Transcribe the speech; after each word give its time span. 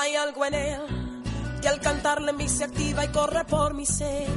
Hay 0.00 0.14
algo 0.14 0.44
en 0.44 0.54
él 0.54 0.80
que 1.60 1.68
al 1.68 1.80
cantarle 1.80 2.32
mi 2.32 2.48
se 2.48 2.62
activa 2.62 3.04
y 3.04 3.08
corre 3.08 3.44
por 3.44 3.74
mi 3.74 3.84
ser. 3.84 4.28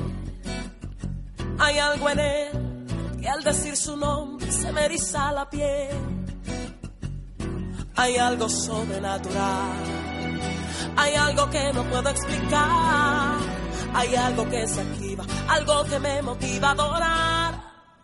Hay 1.59 1.77
algo 1.77 2.09
en 2.09 2.19
él 2.19 2.49
que 3.21 3.29
al 3.29 3.43
decir 3.43 3.75
su 3.75 3.95
nombre 3.95 4.51
se 4.51 4.71
me 4.71 4.85
eriza 4.85 5.31
la 5.31 5.47
piel. 5.47 5.89
Hay 7.95 8.17
algo 8.17 8.49
sobrenatural. 8.49 9.77
Hay 10.97 11.13
algo 11.13 11.47
que 11.51 11.71
no 11.73 11.83
puedo 11.83 12.09
explicar. 12.09 13.37
Hay 13.93 14.15
algo 14.15 14.49
que 14.49 14.67
se 14.67 14.81
activa, 14.81 15.25
algo 15.47 15.83
que 15.83 15.99
me 15.99 16.21
motiva 16.23 16.69
a 16.69 16.71
adorar. 16.71 17.61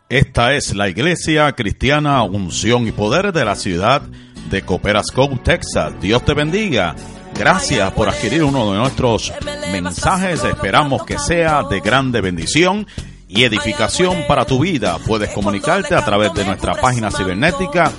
Esta 0.09 0.53
es 0.53 0.75
la 0.75 0.89
Iglesia 0.89 1.51
Cristiana 1.53 2.21
Unción 2.21 2.87
y 2.87 2.91
Poder 2.91 3.33
de 3.33 3.45
la 3.45 3.55
ciudad 3.55 4.03
de 4.51 4.61
Cooperas 4.61 5.07
Cove, 5.11 5.39
Texas. 5.43 5.99
Dios 5.99 6.23
te 6.23 6.35
bendiga. 6.35 6.95
Gracias 7.37 7.93
por 7.93 8.09
adquirir 8.09 8.43
uno 8.43 8.71
de 8.71 8.79
nuestros 8.79 9.31
mensajes. 9.71 10.43
Esperamos 10.43 11.05
que 11.05 11.19
sea 11.19 11.61
de 11.63 11.79
grande 11.79 12.19
bendición 12.21 12.87
y 13.27 13.43
edificación 13.43 14.25
para 14.27 14.45
tu 14.45 14.57
vida. 14.59 14.97
Puedes 15.05 15.29
comunicarte 15.31 15.93
a 15.93 16.03
través 16.03 16.33
de 16.33 16.43
nuestra 16.45 16.73
página 16.73 17.11
cibernética 17.11 17.91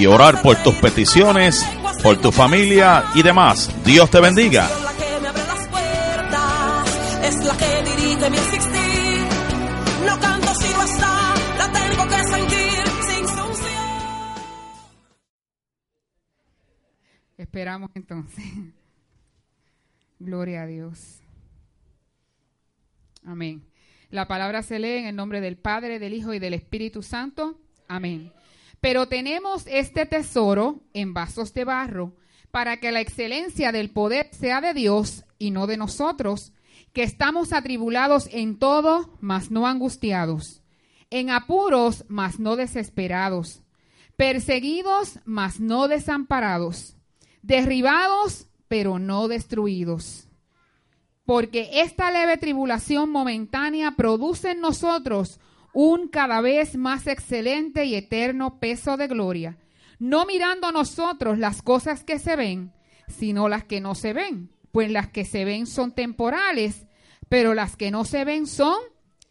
y 0.00 0.06
orar 0.06 0.42
por 0.42 0.56
tus 0.62 0.74
peticiones, 0.76 1.64
por 2.02 2.20
tu 2.20 2.32
familia 2.32 3.04
y 3.14 3.22
demás. 3.22 3.70
Dios 3.84 4.10
te 4.10 4.20
bendiga. 4.20 4.68
Es 7.22 7.44
la 7.44 7.56
que 7.56 7.82
dirige 7.82 8.30
mi 8.30 8.36
existir. 8.38 9.26
No 10.06 10.18
canto 10.18 10.54
si 10.54 10.72
no 10.72 10.82
está, 10.82 11.34
la 11.58 11.72
tengo 11.72 12.06
que 12.08 12.24
sentir 12.24 12.84
sin 13.08 13.28
su 13.28 13.44
unción. 13.44 14.42
Esperamos 17.36 17.90
entonces. 17.94 18.44
Gloria 20.18 20.62
a 20.62 20.66
Dios. 20.66 21.20
Amén. 23.24 23.67
La 24.10 24.26
palabra 24.26 24.62
se 24.62 24.78
lee 24.78 24.98
en 24.98 25.06
el 25.06 25.16
nombre 25.16 25.40
del 25.40 25.58
Padre, 25.58 25.98
del 25.98 26.14
Hijo 26.14 26.32
y 26.32 26.38
del 26.38 26.54
Espíritu 26.54 27.02
Santo. 27.02 27.60
Amén. 27.88 28.32
Pero 28.80 29.06
tenemos 29.06 29.66
este 29.66 30.06
tesoro 30.06 30.80
en 30.94 31.12
vasos 31.12 31.52
de 31.52 31.64
barro 31.64 32.16
para 32.50 32.78
que 32.78 32.90
la 32.90 33.00
excelencia 33.00 33.70
del 33.70 33.90
poder 33.90 34.30
sea 34.32 34.62
de 34.62 34.72
Dios 34.72 35.24
y 35.38 35.50
no 35.50 35.66
de 35.66 35.76
nosotros, 35.76 36.52
que 36.94 37.02
estamos 37.02 37.52
atribulados 37.52 38.28
en 38.32 38.58
todo, 38.58 39.14
mas 39.20 39.50
no 39.50 39.66
angustiados, 39.66 40.62
en 41.10 41.28
apuros, 41.28 42.06
mas 42.08 42.40
no 42.40 42.56
desesperados, 42.56 43.62
perseguidos, 44.16 45.18
mas 45.26 45.60
no 45.60 45.86
desamparados, 45.86 46.96
derribados, 47.42 48.46
pero 48.68 48.98
no 48.98 49.28
destruidos 49.28 50.27
porque 51.28 51.82
esta 51.82 52.10
leve 52.10 52.38
tribulación 52.38 53.10
momentánea 53.10 53.90
produce 53.90 54.52
en 54.52 54.62
nosotros 54.62 55.40
un 55.74 56.08
cada 56.08 56.40
vez 56.40 56.74
más 56.74 57.06
excelente 57.06 57.84
y 57.84 57.96
eterno 57.96 58.58
peso 58.58 58.96
de 58.96 59.08
gloria, 59.08 59.58
no 59.98 60.24
mirando 60.24 60.72
nosotros 60.72 61.36
las 61.38 61.60
cosas 61.60 62.02
que 62.02 62.18
se 62.18 62.34
ven, 62.34 62.72
sino 63.08 63.50
las 63.50 63.62
que 63.64 63.82
no 63.82 63.94
se 63.94 64.14
ven, 64.14 64.48
pues 64.72 64.90
las 64.90 65.10
que 65.10 65.26
se 65.26 65.44
ven 65.44 65.66
son 65.66 65.92
temporales, 65.92 66.86
pero 67.28 67.52
las 67.52 67.76
que 67.76 67.90
no 67.90 68.06
se 68.06 68.24
ven 68.24 68.46
son 68.46 68.78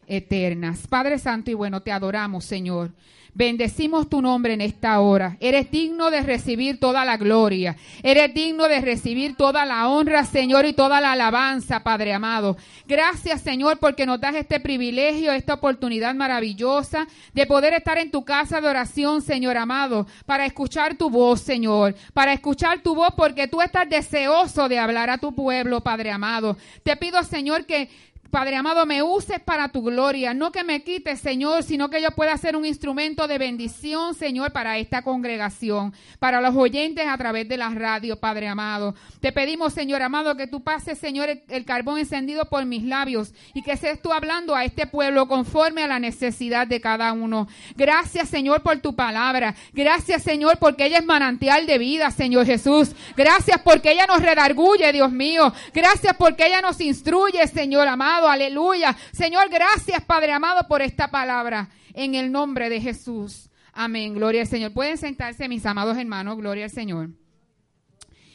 eternas. 0.07 0.87
Padre 0.87 1.19
Santo 1.19 1.51
y 1.51 1.53
bueno, 1.53 1.81
te 1.81 1.91
adoramos, 1.91 2.45
Señor. 2.45 2.91
Bendecimos 3.37 4.09
tu 4.09 4.19
nombre 4.19 4.53
en 4.53 4.61
esta 4.61 4.99
hora. 4.99 5.37
Eres 5.39 5.69
digno 5.69 6.09
de 6.09 6.21
recibir 6.21 6.79
toda 6.79 7.05
la 7.05 7.17
gloria. 7.17 7.75
Eres 8.01 8.33
digno 8.33 8.67
de 8.67 8.81
recibir 8.81 9.35
toda 9.35 9.63
la 9.63 9.89
honra, 9.89 10.25
Señor, 10.25 10.65
y 10.65 10.73
toda 10.73 10.99
la 11.01 11.11
alabanza, 11.11 11.83
Padre 11.83 12.15
amado. 12.15 12.57
Gracias, 12.87 13.41
Señor, 13.41 13.77
porque 13.77 14.07
nos 14.07 14.19
das 14.19 14.33
este 14.33 14.59
privilegio, 14.59 15.33
esta 15.33 15.53
oportunidad 15.53 16.15
maravillosa 16.15 17.05
de 17.35 17.45
poder 17.45 17.75
estar 17.75 17.99
en 17.99 18.09
tu 18.09 18.25
casa 18.25 18.59
de 18.59 18.69
oración, 18.69 19.21
Señor 19.21 19.55
amado, 19.55 20.07
para 20.25 20.47
escuchar 20.47 20.95
tu 20.95 21.11
voz, 21.11 21.39
Señor. 21.39 21.93
Para 22.15 22.33
escuchar 22.33 22.81
tu 22.81 22.95
voz 22.95 23.13
porque 23.15 23.47
tú 23.47 23.61
estás 23.61 23.87
deseoso 23.87 24.67
de 24.67 24.79
hablar 24.79 25.11
a 25.11 25.19
tu 25.19 25.35
pueblo, 25.35 25.81
Padre 25.81 26.09
amado. 26.09 26.57
Te 26.81 26.97
pido, 26.97 27.21
Señor, 27.21 27.67
que 27.67 27.87
Padre 28.31 28.57
amado, 28.57 28.85
me 28.85 29.01
uses 29.01 29.39
para 29.39 29.69
tu 29.69 29.81
gloria, 29.81 30.33
no 30.33 30.51
que 30.51 30.63
me 30.65 30.83
quites, 30.83 31.19
Señor, 31.19 31.63
sino 31.63 31.89
que 31.89 32.01
yo 32.01 32.11
pueda 32.11 32.35
ser 32.37 32.57
un 32.57 32.65
instrumento 32.65 33.25
de 33.27 33.37
bendición, 33.37 34.15
Señor, 34.15 34.51
para 34.51 34.77
esta 34.77 35.01
congregación, 35.01 35.93
para 36.19 36.41
los 36.41 36.53
oyentes 36.55 37.07
a 37.07 37.17
través 37.17 37.47
de 37.47 37.55
la 37.55 37.69
radio, 37.69 38.19
Padre 38.19 38.49
amado. 38.49 38.95
Te 39.21 39.31
pedimos, 39.31 39.73
Señor 39.73 40.01
amado, 40.01 40.35
que 40.35 40.47
tú 40.47 40.61
pases, 40.61 40.97
Señor, 40.97 41.29
el, 41.29 41.43
el 41.47 41.63
carbón 41.63 41.99
encendido 41.99 42.45
por 42.45 42.65
mis 42.65 42.83
labios 42.83 43.33
y 43.53 43.61
que 43.61 43.77
seas 43.77 44.01
tú 44.01 44.11
hablando 44.11 44.55
a 44.55 44.65
este 44.65 44.87
pueblo 44.87 45.27
conforme 45.27 45.83
a 45.83 45.87
la 45.87 45.99
necesidad 45.99 46.67
de 46.67 46.81
cada 46.81 47.13
uno. 47.13 47.47
Gracias, 47.75 48.27
Señor, 48.27 48.61
por 48.61 48.77
tu 48.79 48.93
palabra. 48.93 49.55
Gracias, 49.71 50.23
Señor, 50.23 50.57
porque 50.59 50.85
ella 50.85 50.97
es 50.97 51.05
manantial 51.05 51.65
de 51.65 51.77
vida, 51.77 52.11
Señor 52.11 52.45
Jesús. 52.45 52.91
Gracias 53.15 53.61
porque 53.63 53.91
ella 53.91 54.05
nos 54.05 54.21
redarguye, 54.21 54.91
Dios 54.91 55.11
mío. 55.11 55.53
Gracias 55.73 56.13
porque 56.17 56.47
ella 56.47 56.61
nos 56.61 56.81
instruye, 56.81 57.47
Señor 57.47 57.87
amado 57.87 58.16
aleluya. 58.25 58.95
Señor, 59.11 59.49
gracias, 59.49 60.01
Padre 60.05 60.31
amado, 60.31 60.65
por 60.69 60.81
esta 60.81 61.11
palabra. 61.11 61.69
En 61.93 62.15
el 62.15 62.31
nombre 62.31 62.69
de 62.69 62.79
Jesús. 62.79 63.49
Amén. 63.73 64.13
Gloria 64.13 64.41
al 64.41 64.47
Señor. 64.47 64.73
Pueden 64.73 64.97
sentarse, 64.97 65.49
mis 65.49 65.65
amados 65.65 65.97
hermanos. 65.97 66.37
Gloria 66.37 66.65
al 66.65 66.71
Señor. 66.71 67.09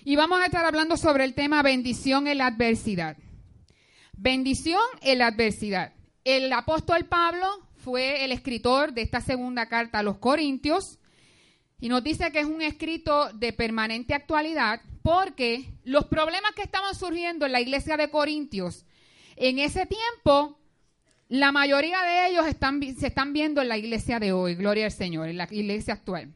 Y 0.04 0.16
vamos 0.16 0.40
a 0.40 0.46
estar 0.46 0.64
hablando 0.64 0.96
sobre 0.96 1.24
el 1.24 1.32
tema 1.32 1.62
bendición 1.62 2.26
en 2.26 2.38
la 2.38 2.48
adversidad. 2.48 3.16
Bendición 4.12 4.82
en 5.00 5.18
la 5.18 5.28
adversidad. 5.28 5.92
El 6.24 6.52
apóstol 6.52 7.06
Pablo 7.06 7.48
fue 7.76 8.24
el 8.24 8.32
escritor 8.32 8.92
de 8.92 9.02
esta 9.02 9.20
segunda 9.20 9.66
carta 9.66 10.00
a 10.00 10.02
los 10.02 10.18
Corintios 10.18 10.98
y 11.80 11.88
nos 11.88 12.04
dice 12.04 12.30
que 12.30 12.40
es 12.40 12.46
un 12.46 12.62
escrito 12.62 13.32
de 13.32 13.52
permanente 13.52 14.14
actualidad 14.14 14.80
porque 15.02 15.68
los 15.84 16.06
problemas 16.06 16.52
que 16.52 16.62
estaban 16.62 16.94
surgiendo 16.94 17.46
en 17.46 17.52
la 17.52 17.60
iglesia 17.60 17.96
de 17.96 18.10
Corintios 18.10 18.84
en 19.36 19.58
ese 19.58 19.86
tiempo, 19.86 20.58
la 21.28 21.52
mayoría 21.52 22.00
de 22.02 22.28
ellos 22.28 22.46
están, 22.46 22.80
se 22.96 23.06
están 23.06 23.32
viendo 23.32 23.62
en 23.62 23.68
la 23.68 23.78
iglesia 23.78 24.20
de 24.20 24.32
hoy, 24.32 24.54
gloria 24.54 24.86
al 24.86 24.92
Señor, 24.92 25.28
en 25.28 25.38
la 25.38 25.48
iglesia 25.50 25.94
actual. 25.94 26.32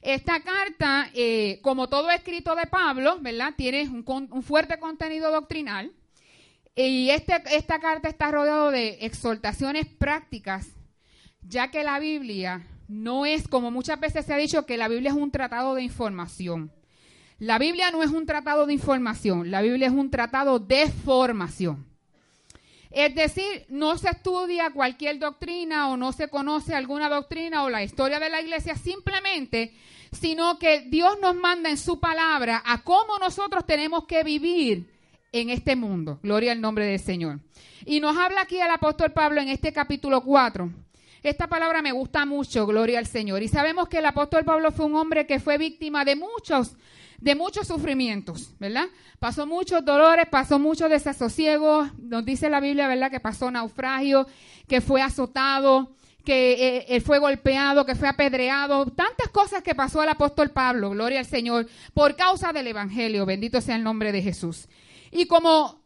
Esta 0.00 0.40
carta, 0.40 1.08
eh, 1.14 1.60
como 1.62 1.88
todo 1.88 2.10
escrito 2.10 2.56
de 2.56 2.66
Pablo, 2.66 3.18
¿verdad? 3.20 3.54
Tiene 3.56 3.88
un, 3.88 4.04
un 4.30 4.42
fuerte 4.42 4.78
contenido 4.80 5.30
doctrinal. 5.30 5.92
Y 6.74 7.10
este, 7.10 7.40
esta 7.52 7.78
carta 7.78 8.08
está 8.08 8.30
rodeada 8.30 8.70
de 8.70 8.98
exhortaciones 9.02 9.86
prácticas, 9.86 10.68
ya 11.42 11.70
que 11.70 11.84
la 11.84 12.00
Biblia 12.00 12.66
no 12.88 13.26
es, 13.26 13.46
como 13.46 13.70
muchas 13.70 14.00
veces 14.00 14.26
se 14.26 14.34
ha 14.34 14.38
dicho, 14.38 14.66
que 14.66 14.76
la 14.76 14.88
Biblia 14.88 15.10
es 15.10 15.16
un 15.16 15.30
tratado 15.30 15.74
de 15.74 15.82
información. 15.82 16.72
La 17.38 17.58
Biblia 17.58 17.90
no 17.90 18.02
es 18.02 18.10
un 18.10 18.26
tratado 18.26 18.66
de 18.66 18.72
información, 18.72 19.50
la 19.50 19.62
Biblia 19.62 19.88
es 19.88 19.92
un 19.92 20.10
tratado 20.10 20.58
de 20.58 20.88
formación. 20.88 21.91
Es 22.92 23.14
decir, 23.14 23.64
no 23.68 23.96
se 23.96 24.10
estudia 24.10 24.70
cualquier 24.70 25.18
doctrina 25.18 25.88
o 25.88 25.96
no 25.96 26.12
se 26.12 26.28
conoce 26.28 26.74
alguna 26.74 27.08
doctrina 27.08 27.64
o 27.64 27.70
la 27.70 27.82
historia 27.82 28.20
de 28.20 28.28
la 28.28 28.40
iglesia 28.40 28.76
simplemente, 28.76 29.74
sino 30.12 30.58
que 30.58 30.82
Dios 30.82 31.18
nos 31.20 31.34
manda 31.34 31.70
en 31.70 31.78
su 31.78 31.98
palabra 31.98 32.62
a 32.64 32.82
cómo 32.82 33.18
nosotros 33.18 33.64
tenemos 33.66 34.04
que 34.04 34.22
vivir 34.22 34.92
en 35.32 35.48
este 35.48 35.74
mundo. 35.74 36.20
Gloria 36.22 36.52
al 36.52 36.60
nombre 36.60 36.84
del 36.84 37.00
Señor. 37.00 37.40
Y 37.86 38.00
nos 38.00 38.16
habla 38.16 38.42
aquí 38.42 38.60
el 38.60 38.70
apóstol 38.70 39.12
Pablo 39.12 39.40
en 39.40 39.48
este 39.48 39.72
capítulo 39.72 40.22
4 40.22 40.70
esta 41.22 41.46
palabra 41.46 41.82
me 41.82 41.92
gusta 41.92 42.26
mucho, 42.26 42.66
gloria 42.66 42.98
al 42.98 43.06
Señor. 43.06 43.42
Y 43.44 43.48
sabemos 43.48 43.88
que 43.88 43.98
el 43.98 44.06
apóstol 44.06 44.44
Pablo 44.44 44.72
fue 44.72 44.86
un 44.86 44.96
hombre 44.96 45.24
que 45.24 45.38
fue 45.38 45.56
víctima 45.56 46.04
de 46.04 46.16
muchos, 46.16 46.76
de 47.22 47.36
muchos 47.36 47.68
sufrimientos, 47.68 48.52
¿verdad? 48.58 48.88
Pasó 49.20 49.46
muchos 49.46 49.84
dolores, 49.84 50.26
pasó 50.28 50.58
muchos 50.58 50.90
desasosiegos. 50.90 51.88
Nos 51.96 52.24
dice 52.24 52.50
la 52.50 52.58
Biblia, 52.58 52.88
¿verdad? 52.88 53.12
Que 53.12 53.20
pasó 53.20 53.48
naufragio, 53.48 54.26
que 54.66 54.80
fue 54.80 55.00
azotado, 55.00 55.94
que 56.24 56.84
eh, 56.88 57.00
fue 57.00 57.20
golpeado, 57.20 57.86
que 57.86 57.94
fue 57.94 58.08
apedreado, 58.08 58.86
tantas 58.86 59.28
cosas 59.28 59.62
que 59.62 59.76
pasó 59.76 60.00
al 60.00 60.08
apóstol 60.08 60.50
Pablo, 60.50 60.90
gloria 60.90 61.20
al 61.20 61.26
Señor, 61.26 61.68
por 61.94 62.16
causa 62.16 62.52
del 62.52 62.66
Evangelio, 62.66 63.24
bendito 63.24 63.60
sea 63.60 63.76
el 63.76 63.84
nombre 63.84 64.10
de 64.10 64.22
Jesús. 64.22 64.68
Y 65.12 65.26
como 65.26 65.80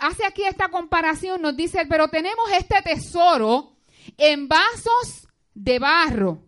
hace 0.00 0.26
aquí 0.26 0.42
esta 0.42 0.68
comparación, 0.68 1.42
nos 1.42 1.56
dice, 1.56 1.86
pero 1.88 2.08
tenemos 2.08 2.50
este 2.58 2.82
tesoro 2.82 3.76
en 4.18 4.48
vasos 4.48 5.28
de 5.54 5.78
barro, 5.78 6.40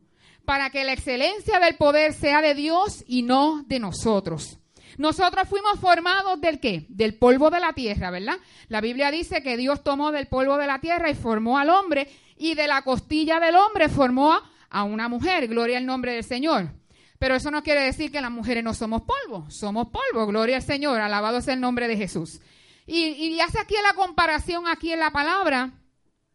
para 0.48 0.70
que 0.70 0.82
la 0.82 0.94
excelencia 0.94 1.60
del 1.60 1.76
poder 1.76 2.14
sea 2.14 2.40
de 2.40 2.54
Dios 2.54 3.04
y 3.06 3.20
no 3.20 3.64
de 3.66 3.78
nosotros. 3.78 4.58
Nosotros 4.96 5.46
fuimos 5.46 5.78
formados 5.78 6.40
del 6.40 6.58
qué? 6.58 6.86
Del 6.88 7.16
polvo 7.16 7.50
de 7.50 7.60
la 7.60 7.74
tierra, 7.74 8.10
¿verdad? 8.10 8.38
La 8.68 8.80
Biblia 8.80 9.10
dice 9.10 9.42
que 9.42 9.58
Dios 9.58 9.84
tomó 9.84 10.10
del 10.10 10.26
polvo 10.26 10.56
de 10.56 10.66
la 10.66 10.78
tierra 10.78 11.10
y 11.10 11.14
formó 11.14 11.58
al 11.58 11.68
hombre 11.68 12.08
y 12.38 12.54
de 12.54 12.66
la 12.66 12.80
costilla 12.80 13.40
del 13.40 13.56
hombre 13.56 13.90
formó 13.90 14.40
a 14.70 14.84
una 14.84 15.06
mujer, 15.10 15.48
gloria 15.48 15.76
al 15.76 15.84
nombre 15.84 16.14
del 16.14 16.24
Señor. 16.24 16.70
Pero 17.18 17.34
eso 17.34 17.50
no 17.50 17.62
quiere 17.62 17.82
decir 17.82 18.10
que 18.10 18.22
las 18.22 18.30
mujeres 18.30 18.64
no 18.64 18.72
somos 18.72 19.02
polvo, 19.02 19.50
somos 19.50 19.88
polvo, 19.88 20.26
gloria 20.26 20.56
al 20.56 20.62
Señor, 20.62 20.98
alabado 20.98 21.42
sea 21.42 21.52
el 21.52 21.60
nombre 21.60 21.88
de 21.88 21.98
Jesús. 21.98 22.40
Y, 22.86 23.02
y 23.04 23.38
hace 23.42 23.58
aquí 23.58 23.74
la 23.82 23.92
comparación 23.92 24.66
aquí 24.66 24.94
en 24.94 25.00
la 25.00 25.10
palabra 25.10 25.74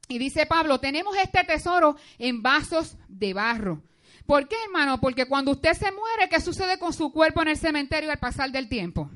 y 0.07 0.19
dice 0.19 0.45
Pablo, 0.45 0.79
tenemos 0.79 1.17
este 1.17 1.43
tesoro 1.45 1.95
en 2.19 2.43
vasos 2.43 2.95
de 3.07 3.33
barro. 3.33 3.81
¿Por 4.25 4.47
qué, 4.47 4.55
hermano? 4.65 4.99
Porque 4.99 5.25
cuando 5.25 5.51
usted 5.51 5.73
se 5.73 5.91
muere, 5.91 6.29
¿qué 6.29 6.39
sucede 6.39 6.79
con 6.79 6.93
su 6.93 7.11
cuerpo 7.11 7.41
en 7.41 7.49
el 7.49 7.57
cementerio 7.57 8.11
al 8.11 8.19
pasar 8.19 8.51
del 8.51 8.69
tiempo? 8.69 9.09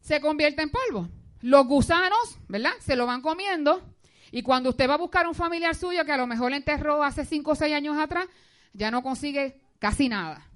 Se 0.00 0.20
convierte 0.20 0.62
en 0.62 0.70
polvo. 0.70 1.08
Los 1.40 1.66
gusanos, 1.66 2.38
¿verdad? 2.48 2.72
Se 2.80 2.96
lo 2.96 3.06
van 3.06 3.22
comiendo 3.22 3.82
y 4.30 4.42
cuando 4.42 4.70
usted 4.70 4.88
va 4.88 4.94
a 4.94 4.98
buscar 4.98 5.26
un 5.26 5.34
familiar 5.34 5.74
suyo 5.74 6.04
que 6.04 6.12
a 6.12 6.16
lo 6.16 6.26
mejor 6.26 6.50
le 6.50 6.58
enterró 6.58 7.02
hace 7.02 7.24
5 7.24 7.50
o 7.50 7.54
6 7.54 7.74
años 7.74 7.96
atrás, 7.98 8.26
ya 8.72 8.90
no 8.90 9.02
consigue 9.02 9.60
casi 9.78 10.08
nada. 10.08 10.46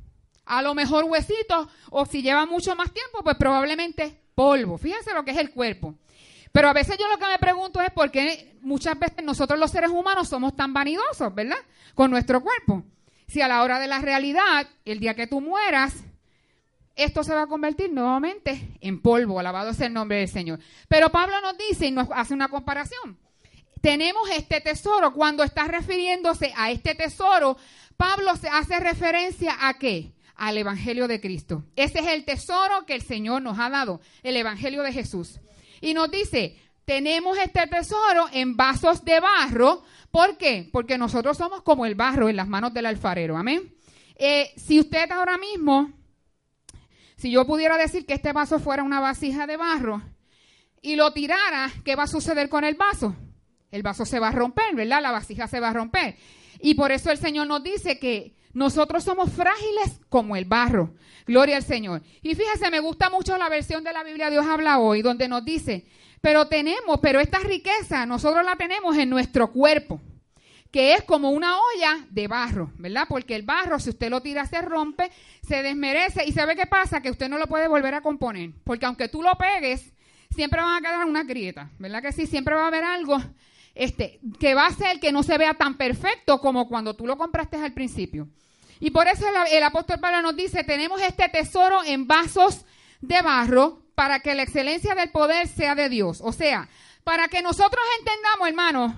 A 0.45 0.61
lo 0.61 0.75
mejor 0.75 1.05
huesitos, 1.05 1.69
o 1.91 2.05
si 2.05 2.21
lleva 2.21 2.45
mucho 2.47 2.75
más 2.75 2.93
tiempo, 2.93 3.23
pues 3.23 3.37
probablemente 3.37 4.21
polvo. 4.35 4.77
Fíjense 4.77 5.15
lo 5.15 5.25
que 5.25 5.31
es 5.31 5.39
el 5.39 5.53
cuerpo. 5.53 5.95
Pero 6.51 6.69
a 6.69 6.73
veces 6.73 6.99
yo 6.99 7.09
lo 7.09 7.17
que 7.17 7.27
me 7.27 7.39
pregunto 7.39 7.81
es 7.81 7.91
por 7.93 8.11
qué 8.11 8.59
muchas 8.61 8.99
veces 8.99 9.25
nosotros 9.25 9.59
los 9.59 9.71
seres 9.71 9.91
humanos 9.91 10.29
somos 10.29 10.55
tan 10.55 10.75
vanidosos, 10.75 11.35
¿verdad? 11.35 11.57
Con 11.95 12.11
nuestro 12.11 12.43
cuerpo. 12.43 12.85
Si 13.33 13.41
a 13.41 13.49
la 13.49 13.63
hora 13.63 13.81
de 13.81 13.89
la 13.89 13.99
realidad, 14.01 14.69
el 14.85 15.01
día 15.01 15.15
que 15.15 15.27
tú 15.27 15.41
mueras, 15.41 15.95
esto 16.97 17.25
se 17.25 17.35
va 17.35 17.43
a 17.43 17.47
convertir 17.47 17.91
nuevamente 17.91 18.77
en 18.81 19.01
polvo, 19.01 19.41
alabado 19.41 19.73
sea 19.73 19.87
el 19.87 19.95
nombre 19.95 20.19
del 20.19 20.29
Señor. 20.29 20.61
Pero 20.89 21.11
Pablo 21.11 21.41
nos 21.41 21.57
dice 21.57 21.87
y 21.87 21.91
nos 21.91 22.09
hace 22.13 22.35
una 22.35 22.49
comparación 22.49 23.19
tenemos 23.83 24.31
este 24.31 24.63
tesoro. 24.63 25.13
Cuando 25.13 25.43
está 25.43 25.65
refiriéndose 25.65 26.55
a 26.57 26.71
este 26.71 26.95
tesoro, 26.95 27.59
Pablo 27.99 28.35
se 28.37 28.49
hace 28.49 28.81
referencia 28.81 29.69
a 29.69 29.75
qué? 29.75 30.13
Al 30.37 30.57
Evangelio 30.57 31.09
de 31.09 31.21
Cristo. 31.21 31.65
Ese 31.77 31.99
es 31.99 32.07
el 32.07 32.25
tesoro 32.25 32.87
que 32.87 32.95
el 32.95 33.03
Señor 33.03 33.43
nos 33.43 33.59
ha 33.59 33.69
dado, 33.69 34.01
el 34.23 34.37
Evangelio 34.37 34.83
de 34.83 34.93
Jesús. 34.93 35.41
Y 35.81 35.93
nos 35.93 36.11
dice, 36.11 36.57
tenemos 36.85 37.39
este 37.39 37.67
tesoro 37.67 38.27
en 38.33 38.57
vasos 38.57 39.05
de 39.05 39.21
barro. 39.21 39.83
¿Por 40.11 40.37
qué? 40.37 40.69
Porque 40.73 40.99
nosotros 40.99 41.37
somos 41.37 41.63
como 41.63 41.87
el 41.87 41.95
barro 41.95 42.29
en 42.29 42.37
las 42.37 42.49
manos 42.49 42.75
del 42.75 42.87
alfarero. 42.87 43.37
Amén. 43.37 43.75
Eh, 44.17 44.53
si 44.57 44.79
usted 44.79 45.11
ahora 45.11 45.39
mismo, 45.39 45.93
si 47.17 47.31
yo 47.31 47.47
pudiera 47.47 47.77
decir 47.77 48.07
que 48.07 48.15
este 48.15 48.33
vaso 48.33 48.59
fuera 48.59 48.83
una 48.83 49.01
vasija 49.01 49.47
de 49.47 49.57
barro 49.57 50.03
y 50.81 50.97
lo 50.97 51.13
tirara, 51.13 51.71
¿qué 51.85 51.97
va 51.97 52.05
a 52.05 52.09
suceder 52.09 52.49
con 52.49 52.65
el 52.65 52.75
vaso? 52.75 53.17
el 53.73 53.83
vaso 53.83 54.05
se 54.05 54.21
va 54.21 54.29
a 54.29 54.33
romper, 54.33 54.75
¿verdad? 54.75 55.03
La 55.03 55.11
vasija 55.11 55.49
se 55.49 55.59
va 55.59 55.71
a 55.71 55.73
romper. 55.73 56.17
Y 56.61 56.75
por 56.75 56.93
eso 56.93 57.11
el 57.11 57.19
Señor 57.19 57.49
nos 57.49 57.65
dice 57.65 57.99
que 57.99 58.37
nosotros 58.53 59.03
somos 59.03 59.33
frágiles 59.33 59.99
como 60.09 60.37
el 60.37 60.45
barro. 60.45 60.95
Gloria 61.27 61.57
al 61.57 61.63
Señor. 61.65 62.03
Y 62.21 62.35
fíjese, 62.35 62.71
me 62.71 62.81
gusta 62.81 63.09
mucho 63.09 63.37
la 63.39 63.49
versión 63.49 63.83
de 63.83 63.93
la 63.93 64.05
Biblia 64.05 64.31
Dios 64.31 64.47
habla 64.47 64.79
hoy, 64.79 65.01
donde 65.03 65.27
nos 65.27 65.45
dice, 65.45 65.87
pero 66.23 66.47
tenemos, 66.47 67.01
pero 67.03 67.21
esta 67.21 67.41
riqueza 67.41 68.07
nosotros 68.07 68.43
la 68.45 68.57
tenemos 68.57 68.97
en 68.97 69.11
nuestro 69.11 69.53
cuerpo, 69.53 70.01
que 70.71 70.95
es 70.95 71.03
como 71.03 71.31
una 71.31 71.59
olla 71.59 72.07
de 72.09 72.29
barro, 72.29 72.71
¿verdad? 72.79 73.05
Porque 73.07 73.35
el 73.35 73.43
barro, 73.43 73.79
si 73.79 73.91
usted 73.91 74.09
lo 74.09 74.23
tira, 74.23 74.47
se 74.47 74.63
rompe, 74.63 75.11
se 75.47 75.63
desmerece 75.63 76.25
y 76.25 76.33
¿sabe 76.33 76.57
qué 76.57 76.65
pasa? 76.65 77.03
Que 77.03 77.11
usted 77.11 77.29
no 77.29 77.37
lo 77.37 77.47
puede 77.47 77.69
volver 77.69 77.93
a 77.95 78.01
componer, 78.01 78.53
porque 78.65 78.87
aunque 78.87 79.09
tú 79.09 79.21
lo 79.21 79.35
pegues, 79.37 79.93
siempre 80.35 80.63
van 80.63 80.77
a 80.77 80.81
quedar 80.81 81.05
una 81.07 81.25
grieta, 81.25 81.71
¿verdad 81.79 82.01
que 82.01 82.13
sí? 82.13 82.27
Siempre 82.27 82.55
va 82.55 82.65
a 82.65 82.69
haber 82.69 82.85
algo 82.85 83.19
este, 83.75 84.21
que 84.39 84.55
va 84.55 84.67
a 84.67 84.73
ser 84.73 85.01
que 85.01 85.13
no 85.13 85.23
se 85.23 85.39
vea 85.39 85.55
tan 85.55 85.77
perfecto 85.77 86.41
como 86.41 86.69
cuando 86.69 86.95
tú 86.95 87.07
lo 87.07 87.17
compraste 87.17 87.57
al 87.57 87.73
principio. 87.73 88.29
Y 88.81 88.91
por 88.91 89.07
eso 89.07 89.25
el, 89.51 89.63
apóstol 89.63 90.01
Pablo 90.01 90.23
nos 90.23 90.37
dice, 90.37 90.65
tenemos 90.65 91.01
este 91.03 91.29
tesoro 91.29 91.85
en 91.85 92.07
vasos 92.07 92.65
de 93.01 93.23
barro 93.23 93.82
para 93.95 94.21
que 94.21 94.35
la 94.35 94.43
excelencia 94.43 94.95
del 94.95 95.11
poder 95.11 95.49
sea 95.49 95.75
de 95.75 95.89
Dios. 95.89 96.21
O 96.23 96.33
sea, 96.33 96.69
para 97.05 97.29
que 97.29 97.43
nosotros 97.43 97.85
entendamos, 97.99 98.49
hermanos, 98.49 98.93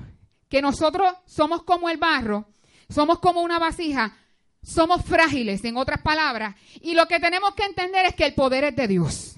que 0.49 0.63
nosotros 0.63 1.13
somos 1.27 1.63
como 1.63 1.89
el 1.89 1.97
barro, 1.97 2.47
somos 2.89 3.19
como 3.19 3.43
una 3.43 3.59
vasija, 3.59 4.17
somos 4.63 5.05
frágiles, 5.05 5.65
en 5.65 5.77
otras 5.77 6.01
palabras, 6.03 6.55
y 6.81 6.95
lo 6.95 7.07
que 7.07 7.21
tenemos 7.21 7.55
que 7.55 7.65
entender 7.65 8.07
es 8.07 8.15
que 8.15 8.25
el 8.27 8.35
poder 8.35 8.65
es 8.65 8.77
de 8.77 8.89
Dios 8.89 9.35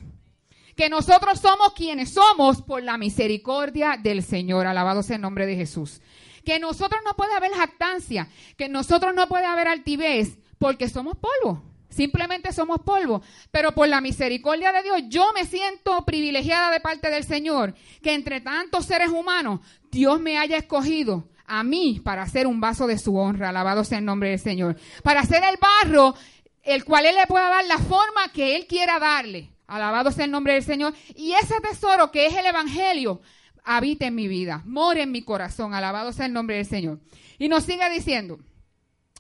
que 0.77 0.91
nosotros 0.91 1.41
somos 1.41 1.73
quienes 1.73 2.13
somos 2.13 2.61
por 2.61 2.83
la 2.83 2.99
misericordia 2.99 3.99
del 4.01 4.23
Señor. 4.23 4.67
Alabado 4.67 5.03
sea 5.03 5.17
el 5.17 5.23
nombre 5.23 5.47
de 5.47 5.57
Jesús. 5.57 6.03
Que 6.45 6.61
nosotros 6.61 7.01
no 7.05 7.15
puede 7.15 7.35
haber 7.35 7.53
jactancia, 7.53 8.29
que 8.57 8.69
nosotros 8.69 9.15
no 9.15 9.27
puede 9.27 9.47
haber 9.47 9.67
altivez, 9.67 10.39
porque 10.59 10.89
somos 10.89 11.17
polvo. 11.17 11.65
Simplemente 11.97 12.53
somos 12.53 12.81
polvo. 12.83 13.23
Pero 13.51 13.73
por 13.73 13.89
la 13.89 14.03
misericordia 14.03 14.71
de 14.73 14.83
Dios, 14.83 15.03
yo 15.09 15.33
me 15.33 15.47
siento 15.47 16.05
privilegiada 16.05 16.71
de 16.71 16.81
parte 16.81 17.11
del 17.11 17.25
Señor, 17.25 17.75
que 18.03 18.13
entre 18.13 18.43
tantos 18.43 18.85
seres 18.85 19.09
humanos, 19.09 19.61
Dios 19.91 20.21
me 20.21 20.37
haya 20.37 20.59
escogido 20.59 21.29
a 21.47 21.63
mí 21.63 22.01
para 22.05 22.27
ser 22.29 22.47
un 22.47 22.61
vaso 22.61 22.87
de 22.87 22.99
su 22.99 23.17
honra. 23.17 23.49
Alabado 23.49 23.83
sea 23.83 23.99
el 23.99 24.05
nombre 24.05 24.31
del 24.31 24.39
Señor. 24.39 24.77
Para 25.03 25.25
ser 25.25 25.43
el 25.45 25.57
barro, 25.57 26.15
el 26.63 26.85
cual 26.85 27.07
Él 27.07 27.17
le 27.17 27.27
pueda 27.27 27.49
dar 27.49 27.65
la 27.65 27.79
forma 27.79 28.29
que 28.33 28.57
Él 28.57 28.67
quiera 28.67 28.99
darle. 28.99 29.51
Alabado 29.67 30.13
sea 30.13 30.27
el 30.27 30.31
nombre 30.31 30.53
del 30.53 30.65
Señor. 30.65 30.95
Y 31.15 31.33
ese 31.33 31.61
tesoro 31.63 32.11
que 32.11 32.27
es 32.27 32.35
el 32.35 32.45
Evangelio, 32.45 33.23
habita 33.65 34.07
en 34.07 34.15
mi 34.15 34.29
vida, 34.29 34.63
more 34.67 35.01
en 35.01 35.13
mi 35.13 35.23
corazón. 35.23 35.73
Alabado 35.73 36.13
sea 36.13 36.27
el 36.27 36.35
nombre 36.35 36.57
del 36.57 36.67
Señor. 36.67 37.01
Y 37.39 37.49
nos 37.49 37.65
sigue 37.65 37.89
diciendo, 37.89 38.39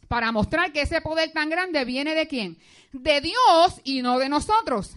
para 0.08 0.32
mostrar 0.32 0.72
que 0.72 0.82
ese 0.82 1.00
poder 1.00 1.32
tan 1.32 1.50
grande 1.50 1.84
viene 1.84 2.14
de 2.14 2.28
quién? 2.28 2.58
De 2.92 3.20
Dios 3.20 3.80
y 3.84 4.02
no 4.02 4.18
de 4.18 4.28
nosotros. 4.28 4.96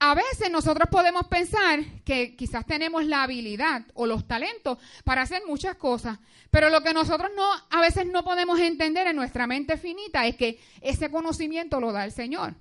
A 0.00 0.14
veces 0.14 0.50
nosotros 0.50 0.88
podemos 0.90 1.26
pensar 1.28 1.80
que 2.04 2.36
quizás 2.36 2.66
tenemos 2.66 3.06
la 3.06 3.22
habilidad 3.22 3.86
o 3.94 4.06
los 4.06 4.26
talentos 4.26 4.78
para 5.02 5.22
hacer 5.22 5.42
muchas 5.46 5.76
cosas, 5.76 6.18
pero 6.50 6.68
lo 6.68 6.82
que 6.82 6.92
nosotros 6.92 7.30
no 7.34 7.44
a 7.70 7.80
veces 7.80 8.06
no 8.06 8.22
podemos 8.22 8.60
entender 8.60 9.06
en 9.06 9.16
nuestra 9.16 9.46
mente 9.46 9.78
finita 9.78 10.26
es 10.26 10.36
que 10.36 10.60
ese 10.82 11.10
conocimiento 11.10 11.80
lo 11.80 11.92
da 11.92 12.04
el 12.04 12.12
Señor 12.12 12.54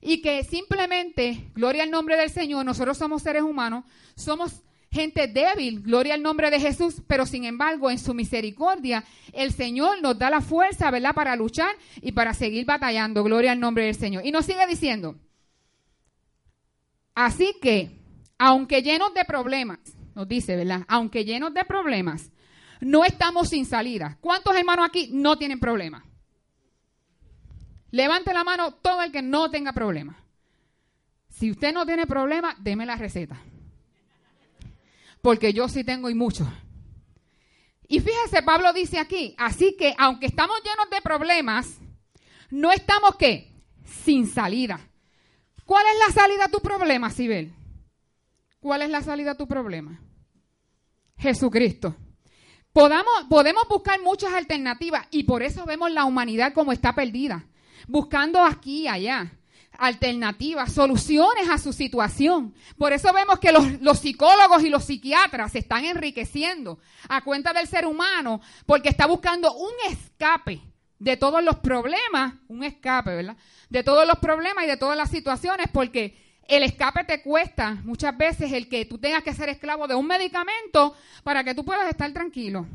y 0.00 0.22
que 0.22 0.42
simplemente, 0.44 1.50
gloria 1.54 1.82
al 1.82 1.90
nombre 1.90 2.16
del 2.16 2.30
Señor, 2.30 2.64
nosotros 2.64 2.98
somos 2.98 3.22
seres 3.22 3.42
humanos, 3.42 3.84
somos 4.16 4.62
gente 4.90 5.28
débil, 5.28 5.80
gloria 5.82 6.14
al 6.14 6.22
nombre 6.22 6.50
de 6.50 6.60
Jesús, 6.60 7.02
pero 7.06 7.26
sin 7.26 7.44
embargo, 7.44 7.90
en 7.90 7.98
su 7.98 8.14
misericordia, 8.14 9.04
el 9.32 9.52
Señor 9.52 10.00
nos 10.00 10.18
da 10.18 10.30
la 10.30 10.40
fuerza, 10.40 10.90
¿verdad?, 10.90 11.14
para 11.14 11.36
luchar 11.36 11.74
y 12.00 12.12
para 12.12 12.34
seguir 12.34 12.64
batallando, 12.64 13.22
gloria 13.22 13.52
al 13.52 13.60
nombre 13.60 13.84
del 13.84 13.94
Señor. 13.94 14.24
Y 14.24 14.32
nos 14.32 14.46
sigue 14.46 14.66
diciendo, 14.66 15.16
así 17.14 17.54
que, 17.60 17.90
aunque 18.38 18.82
llenos 18.82 19.12
de 19.14 19.24
problemas, 19.24 19.78
nos 20.14 20.26
dice, 20.26 20.56
¿verdad?, 20.56 20.84
aunque 20.88 21.24
llenos 21.24 21.52
de 21.52 21.64
problemas, 21.64 22.30
no 22.80 23.04
estamos 23.04 23.48
sin 23.48 23.66
salida. 23.66 24.16
¿Cuántos 24.20 24.56
hermanos 24.56 24.86
aquí 24.86 25.10
no 25.12 25.36
tienen 25.36 25.60
problemas? 25.60 26.04
Levante 27.90 28.32
la 28.32 28.44
mano 28.44 28.72
todo 28.74 29.02
el 29.02 29.10
que 29.10 29.22
no 29.22 29.50
tenga 29.50 29.72
problema. 29.72 30.16
Si 31.28 31.50
usted 31.50 31.72
no 31.72 31.86
tiene 31.86 32.06
problema, 32.06 32.56
deme 32.58 32.86
la 32.86 32.96
receta. 32.96 33.40
Porque 35.22 35.52
yo 35.52 35.68
sí 35.68 35.84
tengo 35.84 36.10
y 36.10 36.14
mucho. 36.14 36.50
Y 37.88 38.00
fíjese, 38.00 38.42
Pablo 38.42 38.72
dice 38.72 38.98
aquí, 38.98 39.34
así 39.38 39.74
que 39.78 39.94
aunque 39.98 40.26
estamos 40.26 40.58
llenos 40.62 40.90
de 40.90 41.00
problemas, 41.00 41.78
no 42.50 42.70
estamos 42.70 43.16
qué? 43.16 43.52
Sin 43.84 44.26
salida. 44.26 44.78
¿Cuál 45.64 45.86
es 45.86 45.98
la 46.06 46.12
salida 46.12 46.44
a 46.46 46.50
tu 46.50 46.60
problema, 46.60 47.10
Sibel? 47.10 47.52
¿Cuál 48.60 48.82
es 48.82 48.90
la 48.90 49.02
salida 49.02 49.32
a 49.32 49.36
tu 49.36 49.46
problema? 49.46 50.00
Jesucristo. 51.16 51.96
Podamos, 52.72 53.24
podemos 53.28 53.66
buscar 53.68 54.00
muchas 54.02 54.32
alternativas 54.34 55.06
y 55.10 55.24
por 55.24 55.42
eso 55.42 55.64
vemos 55.64 55.90
la 55.90 56.04
humanidad 56.04 56.52
como 56.52 56.72
está 56.72 56.94
perdida, 56.94 57.46
buscando 57.86 58.44
aquí 58.44 58.82
y 58.82 58.88
allá 58.88 59.37
alternativas, 59.78 60.72
soluciones 60.72 61.48
a 61.48 61.56
su 61.56 61.72
situación. 61.72 62.52
Por 62.76 62.92
eso 62.92 63.12
vemos 63.12 63.38
que 63.38 63.52
los, 63.52 63.98
psicólogos 63.98 64.64
y 64.64 64.68
los 64.68 64.84
psiquiatras 64.84 65.52
se 65.52 65.60
están 65.60 65.84
enriqueciendo 65.84 66.80
a 67.08 67.22
cuenta 67.22 67.52
del 67.52 67.68
ser 67.68 67.86
humano 67.86 68.40
porque 68.66 68.88
está 68.88 69.06
buscando 69.06 69.54
un 69.54 69.72
escape 69.88 70.60
de 70.98 71.16
todos 71.16 71.42
los 71.44 71.56
problemas, 71.60 72.34
un 72.48 72.64
escape, 72.64 73.14
¿verdad? 73.14 73.36
De 73.70 73.84
todos 73.84 74.06
los 74.06 74.18
problemas 74.18 74.64
y 74.64 74.66
de 74.66 74.76
todas 74.76 74.96
las 74.96 75.10
situaciones 75.10 75.68
porque 75.72 76.18
el 76.48 76.64
escape 76.64 77.04
te 77.04 77.22
cuesta 77.22 77.78
muchas 77.84 78.16
veces 78.18 78.52
el 78.52 78.68
que 78.68 78.84
tú 78.84 78.98
tengas 78.98 79.22
que 79.22 79.32
ser 79.32 79.48
esclavo 79.48 79.86
de 79.86 79.94
un 79.94 80.08
medicamento 80.08 80.96
para 81.22 81.44
que 81.44 81.54
tú 81.54 81.64
puedas 81.64 81.88
estar 81.88 82.12
tranquilo. 82.12 82.66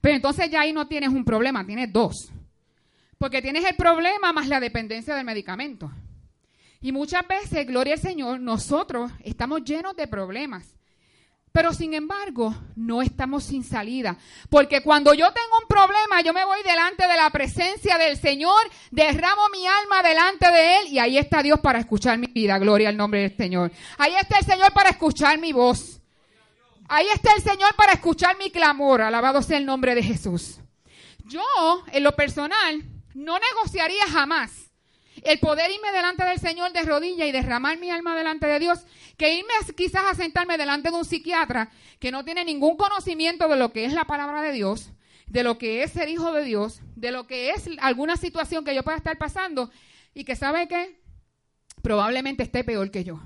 Pero 0.00 0.14
entonces 0.14 0.48
ya 0.48 0.60
ahí 0.60 0.72
no 0.72 0.86
tienes 0.86 1.08
un 1.10 1.24
problema, 1.24 1.66
tienes 1.66 1.92
dos. 1.92 2.30
Porque 3.18 3.42
tienes 3.42 3.64
el 3.64 3.74
problema 3.74 4.32
más 4.32 4.46
la 4.46 4.60
dependencia 4.60 5.14
del 5.14 5.26
medicamento. 5.26 5.90
Y 6.82 6.92
muchas 6.92 7.26
veces, 7.28 7.66
gloria 7.66 7.94
al 7.94 8.00
Señor, 8.00 8.40
nosotros 8.40 9.12
estamos 9.22 9.62
llenos 9.64 9.94
de 9.96 10.06
problemas. 10.06 10.76
Pero 11.52 11.74
sin 11.74 11.94
embargo, 11.94 12.54
no 12.76 13.02
estamos 13.02 13.44
sin 13.44 13.64
salida. 13.64 14.16
Porque 14.48 14.82
cuando 14.82 15.12
yo 15.12 15.26
tengo 15.32 15.58
un 15.60 15.68
problema, 15.68 16.22
yo 16.22 16.32
me 16.32 16.44
voy 16.44 16.62
delante 16.62 17.06
de 17.06 17.16
la 17.16 17.28
presencia 17.30 17.98
del 17.98 18.16
Señor, 18.16 18.60
derramo 18.90 19.42
mi 19.52 19.66
alma 19.66 20.02
delante 20.02 20.50
de 20.50 20.78
Él 20.78 20.88
y 20.88 20.98
ahí 21.00 21.18
está 21.18 21.42
Dios 21.42 21.60
para 21.60 21.80
escuchar 21.80 22.16
mi 22.18 22.28
vida. 22.28 22.58
Gloria 22.58 22.88
al 22.88 22.96
nombre 22.96 23.22
del 23.22 23.36
Señor. 23.36 23.72
Ahí 23.98 24.14
está 24.14 24.38
el 24.38 24.46
Señor 24.46 24.72
para 24.72 24.90
escuchar 24.90 25.38
mi 25.38 25.52
voz. 25.52 26.00
Ahí 26.88 27.06
está 27.14 27.34
el 27.34 27.42
Señor 27.42 27.74
para 27.76 27.92
escuchar 27.92 28.38
mi 28.38 28.50
clamor. 28.50 29.02
Alabado 29.02 29.42
sea 29.42 29.58
el 29.58 29.66
nombre 29.66 29.94
de 29.94 30.02
Jesús. 30.02 30.60
Yo, 31.24 31.42
en 31.92 32.04
lo 32.04 32.12
personal, 32.12 32.84
no 33.12 33.38
negociaría 33.38 34.06
jamás 34.08 34.69
el 35.24 35.38
poder 35.38 35.70
irme 35.70 35.92
delante 35.92 36.24
del 36.24 36.38
Señor 36.38 36.72
de 36.72 36.82
rodillas 36.82 37.28
y 37.28 37.32
derramar 37.32 37.78
mi 37.78 37.90
alma 37.90 38.16
delante 38.16 38.46
de 38.46 38.58
Dios, 38.58 38.80
que 39.16 39.34
irme 39.34 39.52
quizás 39.76 40.04
a 40.10 40.14
sentarme 40.14 40.56
delante 40.58 40.90
de 40.90 40.96
un 40.96 41.04
psiquiatra 41.04 41.70
que 41.98 42.10
no 42.10 42.24
tiene 42.24 42.44
ningún 42.44 42.76
conocimiento 42.76 43.48
de 43.48 43.56
lo 43.56 43.72
que 43.72 43.84
es 43.84 43.92
la 43.92 44.04
palabra 44.04 44.42
de 44.42 44.52
Dios, 44.52 44.92
de 45.26 45.42
lo 45.42 45.58
que 45.58 45.82
es 45.82 45.92
ser 45.92 46.08
hijo 46.08 46.32
de 46.32 46.44
Dios, 46.44 46.80
de 46.96 47.12
lo 47.12 47.26
que 47.26 47.50
es 47.50 47.68
alguna 47.80 48.16
situación 48.16 48.64
que 48.64 48.74
yo 48.74 48.82
pueda 48.82 48.96
estar 48.96 49.16
pasando 49.18 49.70
y 50.14 50.24
que 50.24 50.36
sabe 50.36 50.68
que 50.68 51.00
probablemente 51.82 52.42
esté 52.42 52.64
peor 52.64 52.90
que 52.90 53.04
yo. 53.04 53.20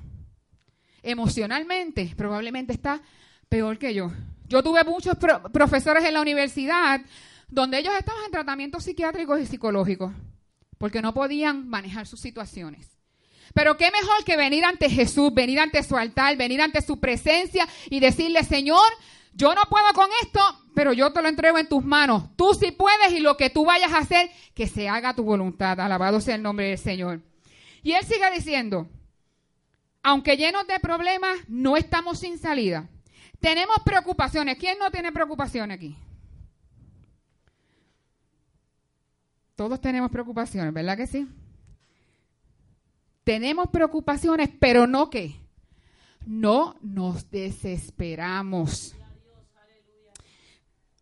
Emocionalmente, 1.03 2.13
probablemente 2.17 2.73
está 2.73 3.03
peor 3.49 3.79
que 3.79 3.95
yo. 3.95 4.11
Yo 4.47 4.63
tuve 4.63 4.85
muchos 4.85 5.17
profesores 5.53 6.05
en 6.05 6.15
la 6.15 6.21
universidad 6.21 7.01
donde 7.49 7.79
ellos 7.79 7.95
estaban 7.99 8.25
en 8.25 8.31
tratamientos 8.31 8.85
psiquiátricos 8.85 9.41
y 9.41 9.47
psicológicos 9.47 10.13
porque 10.85 11.01
no 11.01 11.15
podían 11.15 11.67
manejar 11.67 12.07
sus 12.07 12.21
situaciones. 12.21 12.99
Pero 13.55 13.79
qué 13.79 13.91
mejor 13.91 14.23
que 14.27 14.37
venir 14.37 14.67
ante 14.67 14.91
Jesús, 14.91 15.33
venir 15.33 15.59
ante 15.59 15.83
su 15.83 15.97
altar, 15.97 16.37
venir 16.37 16.61
ante 16.61 16.83
su 16.83 17.01
presencia 17.01 17.67
y 17.89 18.01
decirle, 18.01 18.45
Señor, 18.45 18.85
yo 19.33 19.55
no 19.55 19.63
puedo 19.71 19.91
con 19.95 20.11
esto, 20.21 20.41
pero 20.75 20.93
yo 20.93 21.11
te 21.11 21.23
lo 21.23 21.31
entrego 21.31 21.57
en 21.57 21.71
tus 21.71 21.83
manos. 21.83 22.25
Tú 22.37 22.53
sí 22.53 22.71
puedes 22.71 23.13
y 23.13 23.21
lo 23.21 23.39
que 23.39 23.49
tú 23.49 23.65
vayas 23.65 23.95
a 23.95 24.01
hacer, 24.01 24.31
que 24.55 24.67
se 24.67 24.87
haga 24.87 25.15
tu 25.15 25.23
voluntad. 25.23 25.81
Alabado 25.81 26.21
sea 26.21 26.35
el 26.35 26.43
nombre 26.43 26.69
del 26.69 26.79
Señor. 26.79 27.23
Y 27.83 27.93
él 27.93 28.05
sigue 28.05 28.31
diciendo, 28.35 28.87
aunque 30.03 30.37
llenos 30.37 30.67
de 30.67 30.81
problemas, 30.81 31.39
no 31.49 31.79
estamos 31.79 32.19
sin 32.19 32.37
salida. 32.37 32.91
Tenemos 33.41 33.79
preocupaciones. 33.87 34.59
¿Quién 34.59 34.79
no 34.79 34.91
tiene 34.91 35.13
preocupaciones 35.13 35.79
aquí? 35.79 35.97
Todos 39.55 39.81
tenemos 39.81 40.11
preocupaciones, 40.11 40.73
¿verdad 40.73 40.97
que 40.97 41.07
sí? 41.07 41.29
Tenemos 43.23 43.69
preocupaciones, 43.71 44.51
pero 44.59 44.87
no 44.87 45.09
que 45.09 45.37
no 46.27 46.77
nos 46.83 47.31
desesperamos. 47.31 48.95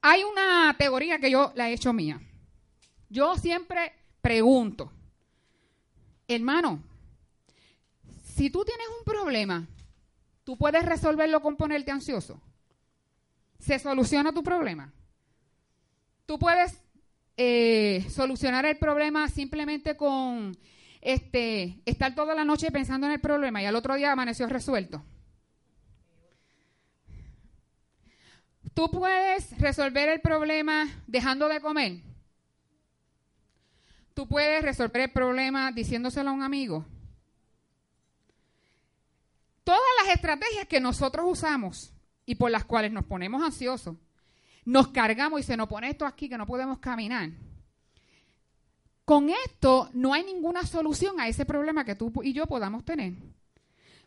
Hay 0.01 0.25
una 0.25 0.75
teoría 0.79 1.19
que 1.19 1.31
yo 1.31 1.53
la 1.55 1.71
he 1.71 1.75
hecho 1.75 1.93
mía. 1.93 2.21
Yo 3.09 3.37
siempre 3.37 3.93
pregunto, 4.21 4.91
hermano, 6.27 6.83
si 8.25 8.51
tú 8.51 8.65
tienes 8.65 8.87
un 8.99 9.05
problema, 9.05 9.67
tú 10.45 10.57
puedes 10.57 10.85
resolverlo 10.85 11.41
con 11.41 11.57
ponerte 11.57 11.91
ansioso. 11.91 12.41
Se 13.59 13.79
soluciona 13.79 14.33
tu 14.33 14.43
problema. 14.43 14.93
Tú 16.27 16.39
puedes 16.39 16.82
eh, 17.37 18.07
solucionar 18.11 18.67
el 18.67 18.77
problema 18.77 19.29
simplemente 19.29 19.97
con 19.97 20.57
este, 21.01 21.81
estar 21.87 22.15
toda 22.15 22.35
la 22.35 22.45
noche 22.45 22.71
pensando 22.71 23.07
en 23.07 23.15
el 23.15 23.21
problema 23.21 23.63
y 23.63 23.67
al 23.67 23.77
otro 23.77 23.95
día 23.95 24.13
amaneció 24.13 24.47
resuelto. 24.47 25.03
Tú 28.75 28.91
puedes 28.91 29.59
resolver 29.59 30.09
el 30.09 30.21
problema 30.21 30.89
dejando 31.07 31.49
de 31.49 31.61
comer. 31.61 32.01
Tú 34.15 34.29
puedes 34.29 34.63
resolver 34.63 35.03
el 35.03 35.13
problema 35.13 35.73
diciéndoselo 35.73 36.31
a 36.31 36.33
un 36.33 36.43
amigo. 36.43 36.87
Todas 39.65 39.81
las 40.03 40.15
estrategias 40.15 40.67
que 40.67 40.81
nosotros 40.81 41.27
usamos 41.29 41.93
y 42.27 42.35
por 42.35 42.51
las 42.51 42.65
cuales 42.65 42.93
nos 42.93 43.05
ponemos 43.05 43.43
ansiosos 43.43 43.97
nos 44.65 44.89
cargamos 44.89 45.41
y 45.41 45.43
se 45.43 45.57
nos 45.57 45.69
pone 45.69 45.91
esto 45.91 46.07
aquí 46.07 46.29
que 46.29 46.39
no 46.39 46.47
podemos 46.47 46.79
caminar. 46.79 47.31
Con 49.05 49.31
esto 49.31 49.91
no 49.95 50.13
hay 50.15 50.25
ninguna 50.25 50.65
solución 50.65 51.19
a 51.21 51.29
ese 51.29 51.45
problema 51.45 51.85
que 51.85 51.97
tú 51.97 52.13
y 52.23 52.33
yo 52.33 52.47
podamos 52.47 52.85
tener. 52.85 53.15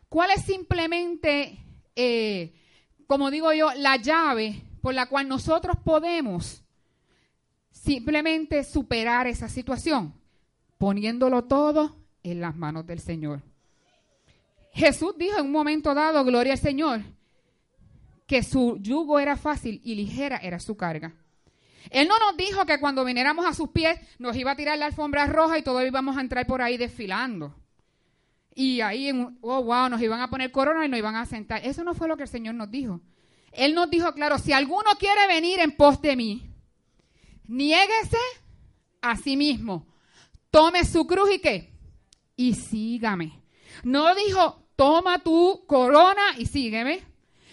¿Cuál 0.08 0.30
es 0.30 0.44
simplemente, 0.44 1.58
eh, 1.94 2.54
como 3.06 3.30
digo 3.30 3.52
yo, 3.52 3.72
la 3.74 3.96
llave 3.96 4.62
por 4.80 4.94
la 4.94 5.06
cual 5.06 5.28
nosotros 5.28 5.76
podemos 5.84 6.62
simplemente 7.70 8.64
superar 8.64 9.26
esa 9.26 9.48
situación? 9.48 10.14
Poniéndolo 10.78 11.44
todo 11.44 11.96
en 12.22 12.40
las 12.40 12.56
manos 12.56 12.86
del 12.86 13.00
Señor. 13.00 13.42
Jesús 14.72 15.14
dijo 15.16 15.38
en 15.38 15.46
un 15.46 15.52
momento 15.52 15.94
dado, 15.94 16.24
gloria 16.24 16.52
al 16.52 16.58
Señor, 16.58 17.02
que 18.26 18.42
su 18.42 18.78
yugo 18.80 19.18
era 19.18 19.36
fácil 19.36 19.80
y 19.84 19.94
ligera 19.94 20.36
era 20.38 20.58
su 20.58 20.76
carga. 20.76 21.14
Él 21.90 22.08
no 22.08 22.18
nos 22.18 22.36
dijo 22.36 22.66
que 22.66 22.80
cuando 22.80 23.04
viniéramos 23.04 23.46
a 23.46 23.54
sus 23.54 23.70
pies 23.70 23.98
nos 24.18 24.36
iba 24.36 24.52
a 24.52 24.56
tirar 24.56 24.76
la 24.78 24.86
alfombra 24.86 25.26
roja 25.26 25.58
y 25.58 25.62
todos 25.62 25.84
íbamos 25.86 26.16
a 26.16 26.20
entrar 26.20 26.46
por 26.46 26.60
ahí 26.60 26.76
desfilando. 26.76 27.54
Y 28.54 28.80
ahí, 28.80 29.10
oh, 29.42 29.62
wow, 29.62 29.88
nos 29.88 30.00
iban 30.00 30.20
a 30.20 30.30
poner 30.30 30.50
corona 30.50 30.84
y 30.84 30.88
nos 30.88 30.98
iban 30.98 31.14
a 31.14 31.26
sentar. 31.26 31.64
Eso 31.64 31.84
no 31.84 31.94
fue 31.94 32.08
lo 32.08 32.16
que 32.16 32.24
el 32.24 32.28
Señor 32.28 32.54
nos 32.54 32.70
dijo. 32.70 33.00
Él 33.52 33.74
nos 33.74 33.88
dijo, 33.90 34.12
claro, 34.12 34.38
si 34.38 34.52
alguno 34.52 34.90
quiere 34.98 35.26
venir 35.28 35.60
en 35.60 35.76
pos 35.76 36.00
de 36.00 36.16
mí, 36.16 36.50
niéguese 37.46 38.18
a 39.00 39.16
sí 39.16 39.36
mismo, 39.36 39.86
tome 40.50 40.84
su 40.84 41.06
cruz 41.06 41.30
y 41.32 41.38
qué, 41.38 41.72
y 42.34 42.54
sígame. 42.54 43.42
No 43.84 44.14
dijo, 44.14 44.66
toma 44.74 45.18
tu 45.20 45.64
corona 45.66 46.22
y 46.38 46.46
sígueme. 46.46 47.02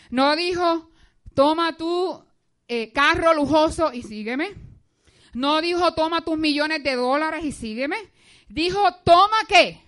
No 0.10 0.36
dijo, 0.36 0.90
toma 1.34 1.78
tu 1.78 2.24
eh, 2.68 2.92
carro 2.92 3.34
lujoso 3.34 3.94
y 3.94 4.04
sígueme. 4.04 4.54
No 5.34 5.62
dijo, 5.62 5.94
toma 5.94 6.22
tus 6.22 6.38
millones 6.38 6.84
de 6.84 6.96
dólares 6.96 7.44
y 7.44 7.52
sígueme. 7.52 7.98
Dijo, 8.48 8.80
toma 9.04 9.38
qué? 9.48 9.82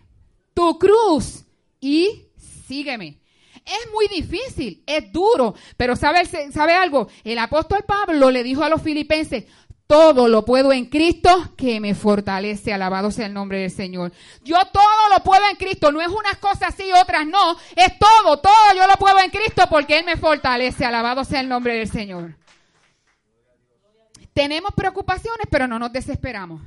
Tu 0.53 0.79
cruz 0.79 1.43
y 1.79 2.23
sígueme. 2.67 3.19
Es 3.65 3.91
muy 3.91 4.07
difícil, 4.07 4.83
es 4.85 5.11
duro, 5.11 5.55
pero 5.75 5.95
¿sabe, 5.95 6.23
¿sabe 6.25 6.73
algo? 6.73 7.07
El 7.23 7.39
apóstol 7.39 7.83
Pablo 7.87 8.29
le 8.29 8.43
dijo 8.43 8.63
a 8.63 8.69
los 8.69 8.81
filipenses, 8.81 9.45
todo 9.87 10.27
lo 10.27 10.45
puedo 10.45 10.73
en 10.73 10.85
Cristo 10.85 11.53
que 11.55 11.79
me 11.79 11.93
fortalece. 11.93 12.73
Alabado 12.73 13.11
sea 13.11 13.27
el 13.27 13.33
nombre 13.33 13.59
del 13.59 13.71
Señor. 13.71 14.11
Yo 14.43 14.57
todo 14.71 15.09
lo 15.15 15.23
puedo 15.23 15.47
en 15.49 15.55
Cristo. 15.57 15.91
No 15.91 16.01
es 16.01 16.07
unas 16.07 16.37
cosas 16.37 16.73
sí, 16.75 16.89
otras 16.91 17.25
no. 17.27 17.57
Es 17.75 17.97
todo, 17.99 18.39
todo 18.39 18.73
yo 18.75 18.87
lo 18.87 18.95
puedo 18.95 19.19
en 19.19 19.29
Cristo 19.29 19.63
porque 19.69 19.99
Él 19.99 20.05
me 20.05 20.17
fortalece. 20.17 20.85
Alabado 20.85 21.23
sea 21.23 21.41
el 21.41 21.49
nombre 21.49 21.75
del 21.75 21.89
Señor. 21.89 22.35
Tenemos 24.33 24.73
preocupaciones, 24.73 25.47
pero 25.49 25.67
no 25.67 25.79
nos 25.79 25.93
desesperamos. 25.93 26.61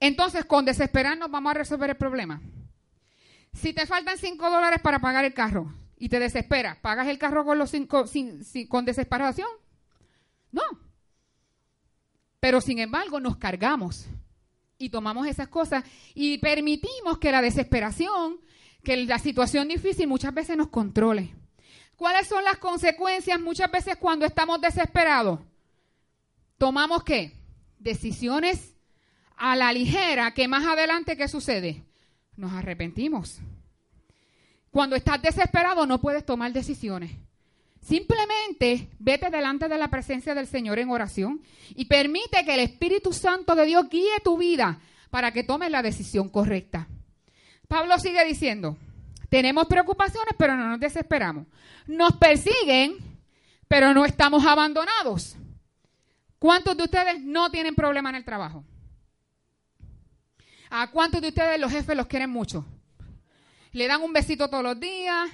Entonces, 0.00 0.44
con 0.44 0.64
desesperarnos 0.64 1.30
vamos 1.30 1.50
a 1.50 1.54
resolver 1.54 1.90
el 1.90 1.96
problema. 1.96 2.40
Si 3.52 3.72
te 3.72 3.86
faltan 3.86 4.18
cinco 4.18 4.50
dólares 4.50 4.80
para 4.82 4.98
pagar 4.98 5.24
el 5.24 5.34
carro 5.34 5.74
y 5.98 6.08
te 6.08 6.18
desesperas, 6.18 6.78
¿pagas 6.78 7.08
el 7.08 7.18
carro 7.18 7.44
con, 7.44 7.58
los 7.58 7.70
cinco, 7.70 8.04
con 8.68 8.84
desesperación? 8.84 9.48
No. 10.50 10.62
Pero 12.42 12.60
sin 12.60 12.80
embargo 12.80 13.20
nos 13.20 13.36
cargamos 13.36 14.06
y 14.76 14.90
tomamos 14.90 15.28
esas 15.28 15.46
cosas 15.46 15.84
y 16.12 16.38
permitimos 16.38 17.18
que 17.18 17.30
la 17.30 17.40
desesperación, 17.40 18.40
que 18.82 18.96
la 18.96 19.20
situación 19.20 19.68
difícil 19.68 20.08
muchas 20.08 20.34
veces 20.34 20.56
nos 20.56 20.66
controle. 20.66 21.32
¿Cuáles 21.94 22.26
son 22.26 22.42
las 22.42 22.58
consecuencias 22.58 23.40
muchas 23.40 23.70
veces 23.70 23.94
cuando 23.94 24.26
estamos 24.26 24.60
desesperados? 24.60 25.38
Tomamos 26.58 27.04
qué? 27.04 27.32
Decisiones 27.78 28.74
a 29.36 29.54
la 29.54 29.72
ligera 29.72 30.34
que 30.34 30.48
más 30.48 30.66
adelante, 30.66 31.16
¿qué 31.16 31.28
sucede? 31.28 31.84
Nos 32.34 32.52
arrepentimos. 32.52 33.38
Cuando 34.72 34.96
estás 34.96 35.22
desesperado 35.22 35.86
no 35.86 36.00
puedes 36.00 36.26
tomar 36.26 36.52
decisiones. 36.52 37.12
Simplemente 37.82 38.90
vete 39.00 39.28
delante 39.28 39.68
de 39.68 39.76
la 39.76 39.88
presencia 39.88 40.34
del 40.34 40.46
Señor 40.46 40.78
en 40.78 40.88
oración 40.88 41.42
y 41.70 41.86
permite 41.86 42.44
que 42.44 42.54
el 42.54 42.60
Espíritu 42.60 43.12
Santo 43.12 43.56
de 43.56 43.66
Dios 43.66 43.88
guíe 43.90 44.20
tu 44.22 44.38
vida 44.38 44.78
para 45.10 45.32
que 45.32 45.42
tomes 45.42 45.70
la 45.70 45.82
decisión 45.82 46.28
correcta. 46.28 46.86
Pablo 47.66 47.98
sigue 47.98 48.24
diciendo, 48.24 48.76
tenemos 49.28 49.66
preocupaciones, 49.66 50.34
pero 50.38 50.56
no 50.56 50.68
nos 50.68 50.78
desesperamos. 50.78 51.46
Nos 51.86 52.16
persiguen, 52.16 52.96
pero 53.66 53.92
no 53.92 54.04
estamos 54.04 54.46
abandonados. 54.46 55.36
¿Cuántos 56.38 56.76
de 56.76 56.84
ustedes 56.84 57.20
no 57.20 57.50
tienen 57.50 57.74
problema 57.74 58.10
en 58.10 58.16
el 58.16 58.24
trabajo? 58.24 58.64
¿A 60.70 60.90
cuántos 60.90 61.20
de 61.20 61.28
ustedes 61.28 61.58
los 61.58 61.72
jefes 61.72 61.96
los 61.96 62.06
quieren 62.06 62.30
mucho? 62.30 62.64
Le 63.72 63.88
dan 63.88 64.02
un 64.02 64.12
besito 64.12 64.48
todos 64.48 64.62
los 64.62 64.78
días 64.78 65.30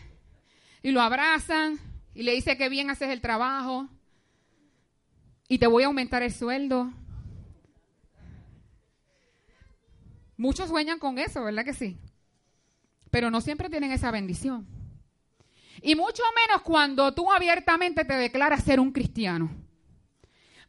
y 0.83 0.93
lo 0.93 1.03
abrazan 1.03 1.88
y 2.19 2.25
le 2.25 2.33
dice 2.33 2.57
que 2.57 2.69
bien 2.69 2.91
haces 2.91 3.11
el 3.11 3.21
trabajo 3.21 3.87
y 5.47 5.59
te 5.59 5.69
voy 5.69 5.85
a 5.85 5.87
aumentar 5.87 6.21
el 6.25 6.35
sueldo. 6.35 6.91
Muchos 10.37 10.69
sueñan 10.69 10.99
con 10.99 11.21
eso, 11.21 11.45
¿verdad 11.45 11.65
que 11.65 11.75
sí? 11.75 11.97
Pero 13.13 13.31
no 13.31 13.41
siempre 13.41 13.71
tienen 13.71 13.93
esa 13.93 14.11
bendición. 14.11 14.67
Y 15.81 15.95
mucho 15.95 16.25
menos 16.45 16.63
cuando 16.63 17.15
tú 17.15 17.31
abiertamente 17.31 18.05
te 18.05 18.15
declaras 18.15 18.65
ser 18.65 18.81
un 18.81 18.91
cristiano. 18.91 19.49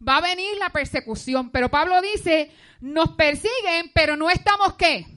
Va 0.08 0.18
a 0.18 0.22
venir 0.22 0.56
la 0.58 0.70
persecución, 0.70 1.50
pero 1.50 1.70
Pablo 1.70 2.00
dice, 2.00 2.51
nos 2.79 3.13
persiguen, 3.13 3.89
pero 3.96 4.15
no 4.15 4.29
estamos 4.29 4.75
qué? 4.75 5.08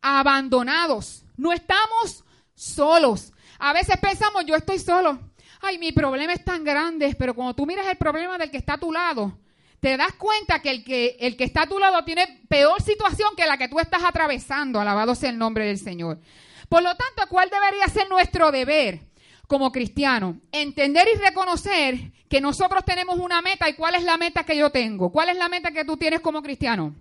Abandonados. 0.00 1.24
No 1.36 1.52
estamos 1.52 2.24
solos. 2.54 3.33
A 3.58 3.72
veces 3.72 3.96
pensamos, 3.98 4.44
yo 4.46 4.56
estoy 4.56 4.78
solo. 4.78 5.18
Ay, 5.60 5.78
mi 5.78 5.92
problema 5.92 6.32
es 6.32 6.44
tan 6.44 6.64
grande, 6.64 7.14
pero 7.18 7.34
cuando 7.34 7.54
tú 7.54 7.66
miras 7.66 7.86
el 7.86 7.96
problema 7.96 8.36
del 8.38 8.50
que 8.50 8.58
está 8.58 8.74
a 8.74 8.78
tu 8.78 8.92
lado, 8.92 9.38
te 9.80 9.96
das 9.96 10.14
cuenta 10.14 10.60
que 10.60 10.70
el 10.70 10.84
que, 10.84 11.16
el 11.20 11.36
que 11.36 11.44
está 11.44 11.62
a 11.62 11.68
tu 11.68 11.78
lado 11.78 12.04
tiene 12.04 12.42
peor 12.48 12.80
situación 12.82 13.30
que 13.36 13.46
la 13.46 13.58
que 13.58 13.68
tú 13.68 13.78
estás 13.80 14.02
atravesando. 14.02 14.80
Alabado 14.80 15.14
sea 15.14 15.30
el 15.30 15.38
nombre 15.38 15.66
del 15.66 15.78
Señor. 15.78 16.20
Por 16.68 16.82
lo 16.82 16.94
tanto, 16.96 17.28
¿cuál 17.28 17.50
debería 17.50 17.86
ser 17.88 18.08
nuestro 18.08 18.50
deber 18.50 19.00
como 19.46 19.70
cristiano? 19.72 20.40
Entender 20.52 21.06
y 21.14 21.18
reconocer 21.18 22.12
que 22.28 22.40
nosotros 22.40 22.84
tenemos 22.84 23.18
una 23.18 23.42
meta 23.42 23.68
y 23.68 23.74
cuál 23.74 23.94
es 23.94 24.02
la 24.04 24.16
meta 24.16 24.44
que 24.44 24.56
yo 24.56 24.70
tengo. 24.70 25.12
¿Cuál 25.12 25.28
es 25.28 25.36
la 25.36 25.48
meta 25.48 25.70
que 25.70 25.84
tú 25.84 25.96
tienes 25.96 26.20
como 26.20 26.42
cristiano? 26.42 26.94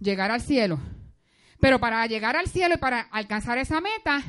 Llegar 0.00 0.30
al 0.30 0.42
cielo. 0.42 0.78
Pero 1.60 1.80
para 1.80 2.06
llegar 2.06 2.36
al 2.36 2.46
cielo 2.46 2.74
y 2.74 2.78
para 2.78 3.00
alcanzar 3.00 3.56
esa 3.58 3.80
meta, 3.80 4.22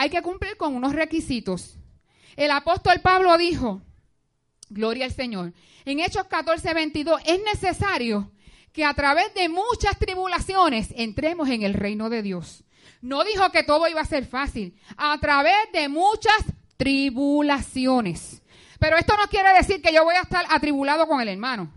hay 0.00 0.08
que 0.08 0.22
cumplir 0.22 0.56
con 0.56 0.74
unos 0.74 0.94
requisitos. 0.94 1.76
El 2.34 2.50
apóstol 2.52 3.00
Pablo 3.02 3.36
dijo, 3.36 3.82
gloria 4.70 5.04
al 5.04 5.12
Señor, 5.12 5.52
en 5.84 6.00
Hechos 6.00 6.24
14, 6.24 6.72
22, 6.72 7.20
es 7.26 7.38
necesario 7.42 8.32
que 8.72 8.86
a 8.86 8.94
través 8.94 9.34
de 9.34 9.50
muchas 9.50 9.98
tribulaciones 9.98 10.94
entremos 10.96 11.50
en 11.50 11.64
el 11.64 11.74
reino 11.74 12.08
de 12.08 12.22
Dios. 12.22 12.64
No 13.02 13.24
dijo 13.24 13.50
que 13.50 13.62
todo 13.62 13.86
iba 13.88 14.00
a 14.00 14.06
ser 14.06 14.24
fácil, 14.24 14.74
a 14.96 15.18
través 15.18 15.70
de 15.74 15.90
muchas 15.90 16.46
tribulaciones. 16.78 18.40
Pero 18.78 18.96
esto 18.96 19.14
no 19.18 19.28
quiere 19.28 19.52
decir 19.52 19.82
que 19.82 19.92
yo 19.92 20.02
voy 20.02 20.14
a 20.14 20.22
estar 20.22 20.46
atribulado 20.48 21.06
con 21.06 21.20
el 21.20 21.28
hermano. 21.28 21.70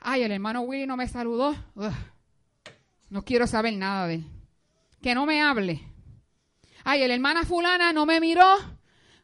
Ay, 0.00 0.22
el 0.22 0.32
hermano 0.32 0.62
Willy 0.62 0.86
no 0.86 0.96
me 0.96 1.06
saludó. 1.06 1.54
no 3.10 3.22
quiero 3.22 3.46
saber 3.46 3.74
nada 3.74 4.06
de 4.06 4.14
él. 4.14 4.24
Que 5.02 5.14
no 5.14 5.26
me 5.26 5.42
hable. 5.42 5.82
Ay, 6.90 7.02
el 7.02 7.10
hermana 7.10 7.44
fulana 7.44 7.92
no 7.92 8.06
me 8.06 8.18
miró. 8.18 8.50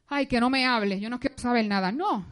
Ay, 0.09 0.27
que 0.27 0.39
no 0.39 0.51
me 0.51 0.67
hable. 0.67 1.01
Yo 1.01 1.09
no 1.09 1.19
quiero 1.19 1.39
saber 1.39 1.65
nada. 1.65 1.93
No. 1.93 2.27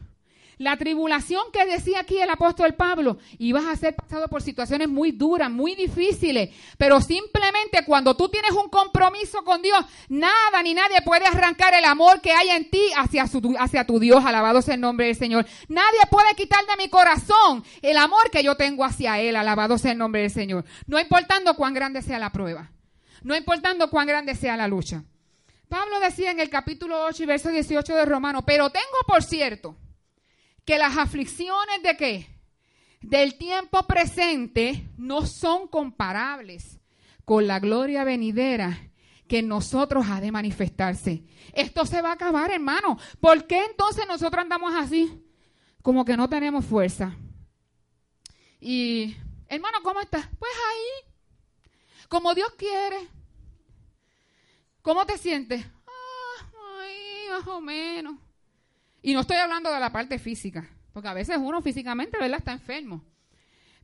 La 0.59 0.77
tribulación 0.77 1.45
que 1.51 1.65
decía 1.65 2.01
aquí 2.01 2.19
el 2.19 2.29
apóstol 2.29 2.75
Pablo, 2.75 3.17
ibas 3.39 3.65
a 3.65 3.75
ser 3.75 3.95
pasado 3.95 4.27
por 4.27 4.43
situaciones 4.43 4.89
muy 4.89 5.11
duras, 5.11 5.49
muy 5.49 5.73
difíciles, 5.73 6.51
pero 6.77 7.01
simplemente 7.01 7.83
cuando 7.83 8.15
tú 8.15 8.29
tienes 8.29 8.51
un 8.51 8.69
compromiso 8.69 9.43
con 9.43 9.63
Dios, 9.63 9.83
nada 10.07 10.61
ni 10.61 10.75
nadie 10.75 11.01
puede 11.03 11.25
arrancar 11.25 11.73
el 11.73 11.85
amor 11.85 12.21
que 12.21 12.31
hay 12.31 12.51
en 12.51 12.69
ti 12.69 12.91
hacia, 12.95 13.23
hacia 13.23 13.87
tu 13.87 13.99
Dios, 13.99 14.23
alabado 14.23 14.61
sea 14.61 14.75
el 14.75 14.81
nombre 14.81 15.07
del 15.07 15.15
Señor. 15.15 15.47
Nadie 15.67 16.01
puede 16.11 16.35
quitar 16.35 16.63
de 16.67 16.77
mi 16.77 16.89
corazón 16.89 17.63
el 17.81 17.97
amor 17.97 18.29
que 18.29 18.43
yo 18.43 18.53
tengo 18.55 18.85
hacia 18.85 19.19
Él, 19.19 19.35
alabado 19.35 19.79
sea 19.79 19.93
el 19.93 19.97
nombre 19.97 20.21
del 20.21 20.31
Señor. 20.31 20.63
No 20.85 20.99
importando 20.99 21.55
cuán 21.55 21.73
grande 21.73 22.03
sea 22.03 22.19
la 22.19 22.31
prueba, 22.31 22.69
no 23.23 23.35
importando 23.35 23.89
cuán 23.89 24.05
grande 24.05 24.35
sea 24.35 24.55
la 24.55 24.67
lucha. 24.67 25.03
Pablo 25.73 25.99
decía 25.99 26.29
en 26.29 26.39
el 26.39 26.51
capítulo 26.51 27.03
8 27.05 27.23
y 27.23 27.25
verso 27.25 27.49
18 27.49 27.95
de 27.95 28.05
Romano, 28.05 28.45
pero 28.45 28.69
tengo 28.69 28.85
por 29.07 29.23
cierto 29.23 29.75
que 30.63 30.77
las 30.77 30.95
aflicciones 30.99 31.81
de 31.81 31.97
qué? 31.97 32.27
Del 33.01 33.39
tiempo 33.39 33.81
presente 33.87 34.87
no 34.97 35.25
son 35.25 35.67
comparables 35.67 36.79
con 37.25 37.47
la 37.47 37.59
gloria 37.59 38.03
venidera 38.03 38.91
que 39.27 39.39
en 39.39 39.47
nosotros 39.47 40.05
ha 40.11 40.21
de 40.21 40.31
manifestarse. 40.31 41.23
Esto 41.53 41.87
se 41.87 42.03
va 42.03 42.11
a 42.11 42.13
acabar, 42.13 42.51
hermano. 42.51 42.99
¿Por 43.19 43.47
qué 43.47 43.65
entonces 43.65 44.05
nosotros 44.07 44.43
andamos 44.43 44.75
así? 44.75 45.25
Como 45.81 46.05
que 46.05 46.15
no 46.15 46.29
tenemos 46.29 46.65
fuerza. 46.65 47.17
Y, 48.59 49.17
hermano, 49.47 49.79
¿cómo 49.81 50.01
estás? 50.01 50.29
Pues 50.37 50.51
ahí, 50.69 51.11
como 52.09 52.35
Dios 52.35 52.53
quiere. 52.59 53.09
¿Cómo 54.83 55.05
te 55.05 55.17
sientes? 55.17 55.65
Ah, 55.87 56.45
más 57.31 57.47
o 57.47 57.61
menos. 57.61 58.15
Y 59.01 59.13
no 59.13 59.21
estoy 59.21 59.37
hablando 59.37 59.71
de 59.71 59.79
la 59.79 59.93
parte 59.93 60.19
física, 60.19 60.69
porque 60.91 61.07
a 61.07 61.13
veces 61.13 61.37
uno 61.39 61.61
físicamente, 61.61 62.17
¿verdad?, 62.19 62.39
está 62.39 62.51
enfermo. 62.51 63.01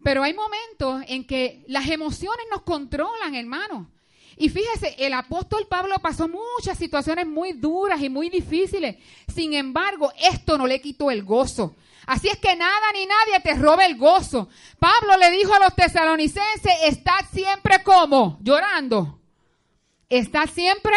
Pero 0.04 0.24
hay 0.24 0.34
momentos 0.34 1.02
en 1.08 1.26
que 1.26 1.64
las 1.68 1.88
emociones 1.88 2.46
nos 2.52 2.64
controlan, 2.64 3.34
hermano. 3.34 3.90
Y 4.36 4.50
fíjese, 4.50 4.96
el 4.98 5.14
apóstol 5.14 5.68
Pablo 5.70 5.96
pasó 6.02 6.28
muchas 6.28 6.78
situaciones 6.78 7.26
muy 7.26 7.54
duras 7.54 8.02
y 8.02 8.10
muy 8.10 8.30
difíciles. 8.30 8.98
Sin 9.34 9.54
embargo, 9.54 10.12
esto 10.20 10.58
no 10.58 10.68
le 10.68 10.82
quitó 10.82 11.12
el 11.12 11.24
gozo. 11.24 11.78
Así 12.08 12.28
es 12.28 12.38
que 12.40 12.56
nada 12.58 12.92
ni 12.94 13.06
nadie 13.06 13.40
te 13.42 13.54
robe 13.56 13.86
el 13.86 13.98
gozo. 13.98 14.50
Pablo 14.80 15.16
le 15.18 15.32
dijo 15.32 15.54
a 15.54 15.60
los 15.60 15.76
tesalonicenses, 15.76 16.74
estad 16.84 17.20
siempre 17.32 17.84
como, 17.84 18.38
llorando. 18.42 19.19
Estad 20.10 20.50
siempre 20.50 20.96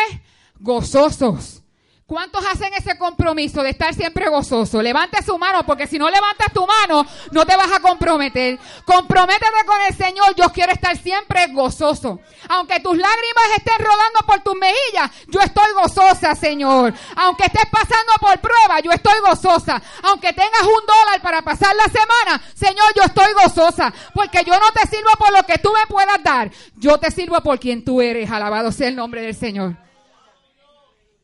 gozosos. 0.58 1.62
¿Cuántos 2.06 2.44
hacen 2.44 2.74
ese 2.74 2.98
compromiso 2.98 3.62
de 3.62 3.70
estar 3.70 3.94
siempre 3.94 4.28
gozoso? 4.28 4.82
Levante 4.82 5.22
su 5.22 5.38
mano, 5.38 5.64
porque 5.64 5.86
si 5.86 5.98
no 5.98 6.10
levantas 6.10 6.52
tu 6.52 6.66
mano, 6.66 7.06
no 7.30 7.46
te 7.46 7.56
vas 7.56 7.72
a 7.72 7.80
comprometer. 7.80 8.58
Comprométete 8.84 9.64
con 9.64 9.80
el 9.88 9.94
Señor. 9.94 10.34
Yo 10.36 10.50
quiero 10.50 10.72
estar 10.72 10.96
siempre 10.98 11.46
gozoso. 11.52 12.20
Aunque 12.48 12.80
tus 12.80 12.96
lágrimas 12.98 13.44
estén 13.56 13.78
rodando 13.78 14.18
por 14.26 14.40
tus 14.40 14.56
mejillas, 14.56 15.10
yo 15.28 15.40
estoy 15.40 15.72
gozosa, 15.72 16.34
Señor. 16.34 16.92
Aunque 17.16 17.46
estés 17.46 17.66
pasando 17.70 18.12
por 18.20 18.38
prueba, 18.40 18.80
yo 18.80 18.90
estoy 18.90 19.18
gozosa. 19.20 19.80
Aunque 20.02 20.32
tengas 20.32 20.62
un 20.62 20.86
dólar 20.86 21.22
para 21.22 21.40
pasar 21.42 21.74
la 21.76 21.84
semana, 21.84 22.42
Señor, 22.54 22.92
yo 22.96 23.04
estoy 23.04 23.32
gozosa. 23.32 23.92
Porque 24.12 24.44
yo 24.44 24.58
no 24.58 24.70
te 24.72 24.86
sirvo 24.88 25.10
por 25.18 25.32
lo 25.32 25.44
que 25.44 25.58
tú 25.58 25.72
me 25.72 25.86
puedas 25.86 26.22
dar. 26.22 26.50
Yo 26.76 26.98
te 26.98 27.10
sirvo 27.10 27.40
por 27.42 27.58
quien 27.58 27.84
tú 27.84 28.02
eres. 28.02 28.30
Alabado 28.30 28.72
sea 28.72 28.88
el 28.88 28.96
nombre 28.96 29.22
del 29.22 29.34
Señor. 29.34 29.76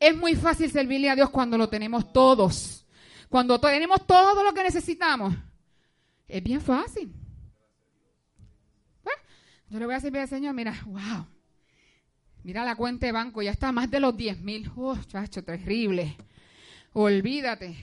Es 0.01 0.17
muy 0.17 0.37
fácil 0.37 0.71
servirle 0.71 1.11
a 1.11 1.17
Dios 1.17 1.31
cuando 1.31 1.59
lo 1.59 1.69
tenemos 1.69 2.13
todos. 2.13 2.87
Cuando 3.29 3.59
tenemos 3.61 4.07
todo 4.07 4.43
lo 4.45 4.55
que 4.55 4.63
necesitamos. 4.63 5.35
Es 6.27 6.43
bien 6.43 6.61
fácil. 6.61 7.13
yo 9.71 9.79
le 9.79 9.87
voy 9.87 9.95
a 9.95 10.01
servir 10.01 10.21
al 10.21 10.29
Señor, 10.29 10.55
mira, 10.55 10.75
wow. 10.87 11.27
Mira 12.45 12.65
la 12.65 12.77
cuenta 12.77 13.07
de 13.07 13.13
banco, 13.13 13.43
ya 13.43 13.51
está 13.51 13.73
más 13.73 13.91
de 13.91 14.01
los 14.01 14.17
10 14.17 14.41
mil. 14.41 14.71
Oh, 14.77 14.97
chacho, 15.07 15.43
terrible. 15.43 16.17
Olvídate. 16.93 17.77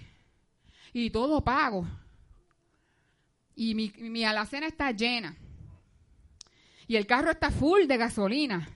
Y 0.93 1.10
todo 1.10 1.43
pago. 1.43 1.86
Y 3.56 3.75
mi, 3.75 3.93
mi 3.97 4.23
alacena 4.23 4.67
está 4.67 4.91
llena. 4.91 5.36
Y 6.88 6.95
el 6.95 7.06
carro 7.06 7.32
está 7.32 7.51
full 7.51 7.86
de 7.88 7.97
gasolina. 7.97 8.69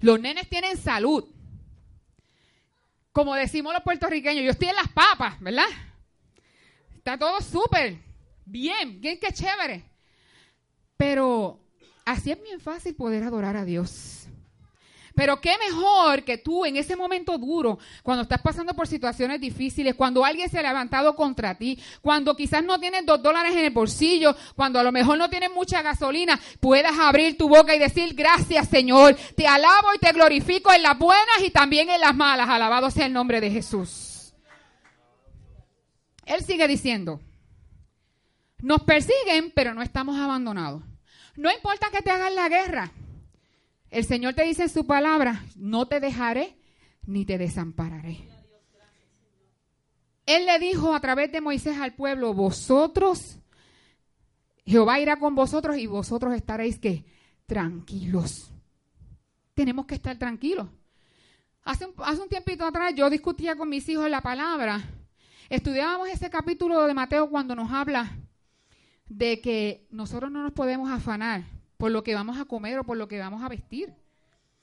Los 0.00 0.20
nenes 0.20 0.48
tienen 0.48 0.76
salud 0.76 1.24
como 3.18 3.34
decimos 3.34 3.72
los 3.72 3.82
puertorriqueños, 3.82 4.44
yo 4.44 4.52
estoy 4.52 4.68
en 4.68 4.76
las 4.76 4.86
papas, 4.92 5.40
¿verdad? 5.40 5.66
Está 6.94 7.18
todo 7.18 7.40
súper 7.40 7.98
bien, 8.44 9.00
bien 9.00 9.18
que 9.18 9.32
chévere. 9.32 9.82
Pero 10.96 11.58
así 12.04 12.30
es 12.30 12.40
bien 12.40 12.60
fácil 12.60 12.94
poder 12.94 13.24
adorar 13.24 13.56
a 13.56 13.64
Dios. 13.64 14.27
Pero 15.18 15.40
qué 15.40 15.56
mejor 15.68 16.22
que 16.22 16.38
tú 16.38 16.64
en 16.64 16.76
ese 16.76 16.94
momento 16.94 17.38
duro, 17.38 17.80
cuando 18.04 18.22
estás 18.22 18.40
pasando 18.40 18.72
por 18.72 18.86
situaciones 18.86 19.40
difíciles, 19.40 19.96
cuando 19.96 20.24
alguien 20.24 20.48
se 20.48 20.60
ha 20.60 20.62
levantado 20.62 21.16
contra 21.16 21.56
ti, 21.56 21.76
cuando 22.00 22.36
quizás 22.36 22.62
no 22.62 22.78
tienes 22.78 23.04
dos 23.04 23.20
dólares 23.20 23.50
en 23.56 23.64
el 23.64 23.72
bolsillo, 23.72 24.36
cuando 24.54 24.78
a 24.78 24.84
lo 24.84 24.92
mejor 24.92 25.18
no 25.18 25.28
tienes 25.28 25.50
mucha 25.52 25.82
gasolina, 25.82 26.38
puedas 26.60 26.96
abrir 26.96 27.36
tu 27.36 27.48
boca 27.48 27.74
y 27.74 27.80
decir 27.80 28.14
gracias 28.14 28.68
Señor, 28.68 29.16
te 29.34 29.48
alabo 29.48 29.88
y 29.92 29.98
te 29.98 30.12
glorifico 30.12 30.72
en 30.72 30.84
las 30.84 30.96
buenas 30.96 31.40
y 31.44 31.50
también 31.50 31.90
en 31.90 32.00
las 32.00 32.14
malas. 32.14 32.48
Alabado 32.48 32.88
sea 32.88 33.06
el 33.06 33.12
nombre 33.12 33.40
de 33.40 33.50
Jesús. 33.50 34.32
Él 36.26 36.44
sigue 36.44 36.68
diciendo, 36.68 37.20
nos 38.60 38.84
persiguen, 38.84 39.50
pero 39.52 39.74
no 39.74 39.82
estamos 39.82 40.16
abandonados. 40.16 40.84
No 41.34 41.50
importa 41.50 41.88
que 41.90 42.02
te 42.02 42.12
hagan 42.12 42.36
la 42.36 42.48
guerra. 42.48 42.92
El 43.90 44.04
Señor 44.04 44.34
te 44.34 44.44
dice 44.44 44.64
en 44.64 44.68
su 44.68 44.86
palabra, 44.86 45.44
no 45.56 45.86
te 45.86 46.00
dejaré 46.00 46.56
ni 47.06 47.24
te 47.24 47.38
desampararé. 47.38 48.28
Él 50.26 50.44
le 50.44 50.58
dijo 50.58 50.94
a 50.94 51.00
través 51.00 51.32
de 51.32 51.40
Moisés 51.40 51.78
al 51.78 51.94
pueblo, 51.94 52.34
vosotros, 52.34 53.38
Jehová 54.66 55.00
irá 55.00 55.18
con 55.18 55.34
vosotros 55.34 55.78
y 55.78 55.86
vosotros 55.86 56.34
estaréis 56.34 56.78
que 56.78 57.06
tranquilos. 57.46 58.52
Tenemos 59.54 59.86
que 59.86 59.94
estar 59.94 60.18
tranquilos. 60.18 60.68
Hace 61.64 61.86
un, 61.86 61.94
hace 62.04 62.20
un 62.20 62.28
tiempito 62.28 62.66
atrás 62.66 62.94
yo 62.94 63.08
discutía 63.08 63.56
con 63.56 63.70
mis 63.70 63.88
hijos 63.88 64.08
la 64.10 64.20
palabra. 64.20 64.82
Estudiábamos 65.48 66.08
ese 66.08 66.28
capítulo 66.28 66.86
de 66.86 66.92
Mateo 66.92 67.30
cuando 67.30 67.54
nos 67.54 67.72
habla 67.72 68.18
de 69.06 69.40
que 69.40 69.86
nosotros 69.90 70.30
no 70.30 70.42
nos 70.42 70.52
podemos 70.52 70.90
afanar 70.90 71.44
por 71.78 71.90
lo 71.90 72.02
que 72.02 72.14
vamos 72.14 72.38
a 72.38 72.44
comer 72.44 72.78
o 72.78 72.84
por 72.84 72.98
lo 72.98 73.08
que 73.08 73.18
vamos 73.18 73.42
a 73.42 73.48
vestir. 73.48 73.94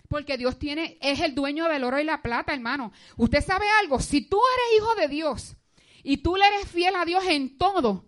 Porque 0.07 0.37
Dios 0.37 0.59
tiene, 0.59 0.99
es 1.01 1.19
el 1.21 1.33
dueño 1.33 1.67
del 1.67 1.83
oro 1.83 1.99
y 1.99 2.03
la 2.03 2.21
plata, 2.21 2.53
hermano. 2.53 2.91
Usted 3.17 3.43
sabe 3.43 3.65
algo, 3.81 3.99
si 3.99 4.21
tú 4.21 4.37
eres 4.37 4.77
hijo 4.77 4.95
de 4.95 5.07
Dios 5.07 5.55
y 6.03 6.17
tú 6.17 6.35
le 6.35 6.45
eres 6.45 6.69
fiel 6.69 6.95
a 6.95 7.05
Dios 7.05 7.23
en 7.27 7.57
todo, 7.57 8.05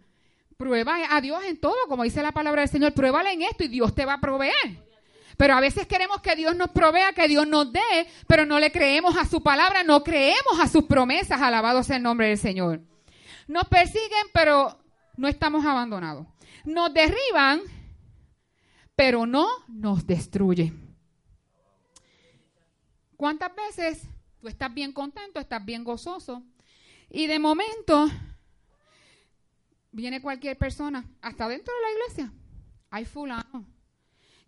prueba 0.57 0.97
a 1.09 1.21
Dios 1.21 1.43
en 1.45 1.59
todo, 1.59 1.75
como 1.87 2.03
dice 2.03 2.21
la 2.21 2.33
palabra 2.33 2.61
del 2.61 2.69
Señor, 2.69 2.93
pruébale 2.93 3.31
en 3.31 3.41
esto 3.41 3.63
y 3.63 3.69
Dios 3.69 3.95
te 3.95 4.05
va 4.05 4.13
a 4.13 4.21
proveer. 4.21 4.85
Pero 5.37 5.53
a 5.53 5.59
veces 5.59 5.87
queremos 5.87 6.21
que 6.21 6.35
Dios 6.35 6.55
nos 6.55 6.69
provea, 6.69 7.13
que 7.13 7.27
Dios 7.27 7.47
nos 7.47 7.71
dé, 7.71 8.07
pero 8.27 8.45
no 8.45 8.59
le 8.59 8.71
creemos 8.71 9.15
a 9.17 9.25
su 9.25 9.41
palabra, 9.41 9.83
no 9.83 10.03
creemos 10.03 10.59
a 10.59 10.67
sus 10.67 10.83
promesas, 10.85 11.41
alabado 11.41 11.83
sea 11.83 11.97
el 11.97 12.03
nombre 12.03 12.27
del 12.27 12.37
Señor. 12.37 12.81
Nos 13.47 13.65
persiguen, 13.67 14.27
pero 14.33 14.79
no 15.15 15.27
estamos 15.27 15.63
abandonados. 15.65 16.27
Nos 16.65 16.91
derriban, 16.93 17.61
pero 18.97 19.27
no 19.27 19.47
nos 19.67 20.07
destruyen. 20.07 20.97
¿Cuántas 23.15 23.51
veces 23.55 24.01
tú 24.41 24.47
estás 24.47 24.73
bien 24.73 24.91
contento, 24.91 25.39
estás 25.39 25.63
bien 25.63 25.83
gozoso 25.83 26.41
y 27.07 27.27
de 27.27 27.37
momento 27.37 28.07
viene 29.91 30.19
cualquier 30.19 30.57
persona, 30.57 31.05
hasta 31.21 31.47
dentro 31.47 31.71
de 31.75 31.81
la 31.81 31.91
iglesia, 31.91 32.33
hay 32.89 33.05
fulano, 33.05 33.67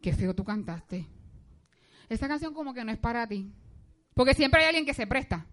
qué 0.02 0.14
feo 0.14 0.34
tú 0.34 0.44
cantaste. 0.44 1.06
Esa 2.10 2.28
canción 2.28 2.52
como 2.56 2.74
que 2.74 2.84
no 2.84 2.92
es 2.92 2.98
para 2.98 3.28
ti, 3.28 3.54
porque 4.16 4.34
siempre 4.34 4.62
hay 4.62 4.68
alguien 4.68 4.86
que 4.86 4.96
se 4.96 5.06
presta. 5.06 5.46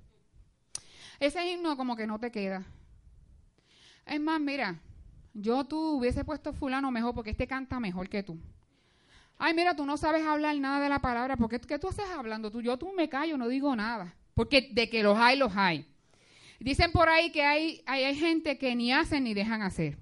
Ese 1.20 1.46
himno 1.46 1.76
como 1.76 1.96
que 1.96 2.06
no 2.06 2.18
te 2.18 2.30
queda. 2.30 2.64
Es 4.06 4.20
más, 4.20 4.40
mira, 4.40 4.80
yo 5.34 5.64
tú 5.64 5.98
hubiese 5.98 6.24
puesto 6.24 6.54
fulano 6.54 6.90
mejor 6.90 7.14
porque 7.14 7.30
este 7.30 7.46
canta 7.46 7.78
mejor 7.78 8.08
que 8.08 8.22
tú. 8.22 8.40
Ay, 9.38 9.54
mira, 9.54 9.76
tú 9.76 9.84
no 9.84 9.96
sabes 9.96 10.26
hablar 10.26 10.56
nada 10.56 10.80
de 10.80 10.88
la 10.88 11.00
palabra, 11.00 11.36
porque 11.36 11.60
¿qué 11.60 11.78
tú 11.78 11.88
haces 11.88 12.06
hablando? 12.08 12.50
Tú, 12.50 12.62
yo 12.62 12.78
tú 12.78 12.92
me 12.94 13.08
callo, 13.08 13.36
no 13.36 13.48
digo 13.48 13.74
nada. 13.76 14.14
Porque 14.34 14.68
de 14.72 14.88
que 14.88 15.02
los 15.02 15.18
hay, 15.18 15.36
los 15.36 15.56
hay. 15.56 15.86
Dicen 16.58 16.90
por 16.92 17.08
ahí 17.08 17.30
que 17.30 17.42
hay, 17.42 17.82
hay, 17.86 18.04
hay 18.04 18.16
gente 18.16 18.56
que 18.58 18.74
ni 18.74 18.92
hacen 18.92 19.24
ni 19.24 19.34
dejan 19.34 19.62
hacer. 19.62 19.98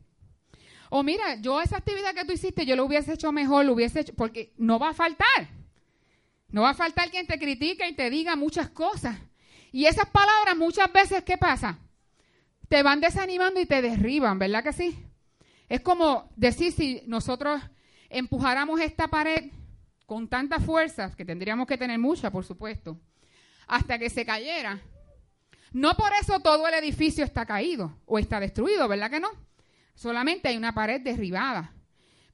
O 0.88 1.02
mira, 1.02 1.36
yo 1.40 1.60
esa 1.60 1.78
actividad 1.78 2.14
que 2.14 2.24
tú 2.24 2.32
hiciste, 2.32 2.64
yo 2.64 2.76
lo 2.76 2.84
hubiese 2.84 3.14
hecho 3.14 3.32
mejor, 3.32 3.64
lo 3.64 3.72
hubiese 3.72 4.00
hecho, 4.00 4.14
porque 4.14 4.52
no 4.56 4.78
va 4.78 4.90
a 4.90 4.94
faltar. 4.94 5.48
No 6.48 6.62
va 6.62 6.70
a 6.70 6.74
faltar 6.74 7.10
quien 7.10 7.26
te 7.26 7.38
critique 7.38 7.88
y 7.88 7.94
te 7.94 8.10
diga 8.10 8.36
muchas 8.36 8.68
cosas. 8.70 9.18
Y 9.72 9.86
esas 9.86 10.08
palabras 10.10 10.56
muchas 10.56 10.92
veces, 10.92 11.24
¿qué 11.24 11.36
pasa? 11.36 11.80
Te 12.68 12.84
van 12.84 13.00
desanimando 13.00 13.60
y 13.60 13.66
te 13.66 13.82
derriban, 13.82 14.38
¿verdad 14.38 14.62
que 14.62 14.72
sí? 14.72 14.96
Es 15.68 15.80
como 15.80 16.30
decir 16.36 16.70
si 16.72 17.02
nosotros 17.06 17.60
empujáramos 18.10 18.80
esta 18.80 19.08
pared 19.08 19.50
con 20.06 20.28
tanta 20.28 20.60
fuerza, 20.60 21.14
que 21.16 21.24
tendríamos 21.24 21.66
que 21.66 21.78
tener 21.78 21.98
mucha, 21.98 22.30
por 22.30 22.44
supuesto, 22.44 22.98
hasta 23.66 23.98
que 23.98 24.10
se 24.10 24.24
cayera. 24.24 24.80
No 25.72 25.94
por 25.94 26.12
eso 26.20 26.40
todo 26.40 26.68
el 26.68 26.74
edificio 26.74 27.24
está 27.24 27.46
caído 27.46 27.98
o 28.06 28.18
está 28.18 28.38
destruido, 28.38 28.86
¿verdad 28.86 29.10
que 29.10 29.20
no? 29.20 29.28
Solamente 29.94 30.48
hay 30.48 30.56
una 30.56 30.74
pared 30.74 31.00
derribada. 31.00 31.72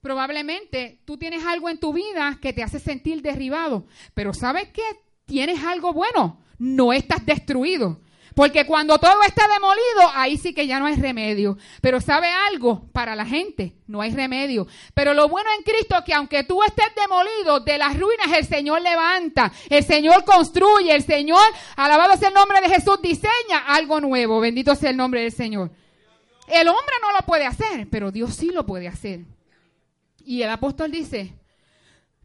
Probablemente 0.00 1.00
tú 1.04 1.16
tienes 1.16 1.44
algo 1.44 1.68
en 1.68 1.78
tu 1.78 1.92
vida 1.92 2.38
que 2.40 2.52
te 2.52 2.62
hace 2.62 2.78
sentir 2.78 3.22
derribado, 3.22 3.87
pero 4.14 4.33
¿sabes 4.33 4.68
qué? 4.68 4.83
Tienes 5.26 5.62
algo 5.62 5.92
bueno, 5.92 6.42
no 6.59 6.92
estás 6.92 7.24
destruido. 7.24 8.00
Porque 8.34 8.64
cuando 8.64 8.98
todo 8.98 9.22
está 9.22 9.48
demolido, 9.48 10.10
ahí 10.14 10.36
sí 10.36 10.54
que 10.54 10.66
ya 10.66 10.78
no 10.78 10.86
hay 10.86 10.94
remedio. 10.96 11.58
Pero 11.80 12.00
sabe 12.00 12.28
algo, 12.48 12.88
para 12.92 13.16
la 13.16 13.26
gente 13.26 13.74
no 13.86 14.00
hay 14.00 14.14
remedio. 14.14 14.66
Pero 14.94 15.14
lo 15.14 15.28
bueno 15.28 15.50
en 15.56 15.64
Cristo 15.64 15.96
es 15.98 16.04
que 16.04 16.14
aunque 16.14 16.44
tú 16.44 16.62
estés 16.62 16.94
demolido, 16.94 17.60
de 17.60 17.78
las 17.78 17.98
ruinas 17.98 18.32
el 18.36 18.46
Señor 18.46 18.82
levanta, 18.82 19.52
el 19.68 19.84
Señor 19.84 20.24
construye, 20.24 20.94
el 20.94 21.02
Señor, 21.02 21.42
alabado 21.76 22.16
sea 22.16 22.28
el 22.28 22.34
nombre 22.34 22.60
de 22.60 22.68
Jesús, 22.68 23.00
diseña 23.02 23.66
algo 23.66 24.00
nuevo. 24.00 24.40
Bendito 24.40 24.74
sea 24.74 24.90
el 24.90 24.96
nombre 24.96 25.22
del 25.22 25.32
Señor. 25.32 25.70
El 26.46 26.68
hombre 26.68 26.94
no 27.02 27.12
lo 27.12 27.26
puede 27.26 27.46
hacer, 27.46 27.88
pero 27.90 28.10
Dios 28.10 28.34
sí 28.34 28.50
lo 28.50 28.66
puede 28.66 28.88
hacer. 28.88 29.20
Y 30.24 30.42
el 30.42 30.50
apóstol 30.50 30.90
dice, 30.90 31.34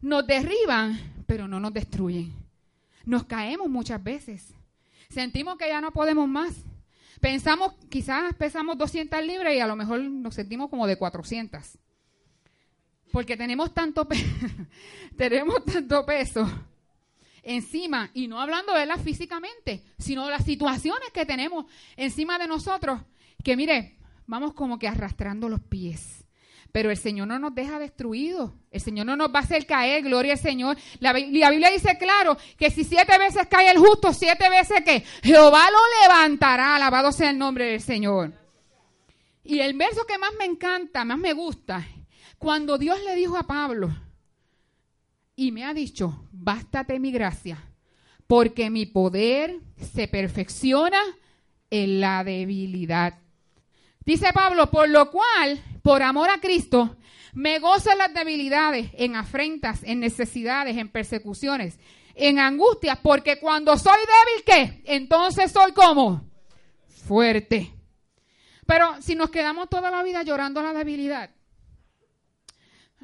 nos 0.00 0.26
derriban, 0.26 1.24
pero 1.26 1.48
no 1.48 1.58
nos 1.58 1.72
destruyen. 1.72 2.32
Nos 3.04 3.24
caemos 3.24 3.68
muchas 3.68 4.02
veces 4.02 4.55
Sentimos 5.08 5.56
que 5.56 5.68
ya 5.68 5.80
no 5.80 5.92
podemos 5.92 6.28
más. 6.28 6.54
Pensamos, 7.20 7.74
quizás 7.88 8.34
pesamos 8.34 8.76
200 8.76 9.24
libras 9.24 9.54
y 9.54 9.60
a 9.60 9.66
lo 9.66 9.76
mejor 9.76 10.00
nos 10.00 10.34
sentimos 10.34 10.68
como 10.68 10.86
de 10.86 10.96
400. 10.96 11.78
Porque 13.12 13.36
tenemos 13.36 13.72
tanto, 13.72 14.06
tenemos 15.16 15.64
tanto 15.64 16.04
peso 16.04 16.46
encima, 17.46 18.10
y 18.12 18.26
no 18.26 18.40
hablando 18.40 18.74
de 18.74 18.86
la 18.86 18.98
físicamente, 18.98 19.84
sino 19.98 20.24
de 20.24 20.32
las 20.32 20.44
situaciones 20.44 21.10
que 21.14 21.24
tenemos 21.24 21.66
encima 21.96 22.38
de 22.38 22.48
nosotros, 22.48 23.00
que 23.44 23.56
mire, 23.56 23.96
vamos 24.26 24.52
como 24.52 24.80
que 24.80 24.88
arrastrando 24.88 25.48
los 25.48 25.60
pies. 25.60 26.25
Pero 26.76 26.90
el 26.90 26.98
Señor 26.98 27.28
no 27.28 27.38
nos 27.38 27.54
deja 27.54 27.78
destruidos. 27.78 28.50
El 28.70 28.82
Señor 28.82 29.06
no 29.06 29.16
nos 29.16 29.34
va 29.34 29.38
a 29.38 29.42
hacer 29.44 29.64
caer, 29.64 30.02
gloria 30.02 30.34
al 30.34 30.38
Señor. 30.38 30.76
La, 31.00 31.14
Biblia 31.14 31.70
dice 31.72 31.96
claro 31.96 32.36
que 32.58 32.70
si 32.70 32.84
siete 32.84 33.16
veces 33.16 33.46
cae 33.46 33.70
el 33.70 33.78
justo, 33.78 34.12
siete 34.12 34.50
veces 34.50 34.84
que 34.84 35.00
Jehová 35.22 35.70
lo 35.70 35.78
levantará, 36.02 36.76
alabado 36.76 37.12
sea 37.12 37.30
el 37.30 37.38
nombre 37.38 37.64
del 37.64 37.80
Señor. 37.80 38.34
Y 39.42 39.60
el 39.60 39.72
verso 39.72 40.04
que 40.04 40.18
más 40.18 40.32
me 40.38 40.44
encanta, 40.44 41.06
más 41.06 41.16
me 41.16 41.32
gusta, 41.32 41.82
cuando 42.36 42.76
Dios 42.76 43.02
le 43.06 43.14
dijo 43.14 43.38
a 43.38 43.44
Pablo, 43.44 43.96
y 45.34 45.52
me 45.52 45.64
ha 45.64 45.72
dicho, 45.72 46.28
bástate 46.30 47.00
mi 47.00 47.10
gracia, 47.10 47.56
porque 48.26 48.68
mi 48.68 48.84
poder 48.84 49.60
se 49.94 50.08
perfecciona 50.08 51.00
en 51.70 52.02
la 52.02 52.22
debilidad. 52.22 53.14
Dice 54.04 54.32
Pablo, 54.34 54.70
por 54.70 54.90
lo 54.90 55.10
cual, 55.10 55.60
por 55.86 56.02
amor 56.02 56.28
a 56.30 56.40
Cristo, 56.40 56.96
me 57.32 57.60
gozo 57.60 57.92
en 57.92 57.98
las 57.98 58.12
debilidades, 58.12 58.90
en 58.94 59.14
afrentas, 59.14 59.84
en 59.84 60.00
necesidades, 60.00 60.76
en 60.76 60.88
persecuciones, 60.88 61.78
en 62.16 62.40
angustias, 62.40 62.98
porque 63.00 63.38
cuando 63.38 63.78
soy 63.78 64.00
débil, 64.00 64.44
¿qué? 64.44 64.82
Entonces 64.84 65.52
soy 65.52 65.70
como 65.70 66.28
fuerte. 66.88 67.72
Pero 68.66 69.00
si 69.00 69.14
nos 69.14 69.30
quedamos 69.30 69.68
toda 69.68 69.92
la 69.92 70.02
vida 70.02 70.24
llorando 70.24 70.60
la 70.60 70.72
debilidad, 70.72 71.30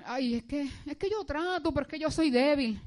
ay, 0.04 0.34
es 0.34 0.42
que, 0.42 0.68
es 0.84 0.96
que 0.96 1.08
yo 1.08 1.22
trato, 1.22 1.72
pero 1.72 1.86
es 1.86 1.88
que 1.88 2.00
yo 2.00 2.10
soy 2.10 2.30
débil. 2.32 2.80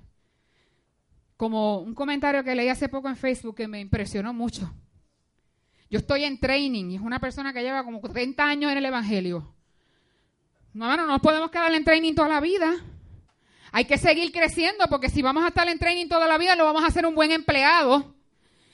Como 1.37 1.79
un 1.79 1.95
comentario 1.95 2.43
que 2.43 2.53
leí 2.53 2.67
hace 2.67 2.89
poco 2.89 3.07
en 3.07 3.15
Facebook 3.15 3.55
que 3.55 3.69
me 3.69 3.79
impresionó 3.79 4.33
mucho. 4.33 4.73
Yo 5.89 5.99
estoy 5.99 6.25
en 6.25 6.37
training 6.37 6.91
y 6.91 6.95
es 6.95 7.01
una 7.01 7.21
persona 7.21 7.53
que 7.53 7.63
lleva 7.63 7.85
como 7.85 8.01
30 8.01 8.43
años 8.43 8.73
en 8.73 8.77
el 8.79 8.85
Evangelio. 8.87 9.54
No, 10.75 10.97
no 10.97 11.07
nos 11.07 11.21
podemos 11.21 11.49
quedar 11.51 11.73
en 11.73 11.85
training 11.85 12.13
toda 12.15 12.27
la 12.27 12.41
vida. 12.41 12.75
Hay 13.71 13.85
que 13.85 13.97
seguir 13.97 14.33
creciendo 14.33 14.87
porque 14.89 15.09
si 15.09 15.21
vamos 15.21 15.45
a 15.45 15.47
estar 15.47 15.69
en 15.69 15.79
training 15.79 16.09
toda 16.09 16.27
la 16.27 16.37
vida, 16.37 16.53
lo 16.57 16.65
vamos 16.65 16.83
a 16.83 16.87
hacer 16.87 17.05
un 17.05 17.15
buen 17.15 17.31
empleado. 17.31 18.13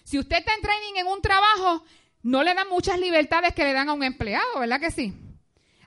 Si 0.04 0.18
usted 0.18 0.40
está 0.40 0.52
en 0.56 0.62
training 0.62 0.96
en 0.96 1.06
un 1.06 1.22
trabajo, 1.22 1.84
no 2.24 2.42
le 2.42 2.56
dan 2.56 2.68
muchas 2.70 3.00
libertades 3.00 3.54
que 3.54 3.64
le 3.64 3.74
dan 3.74 3.88
a 3.88 3.94
un 3.94 4.02
empleado, 4.02 4.60
¿verdad 4.60 4.80
que 4.80 4.90
sí? 4.90 5.14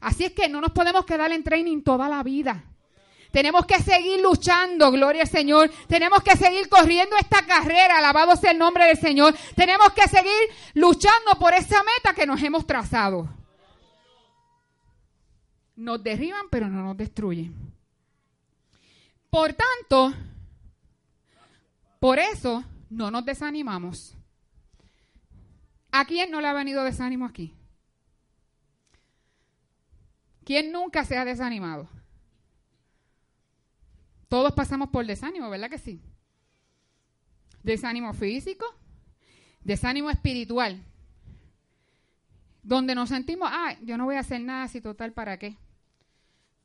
Así 0.00 0.22
es 0.22 0.31
que 0.31 0.48
no 0.48 0.61
nos 0.61 0.70
podemos 0.70 1.05
quedar 1.05 1.33
en 1.33 1.42
training 1.42 1.83
toda 1.83 2.09
la 2.09 2.22
vida. 2.22 2.62
Tenemos 3.33 3.66
que 3.66 3.81
seguir 3.81 4.20
luchando, 4.20 4.92
gloria 4.92 5.22
al 5.22 5.29
Señor. 5.29 5.68
Tenemos 5.88 6.22
que 6.22 6.37
seguir 6.37 6.68
corriendo 6.68 7.16
esta 7.16 7.44
carrera, 7.44 7.98
alabado 7.98 8.37
sea 8.37 8.53
el 8.53 8.59
nombre 8.59 8.85
del 8.85 8.98
Señor. 8.98 9.35
Tenemos 9.57 9.92
que 9.92 10.07
seguir 10.07 10.48
luchando 10.74 11.33
por 11.40 11.55
esa 11.55 11.83
meta 11.83 12.14
que 12.14 12.24
nos 12.24 12.40
hemos 12.40 12.64
trazado. 12.64 13.29
Nos 15.76 16.02
derriban, 16.02 16.46
pero 16.50 16.68
no 16.68 16.82
nos 16.82 16.96
destruyen. 16.96 17.54
Por 19.30 19.52
tanto, 19.52 20.14
por 21.98 22.18
eso 22.18 22.64
no 22.90 23.10
nos 23.10 23.24
desanimamos. 23.24 24.14
¿A 25.90 26.04
quién 26.04 26.30
no 26.30 26.40
le 26.40 26.48
ha 26.48 26.52
venido 26.52 26.84
desánimo 26.84 27.24
aquí? 27.24 27.54
¿Quién 30.44 30.70
nunca 30.70 31.04
se 31.04 31.16
ha 31.16 31.24
desanimado? 31.24 31.88
Todos 34.28 34.52
pasamos 34.52 34.90
por 34.90 35.06
desánimo, 35.06 35.48
¿verdad 35.48 35.70
que 35.70 35.78
sí? 35.78 36.00
Desánimo 37.62 38.12
físico, 38.12 38.66
desánimo 39.62 40.10
espiritual, 40.10 40.84
donde 42.64 42.94
nos 42.94 43.11
sentimos, 43.11 43.48
ay, 43.53 43.77
yo 43.83 43.96
no 43.96 44.07
voy 44.07 44.16
a 44.16 44.20
hacer 44.20 44.40
nada, 44.40 44.66
si 44.68 44.81
total, 44.81 45.12
¿para 45.12 45.38
qué? 45.38 45.57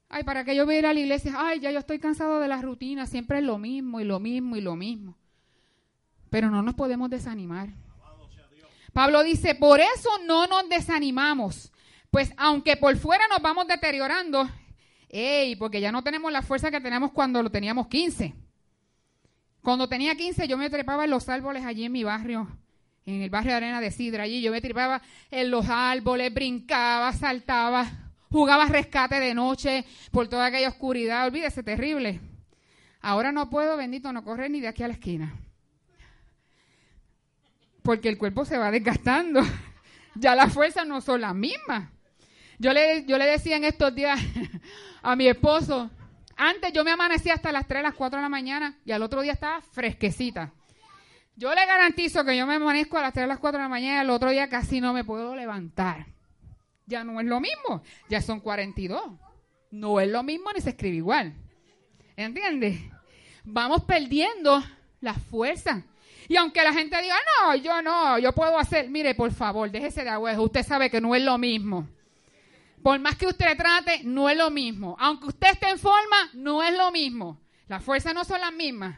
Ay, 0.08 0.24
¿para 0.24 0.44
qué 0.44 0.56
yo 0.56 0.66
voy 0.66 0.76
a 0.76 0.80
ir 0.80 0.86
a 0.86 0.94
la 0.94 1.00
iglesia? 1.00 1.34
Ay, 1.38 1.60
ya 1.60 1.72
yo 1.72 1.80
estoy 1.80 2.00
cansado 2.00 2.40
de 2.40 2.48
la 2.48 2.62
rutina, 2.62 3.06
siempre 3.06 3.40
es 3.40 3.44
lo 3.44 3.58
mismo 3.58 4.00
y 4.00 4.06
lo 4.06 4.20
mismo 4.20 4.56
y 4.56 4.62
lo 4.62 4.76
mismo. 4.76 5.18
Pero 6.30 6.50
no 6.50 6.64
nos 6.64 6.74
podemos 6.74 7.10
desanimar. 7.10 7.70
Pablo 8.94 9.24
dice, 9.24 9.54
por 9.54 9.80
eso 9.80 10.10
no 10.26 10.48
nos 10.48 10.68
desanimamos. 10.68 11.72
Pues 12.10 12.34
aunque 12.38 12.76
por 12.76 12.98
fuera 12.98 13.28
nos 13.28 13.42
vamos 13.42 13.68
deteriorando, 13.68 14.50
¡ey! 15.10 15.56
Porque 15.58 15.80
ya 15.80 15.92
no 15.92 16.04
tenemos 16.04 16.32
la 16.32 16.42
fuerza 16.42 16.72
que 16.72 16.82
teníamos 16.82 17.12
cuando 17.12 17.44
lo 17.44 17.52
teníamos 17.52 17.88
15. 17.88 18.34
Cuando 19.62 19.88
tenía 19.88 20.16
15 20.16 20.48
yo 20.48 20.58
me 20.58 20.70
trepaba 20.70 21.04
en 21.04 21.12
los 21.12 21.30
árboles 21.30 21.66
allí 21.66 21.84
en 21.84 21.92
mi 21.92 22.04
barrio, 22.04 22.48
en 23.16 23.22
el 23.22 23.30
barrio 23.30 23.52
de 23.52 23.58
Arena 23.58 23.82
de 23.82 23.92
Sidra, 23.92 24.24
allí 24.24 24.42
yo 24.42 24.52
me 24.52 24.62
trepaba 24.62 25.02
en 25.32 25.52
los 25.52 25.68
árboles, 25.70 26.34
brincaba, 26.34 27.12
saltaba, 27.14 27.88
jugaba 28.30 28.66
rescate 28.66 29.20
de 29.20 29.34
noche 29.34 29.86
por 30.12 30.28
toda 30.28 30.48
aquella 30.48 30.70
oscuridad, 30.70 31.26
olvídese, 31.26 31.64
terrible. 31.64 32.20
Ahora 33.02 33.32
no 33.32 33.50
puedo, 33.50 33.78
bendito, 33.78 34.12
no 34.12 34.24
correr 34.24 34.52
ni 34.52 34.60
de 34.60 34.68
aquí 34.68 34.84
a 34.84 34.88
la 34.88 34.94
esquina. 34.94 35.34
Porque 37.82 38.10
el 38.10 38.18
cuerpo 38.18 38.46
se 38.46 38.58
va 38.58 38.72
desgastando. 38.72 39.42
ya 40.16 40.36
las 40.36 40.54
fuerzas 40.54 40.86
no 40.86 41.02
son 41.02 41.22
las 41.22 41.34
mismas. 41.34 41.90
Yo 42.58 42.74
le, 42.74 43.06
yo 43.06 43.18
le 43.18 43.26
decía 43.26 43.56
en 43.56 43.64
estos 43.64 43.96
días 43.96 44.20
a 45.02 45.16
mi 45.16 45.28
esposo, 45.28 45.90
antes 46.36 46.74
yo 46.74 46.84
me 46.84 46.92
amanecía 46.92 47.34
hasta 47.34 47.52
las 47.52 47.68
3, 47.68 47.84
las 47.84 47.94
4 47.94 48.18
de 48.18 48.24
la 48.24 48.30
mañana 48.30 48.78
y 48.86 48.92
al 48.92 49.02
otro 49.02 49.22
día 49.22 49.32
estaba 49.32 49.62
fresquecita. 49.62 50.52
Yo 51.40 51.56
le 51.56 51.66
garantizo 51.66 52.26
que 52.26 52.36
yo 52.36 52.46
me 52.46 52.56
amanezco 52.56 52.98
a 52.98 53.02
las 53.02 53.14
3, 53.14 53.26
las 53.26 53.40
4 53.40 53.60
de 53.60 53.64
la 53.64 53.70
mañana 53.70 53.96
y 53.96 54.00
al 54.00 54.10
otro 54.10 54.30
día 54.30 54.50
casi 54.50 54.82
no 54.82 54.92
me 54.92 55.06
puedo 55.06 55.38
levantar. 55.38 56.06
Ya 56.86 57.06
no 57.06 57.18
es 57.22 57.26
lo 57.26 57.40
mismo, 57.40 57.82
ya 58.10 58.22
son 58.22 58.42
42. 58.42 59.02
No 59.72 60.02
es 60.02 60.10
lo 60.10 60.22
mismo 60.22 60.52
ni 60.52 60.60
se 60.60 60.72
escribe 60.72 60.98
igual. 60.98 61.34
¿Entiendes? 62.18 62.82
Vamos 63.46 63.86
perdiendo 63.86 64.62
la 65.00 65.14
fuerza. 65.14 65.82
Y 66.28 66.36
aunque 66.36 66.62
la 66.62 66.74
gente 66.74 67.02
diga, 67.02 67.16
no, 67.42 67.56
yo 67.56 67.82
no, 67.82 68.20
yo 68.20 68.34
puedo 68.34 68.60
hacer, 68.60 68.90
mire, 68.90 69.16
por 69.16 69.32
favor, 69.32 69.72
déjese 69.72 70.04
de 70.04 70.10
agua, 70.10 70.38
usted 70.42 70.66
sabe 70.66 70.90
que 70.90 71.00
no 71.00 71.16
es 71.16 71.24
lo 71.24 71.38
mismo. 71.38 71.88
Por 72.84 73.00
más 73.00 73.16
que 73.16 73.28
usted 73.28 73.56
trate, 73.56 74.02
no 74.04 74.30
es 74.30 74.38
lo 74.38 74.52
mismo. 74.52 74.98
Aunque 75.00 75.28
usted 75.28 75.52
esté 75.54 75.70
en 75.70 75.80
forma, 75.80 76.32
no 76.34 76.62
es 76.62 76.78
lo 76.78 76.92
mismo. 76.92 77.40
Las 77.70 77.82
fuerzas 77.82 78.14
no 78.14 78.26
son 78.26 78.42
las 78.42 78.52
mismas. 78.52 78.98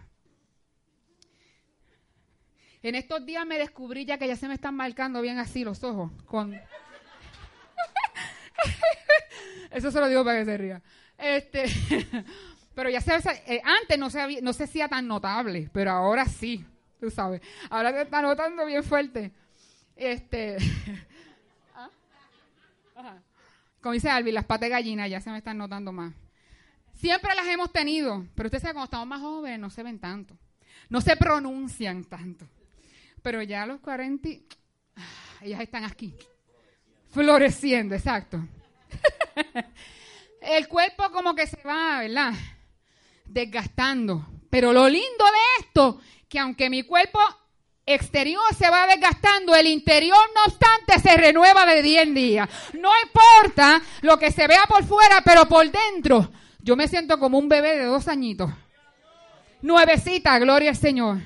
En 2.83 2.95
estos 2.95 3.23
días 3.25 3.45
me 3.45 3.59
descubrí 3.59 4.05
ya 4.05 4.17
que 4.17 4.27
ya 4.27 4.35
se 4.35 4.47
me 4.47 4.55
están 4.55 4.75
marcando 4.75 5.21
bien 5.21 5.37
así 5.37 5.63
los 5.63 5.83
ojos. 5.83 6.11
Con... 6.25 6.53
Eso 9.71 9.91
se 9.91 9.99
lo 9.99 10.07
digo 10.07 10.25
para 10.25 10.39
que 10.39 10.45
se 10.45 10.57
ría. 10.57 10.81
Este, 11.17 11.65
pero 12.75 12.89
ya 12.89 12.99
se, 12.99 13.13
eh, 13.45 13.61
antes 13.63 13.99
no 13.99 14.09
se, 14.09 14.41
no 14.41 14.51
se 14.53 14.63
hacía 14.63 14.87
tan 14.87 15.07
notable, 15.07 15.69
pero 15.71 15.91
ahora 15.91 16.25
sí, 16.25 16.65
tú 16.99 17.11
sabes. 17.11 17.41
Ahora 17.69 17.91
se 17.91 18.01
está 18.01 18.21
notando 18.23 18.65
bien 18.65 18.83
fuerte. 18.83 19.31
Este, 19.95 20.57
¿Ah? 21.75 23.19
Como 23.79 23.93
dice 23.93 24.09
Albi, 24.09 24.31
las 24.31 24.45
patas 24.45 24.61
de 24.61 24.69
gallina 24.69 25.07
ya 25.07 25.21
se 25.21 25.29
me 25.29 25.37
están 25.37 25.59
notando 25.59 25.91
más. 25.91 26.15
Siempre 26.95 27.35
las 27.35 27.45
hemos 27.47 27.71
tenido, 27.71 28.25
pero 28.33 28.47
usted 28.47 28.59
sabe, 28.59 28.73
cuando 28.73 28.85
estamos 28.85 29.07
más 29.07 29.21
jóvenes 29.21 29.59
no 29.59 29.69
se 29.69 29.83
ven 29.83 29.99
tanto. 29.99 30.35
No 30.89 30.99
se 30.99 31.15
pronuncian 31.15 32.03
tanto. 32.05 32.47
Pero 33.21 33.41
ya 33.41 33.65
los 33.65 33.79
40, 33.81 34.29
ah, 34.95 35.01
ellas 35.41 35.61
están 35.61 35.83
aquí. 35.83 36.15
Floreciendo, 37.11 37.95
exacto. 37.95 38.39
El 40.41 40.67
cuerpo 40.67 41.11
como 41.11 41.35
que 41.35 41.45
se 41.45 41.61
va, 41.61 41.99
¿verdad? 41.99 42.33
Desgastando. 43.25 44.25
Pero 44.49 44.73
lo 44.73 44.89
lindo 44.89 45.25
de 45.25 45.63
esto, 45.63 46.01
que 46.27 46.39
aunque 46.39 46.69
mi 46.69 46.83
cuerpo 46.83 47.19
exterior 47.85 48.43
se 48.57 48.69
va 48.69 48.87
desgastando, 48.87 49.55
el 49.55 49.67
interior 49.67 50.17
no 50.35 50.43
obstante 50.45 50.99
se 50.99 51.15
renueva 51.17 51.65
de 51.65 51.81
día 51.81 52.01
en 52.01 52.13
día. 52.13 52.49
No 52.73 52.91
importa 53.03 53.81
lo 54.01 54.17
que 54.17 54.31
se 54.31 54.47
vea 54.47 54.63
por 54.67 54.83
fuera, 54.83 55.21
pero 55.23 55.47
por 55.47 55.69
dentro 55.69 56.31
yo 56.63 56.75
me 56.75 56.87
siento 56.87 57.19
como 57.19 57.37
un 57.37 57.49
bebé 57.49 57.77
de 57.77 57.85
dos 57.85 58.07
añitos. 58.07 58.51
Nuevecita, 59.61 60.37
gloria 60.39 60.71
al 60.71 60.75
Señor. 60.75 61.19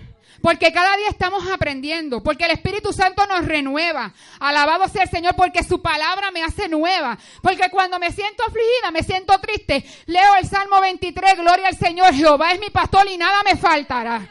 Porque 0.46 0.72
cada 0.72 0.96
día 0.96 1.08
estamos 1.10 1.44
aprendiendo, 1.52 2.22
porque 2.22 2.46
el 2.46 2.52
Espíritu 2.52 2.94
Santo 2.94 3.26
nos 3.26 3.46
renueva. 3.46 4.14
Alabado 4.40 4.88
sea 4.88 5.02
el 5.02 5.10
Señor, 5.10 5.34
porque 5.36 5.64
su 5.64 5.82
palabra 5.82 6.30
me 6.30 6.44
hace 6.44 6.70
nueva. 6.70 7.18
Porque 7.42 7.68
cuando 7.72 7.98
me 7.98 8.12
siento 8.12 8.44
afligida, 8.44 8.92
me 8.94 9.02
siento 9.02 9.40
triste, 9.40 9.84
leo 10.06 10.36
el 10.40 10.48
Salmo 10.48 10.80
23, 10.82 11.38
gloria 11.40 11.70
al 11.70 11.76
Señor, 11.76 12.14
Jehová 12.14 12.52
es 12.52 12.60
mi 12.60 12.70
pastor 12.70 13.08
y 13.10 13.18
nada 13.18 13.42
me 13.42 13.56
faltará. 13.56 14.22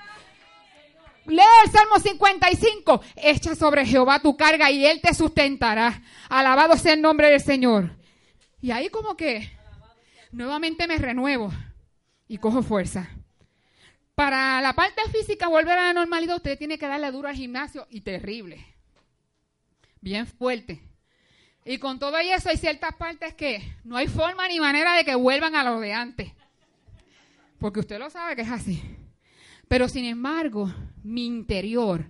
Leo 1.26 1.48
el 1.64 1.72
Salmo 1.72 1.98
55. 1.98 3.00
Echa 3.16 3.56
sobre 3.56 3.84
Jehová 3.84 4.20
tu 4.20 4.36
carga 4.36 4.70
y 4.70 4.86
él 4.86 5.00
te 5.00 5.14
sustentará. 5.14 6.00
Alabado 6.28 6.76
sea 6.76 6.92
el 6.92 7.02
nombre 7.02 7.28
del 7.28 7.40
Señor. 7.40 7.90
Y 8.62 8.70
ahí 8.70 8.88
como 8.88 9.16
que 9.16 9.50
nuevamente 10.30 10.86
me 10.86 10.96
renuevo 10.96 11.52
y 12.28 12.38
cojo 12.38 12.62
fuerza. 12.62 13.10
Para 14.14 14.60
la 14.60 14.74
parte 14.74 15.02
física 15.10 15.48
volver 15.48 15.76
a 15.78 15.86
la 15.86 15.92
normalidad, 15.92 16.36
usted 16.36 16.56
tiene 16.56 16.78
que 16.78 16.86
darle 16.86 17.10
duro 17.10 17.28
al 17.28 17.34
gimnasio 17.34 17.86
y 17.90 18.00
terrible. 18.02 18.64
Bien 20.00 20.26
fuerte. 20.26 20.80
Y 21.64 21.78
con 21.78 21.98
todo 21.98 22.18
eso 22.18 22.50
hay 22.50 22.58
ciertas 22.58 22.94
partes 22.94 23.34
que 23.34 23.76
no 23.84 23.96
hay 23.96 24.06
forma 24.06 24.46
ni 24.46 24.60
manera 24.60 24.94
de 24.94 25.04
que 25.04 25.14
vuelvan 25.14 25.56
a 25.56 25.64
lo 25.64 25.80
de 25.80 25.92
antes. 25.94 26.30
Porque 27.58 27.80
usted 27.80 27.98
lo 27.98 28.10
sabe 28.10 28.36
que 28.36 28.42
es 28.42 28.50
así. 28.50 28.82
Pero 29.66 29.88
sin 29.88 30.04
embargo, 30.04 30.72
mi 31.02 31.24
interior, 31.24 32.04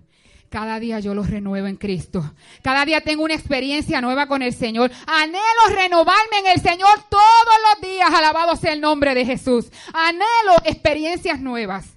cada 0.49 0.79
día 0.79 0.99
yo 0.99 1.15
lo 1.15 1.23
renuevo 1.23 1.67
en 1.67 1.77
Cristo. 1.77 2.35
Cada 2.61 2.85
día 2.85 3.01
tengo 3.01 3.23
una 3.23 3.33
experiencia 3.33 4.01
nueva 4.01 4.27
con 4.27 4.41
el 4.41 4.53
Señor. 4.53 4.91
Anhelo 5.07 5.75
renovarme 5.75 6.39
en 6.39 6.47
el 6.47 6.61
Señor 6.61 7.03
todos 7.09 7.57
los 7.71 7.89
días. 7.89 8.13
Alabado 8.13 8.55
sea 8.57 8.73
el 8.73 8.81
nombre 8.81 9.15
de 9.15 9.25
Jesús. 9.25 9.71
Anhelo 9.93 10.57
experiencias 10.65 11.39
nuevas. 11.39 11.94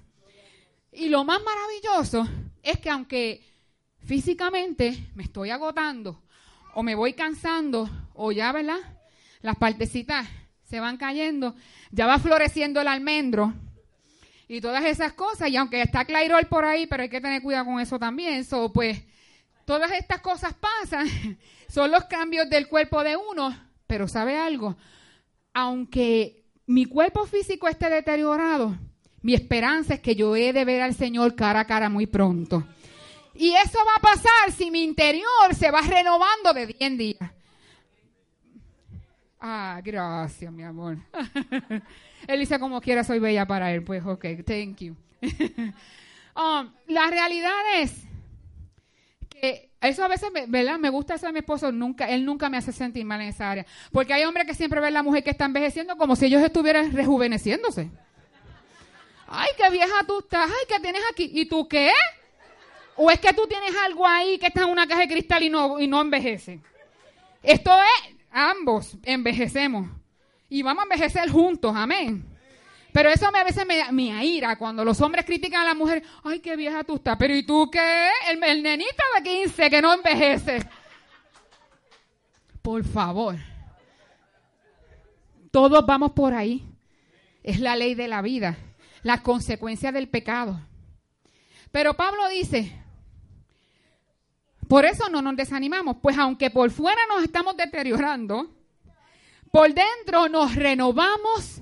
Y 0.99 1.07
lo 1.07 1.23
más 1.23 1.39
maravilloso 1.41 2.27
es 2.61 2.77
que 2.79 2.89
aunque 2.89 3.41
físicamente 4.05 5.11
me 5.15 5.23
estoy 5.23 5.49
agotando 5.49 6.21
o 6.73 6.83
me 6.83 6.93
voy 6.93 7.13
cansando 7.13 7.89
o 8.13 8.33
ya, 8.33 8.51
¿verdad? 8.51 8.79
Las 9.41 9.55
partecitas 9.55 10.27
se 10.65 10.81
van 10.81 10.97
cayendo, 10.97 11.55
ya 11.91 12.05
va 12.05 12.19
floreciendo 12.19 12.81
el 12.81 12.89
almendro 12.89 13.53
y 14.49 14.59
todas 14.59 14.83
esas 14.83 15.13
cosas. 15.13 15.49
Y 15.49 15.55
aunque 15.55 15.81
está 15.81 16.03
Clairol 16.03 16.47
por 16.47 16.65
ahí, 16.65 16.85
pero 16.85 17.03
hay 17.03 17.09
que 17.09 17.21
tener 17.21 17.41
cuidado 17.41 17.65
con 17.65 17.79
eso 17.79 17.97
también. 17.97 18.43
So, 18.43 18.73
pues, 18.73 19.01
todas 19.63 19.91
estas 19.93 20.19
cosas 20.19 20.53
pasan. 20.53 21.07
Son 21.69 21.89
los 21.91 22.03
cambios 22.05 22.49
del 22.49 22.67
cuerpo 22.67 23.03
de 23.05 23.15
uno. 23.15 23.55
Pero 23.87 24.09
¿sabe 24.09 24.37
algo? 24.37 24.75
Aunque 25.53 26.43
mi 26.65 26.83
cuerpo 26.83 27.25
físico 27.25 27.69
esté 27.69 27.89
deteriorado, 27.89 28.75
mi 29.21 29.33
esperanza 29.33 29.95
es 29.95 29.99
que 29.99 30.15
yo 30.15 30.35
he 30.35 30.53
de 30.53 30.65
ver 30.65 30.81
al 30.81 30.93
Señor 30.93 31.35
cara 31.35 31.61
a 31.61 31.65
cara 31.65 31.89
muy 31.89 32.07
pronto. 32.07 32.65
Y 33.35 33.53
eso 33.53 33.79
va 33.85 33.95
a 33.97 34.01
pasar 34.01 34.51
si 34.55 34.69
mi 34.69 34.83
interior 34.83 35.55
se 35.55 35.71
va 35.71 35.81
renovando 35.81 36.53
de 36.53 36.67
día 36.67 36.87
en 36.87 36.97
día. 36.97 37.33
Ah, 39.39 39.79
gracias, 39.83 40.51
mi 40.51 40.63
amor. 40.63 40.97
él 42.27 42.39
dice 42.39 42.59
como 42.59 42.81
quiera, 42.81 43.03
soy 43.03 43.19
bella 43.19 43.45
para 43.45 43.71
él. 43.71 43.83
Pues, 43.83 44.05
ok, 44.05 44.25
thank 44.45 44.77
you. 44.79 44.95
Um, 46.35 46.71
la 46.87 47.09
realidad 47.09 47.51
es 47.81 48.03
que 49.27 49.71
eso 49.81 50.05
a 50.05 50.07
veces, 50.07 50.29
¿verdad? 50.47 50.79
Me 50.79 50.89
gusta 50.89 51.15
eso 51.15 51.25
de 51.25 51.33
mi 51.33 51.39
esposo, 51.39 51.69
nunca, 51.69 52.05
él 52.05 52.23
nunca 52.23 52.49
me 52.49 52.55
hace 52.55 52.71
sentir 52.71 53.03
mal 53.03 53.19
en 53.19 53.27
esa 53.27 53.51
área. 53.51 53.65
Porque 53.91 54.13
hay 54.13 54.23
hombres 54.23 54.47
que 54.47 54.53
siempre 54.53 54.79
ven 54.79 54.89
a 54.89 54.91
la 54.91 55.03
mujer 55.03 55.21
que 55.21 55.31
está 55.31 55.43
envejeciendo 55.43 55.97
como 55.97 56.15
si 56.15 56.27
ellos 56.27 56.41
estuvieran 56.41 56.93
rejuveneciéndose. 56.93 57.89
Ay, 59.31 59.49
qué 59.55 59.69
vieja 59.69 60.03
tú 60.07 60.19
estás, 60.19 60.49
ay, 60.49 60.65
¿qué 60.67 60.79
tienes 60.79 61.03
aquí? 61.11 61.29
¿Y 61.31 61.45
tú 61.45 61.67
qué? 61.67 61.91
¿O 62.95 63.11
es 63.11 63.19
que 63.19 63.31
tú 63.31 63.45
tienes 63.47 63.71
algo 63.85 64.05
ahí 64.05 64.39
que 64.39 64.47
está 64.47 64.63
en 64.63 64.69
una 64.69 64.87
caja 64.87 65.01
de 65.01 65.07
cristal 65.07 65.43
y 65.43 65.49
no, 65.49 65.79
y 65.79 65.87
no 65.87 66.01
envejece? 66.01 66.59
Esto 67.43 67.71
es, 67.73 68.15
ambos 68.31 68.97
envejecemos. 69.03 69.87
Y 70.49 70.63
vamos 70.63 70.81
a 70.81 70.85
envejecer 70.85 71.29
juntos, 71.29 71.73
amén. 71.75 72.25
Pero 72.91 73.09
eso 73.09 73.27
a 73.27 73.43
veces 73.43 73.67
me, 73.67 73.91
me 73.91 74.11
aira 74.13 74.57
cuando 74.57 74.83
los 74.83 74.99
hombres 74.99 75.25
critican 75.25 75.61
a 75.61 75.65
la 75.65 75.75
mujer. 75.75 76.01
Ay, 76.23 76.39
qué 76.39 76.55
vieja 76.55 76.83
tú 76.83 76.95
estás. 76.95 77.15
Pero 77.19 77.35
¿y 77.35 77.43
tú 77.43 77.69
qué? 77.71 78.09
El, 78.29 78.43
el 78.43 78.63
nenito 78.63 79.03
de 79.15 79.23
15 79.29 79.69
que 79.69 79.81
no 79.81 79.93
envejece. 79.93 80.67
Por 82.63 82.83
favor. 82.83 83.35
Todos 85.51 85.85
vamos 85.85 86.13
por 86.13 86.33
ahí. 86.33 86.65
Es 87.43 87.59
la 87.59 87.75
ley 87.75 87.93
de 87.93 88.07
la 88.07 88.23
vida. 88.23 88.57
Las 89.03 89.21
consecuencias 89.21 89.93
del 89.93 90.09
pecado. 90.09 90.59
Pero 91.71 91.93
Pablo 91.93 92.27
dice, 92.29 92.75
por 94.67 94.85
eso 94.85 95.09
no 95.09 95.21
nos 95.21 95.35
desanimamos, 95.35 95.97
pues 96.01 96.17
aunque 96.17 96.49
por 96.49 96.69
fuera 96.71 97.01
nos 97.07 97.23
estamos 97.23 97.57
deteriorando, 97.57 98.49
por 99.51 99.73
dentro 99.73 100.29
nos 100.29 100.55
renovamos 100.55 101.61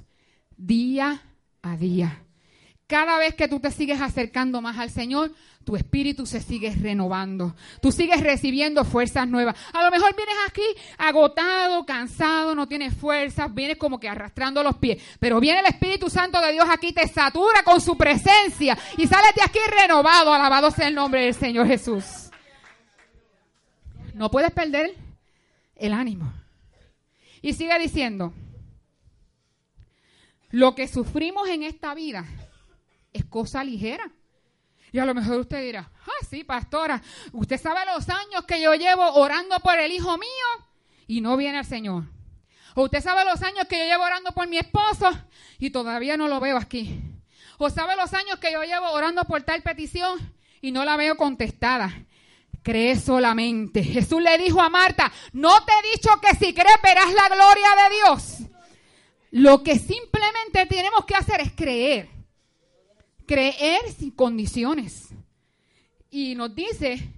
día 0.57 1.21
a 1.61 1.77
día. 1.77 2.23
Cada 2.87 3.19
vez 3.19 3.35
que 3.35 3.49
tú 3.49 3.59
te 3.59 3.69
sigues 3.69 3.99
acercando 3.99 4.61
más 4.61 4.77
al 4.77 4.89
Señor, 4.89 5.33
tu 5.65 5.75
espíritu 5.75 6.25
se 6.25 6.39
sigue 6.39 6.73
renovando. 6.73 7.53
Tú 7.81 7.91
sigues 7.91 8.21
recibiendo 8.21 8.85
fuerzas 8.85 9.27
nuevas. 9.27 9.57
A 9.73 9.83
lo 9.83 9.91
mejor 9.91 10.15
vienes 10.15 10.35
aquí 10.47 10.63
agotado, 10.97 11.85
cansado, 11.85 12.55
no 12.55 12.69
tienes 12.69 12.95
fuerzas, 12.95 13.53
vienes 13.53 13.75
como 13.75 13.99
que 13.99 14.07
arrastrando 14.07 14.63
los 14.63 14.77
pies. 14.77 15.03
Pero 15.19 15.41
viene 15.41 15.59
el 15.59 15.65
Espíritu 15.65 16.09
Santo 16.09 16.39
de 16.39 16.53
Dios 16.53 16.65
aquí, 16.71 16.93
te 16.93 17.05
satura 17.09 17.61
con 17.63 17.81
su 17.81 17.97
presencia 17.97 18.77
y 18.97 19.05
sales 19.05 19.35
de 19.35 19.41
aquí 19.43 19.59
renovado. 19.81 20.33
Alabado 20.33 20.71
sea 20.71 20.87
el 20.87 20.95
nombre 20.95 21.25
del 21.25 21.33
Señor 21.33 21.67
Jesús. 21.67 22.05
No 24.13 24.31
puedes 24.31 24.51
perder 24.51 24.95
el 25.75 25.91
ánimo. 25.91 26.31
Y 27.41 27.51
sigue 27.51 27.77
diciendo, 27.79 28.33
lo 30.51 30.73
que 30.73 30.87
sufrimos 30.87 31.49
en 31.49 31.63
esta 31.63 31.93
vida 31.93 32.25
es 33.17 33.25
cosa 33.25 33.63
ligera. 33.63 34.11
Y 34.91 34.99
a 34.99 35.05
lo 35.05 35.13
mejor 35.13 35.39
usted 35.39 35.61
dirá, 35.63 35.91
ah, 36.05 36.25
sí, 36.29 36.43
pastora, 36.43 37.01
usted 37.33 37.59
sabe 37.59 37.81
los 37.93 38.07
años 38.09 38.45
que 38.47 38.61
yo 38.61 38.73
llevo 38.73 39.03
orando 39.15 39.59
por 39.59 39.77
el 39.77 39.91
hijo 39.91 40.17
mío 40.17 40.67
y 41.07 41.21
no 41.21 41.35
viene 41.35 41.59
el 41.59 41.65
Señor. 41.65 42.03
O 42.75 42.83
usted 42.83 43.01
sabe 43.01 43.25
los 43.25 43.41
años 43.41 43.65
que 43.67 43.77
yo 43.79 43.85
llevo 43.85 44.03
orando 44.03 44.31
por 44.31 44.47
mi 44.47 44.57
esposo 44.57 45.09
y 45.59 45.71
todavía 45.71 46.15
no 46.15 46.27
lo 46.27 46.39
veo 46.39 46.57
aquí. 46.57 47.01
O 47.57 47.69
sabe 47.69 47.95
los 47.95 48.13
años 48.13 48.39
que 48.39 48.51
yo 48.51 48.61
llevo 48.63 48.91
orando 48.91 49.23
por 49.23 49.41
tal 49.43 49.61
petición 49.63 50.33
y 50.61 50.71
no 50.71 50.85
la 50.85 50.95
veo 50.95 51.17
contestada. 51.17 51.91
Cree 52.63 52.95
solamente. 52.95 53.83
Jesús 53.83 54.21
le 54.21 54.37
dijo 54.37 54.61
a 54.61 54.69
Marta, 54.69 55.11
no 55.33 55.63
te 55.65 55.71
he 55.71 55.91
dicho 55.91 56.09
que 56.21 56.35
si 56.35 56.53
crees 56.53 56.77
verás 56.83 57.11
la 57.13 57.29
gloria 57.29 57.67
de 57.83 57.95
Dios. 57.95 58.37
Lo 59.31 59.63
que 59.63 59.79
simplemente 59.79 60.65
tenemos 60.67 61.05
que 61.05 61.15
hacer 61.15 61.41
es 61.41 61.51
creer. 61.53 62.16
Creer 63.27 63.91
sin 63.91 64.11
condiciones. 64.11 65.09
Y 66.09 66.33
nos 66.35 66.55
dice 66.55 67.13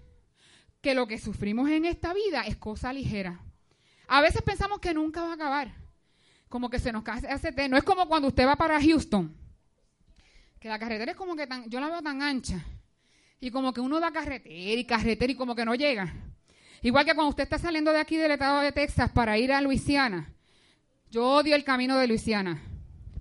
que 0.82 0.94
lo 0.94 1.08
que 1.08 1.20
sufrimos 1.20 1.70
en 1.70 1.86
esta 1.86 2.14
vida 2.14 2.42
es 2.42 2.58
cosa 2.58 2.92
ligera. 2.92 3.40
A 4.08 4.22
veces 4.22 4.42
pensamos 4.42 4.80
que 4.80 4.94
nunca 4.94 5.22
va 5.22 5.32
a 5.32 5.36
acabar. 5.36 5.74
Como 6.50 6.70
que 6.70 6.80
se 6.80 6.92
nos 6.92 7.04
hace 7.08 7.70
No 7.70 7.78
es 7.78 7.84
como 7.84 8.08
cuando 8.08 8.28
usted 8.28 8.46
va 8.46 8.56
para 8.56 8.82
Houston. 8.82 9.34
Que 10.60 10.68
la 10.68 10.80
carretera 10.80 11.12
es 11.12 11.18
como 11.18 11.36
que 11.36 11.48
tan, 11.48 11.70
yo 11.70 11.80
la 11.80 11.88
veo 11.88 12.02
tan 12.02 12.22
ancha. 12.22 12.66
Y 13.40 13.52
como 13.52 13.72
que 13.72 13.80
uno 13.80 14.00
da 14.00 14.12
carretera 14.12 14.82
y 14.82 14.86
carretera 14.86 15.32
y 15.32 15.36
como 15.36 15.56
que 15.56 15.64
no 15.64 15.76
llega. 15.76 16.14
Igual 16.82 17.06
que 17.06 17.14
cuando 17.14 17.30
usted 17.30 17.44
está 17.44 17.58
saliendo 17.58 17.94
de 17.94 18.00
aquí 18.00 18.18
del 18.18 18.32
estado 18.32 18.60
de 18.62 18.72
Texas 18.72 19.12
para 19.12 19.38
ir 19.38 19.54
a 19.54 19.62
Luisiana 19.62 20.34
yo 21.12 21.28
odio 21.28 21.56
el 21.56 21.64
camino 21.64 21.98
de 21.98 22.06
Luisiana, 22.06 22.62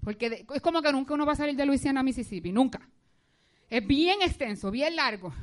porque 0.08 0.46
es 0.54 0.62
como 0.62 0.80
que 0.80 0.90
nunca 0.90 1.12
uno 1.12 1.26
va 1.26 1.34
a 1.34 1.36
salir 1.36 1.54
de 1.54 1.66
Luisiana 1.66 2.00
a 2.00 2.02
Mississippi, 2.02 2.50
nunca. 2.50 2.80
Es 3.68 3.86
bien 3.86 4.22
extenso, 4.22 4.70
bien 4.70 4.96
largo. 4.96 5.34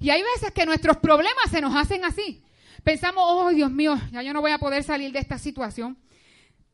Y 0.00 0.10
hay 0.10 0.20
veces 0.20 0.50
que 0.50 0.66
nuestros 0.66 0.96
problemas 0.96 1.48
se 1.48 1.60
nos 1.60 1.76
hacen 1.76 2.04
así. 2.04 2.42
Pensamos, 2.82 3.22
oh 3.24 3.50
Dios 3.50 3.70
mío, 3.70 3.96
ya 4.10 4.20
yo 4.22 4.32
no 4.32 4.40
voy 4.40 4.50
a 4.50 4.58
poder 4.58 4.82
salir 4.82 5.12
de 5.12 5.20
esta 5.20 5.38
situación. 5.38 5.96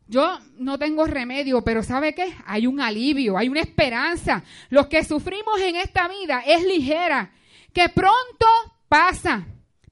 Yo 0.06 0.38
no 0.56 0.78
tengo 0.78 1.04
remedio, 1.04 1.62
pero 1.62 1.82
¿sabe 1.82 2.14
qué? 2.14 2.34
Hay 2.46 2.66
un 2.66 2.80
alivio, 2.80 3.36
hay 3.36 3.50
una 3.50 3.60
esperanza. 3.60 4.42
Lo 4.70 4.88
que 4.88 5.04
sufrimos 5.04 5.60
en 5.60 5.76
esta 5.76 6.08
vida 6.08 6.42
es 6.46 6.64
ligera, 6.64 7.32
que 7.74 7.90
pronto 7.90 8.46
pasa, 8.88 9.46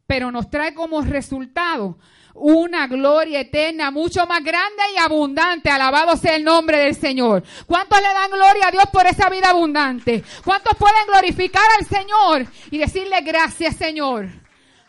pero 0.07 0.33
nos 0.33 0.49
trae 0.49 0.73
como 0.73 1.03
resultado 1.03 1.99
una 2.41 2.87
gloria 2.87 3.41
eterna 3.41 3.91
mucho 3.91 4.27
más 4.27 4.43
grande 4.43 4.83
y 4.95 4.99
abundante. 4.99 5.71
Alabado 5.71 6.17
sea 6.17 6.37
el 6.37 6.45
nombre 6.45 6.79
del 6.79 6.95
Señor. 6.95 7.43
¿Cuántos 7.67 8.01
le 8.01 8.09
dan 8.09 8.31
gloria 8.31 8.69
a 8.69 8.71
Dios 8.71 8.87
por 8.93 9.07
esa 9.07 9.29
vida 9.29 9.51
abundante? 9.51 10.23
¿Cuántos 10.45 10.77
pueden 10.77 11.07
glorificar 11.07 11.67
al 11.79 11.87
Señor 11.87 12.47
y 12.71 12.79
decirle 12.79 13.21
gracias 13.23 13.77
Señor? 13.77 14.29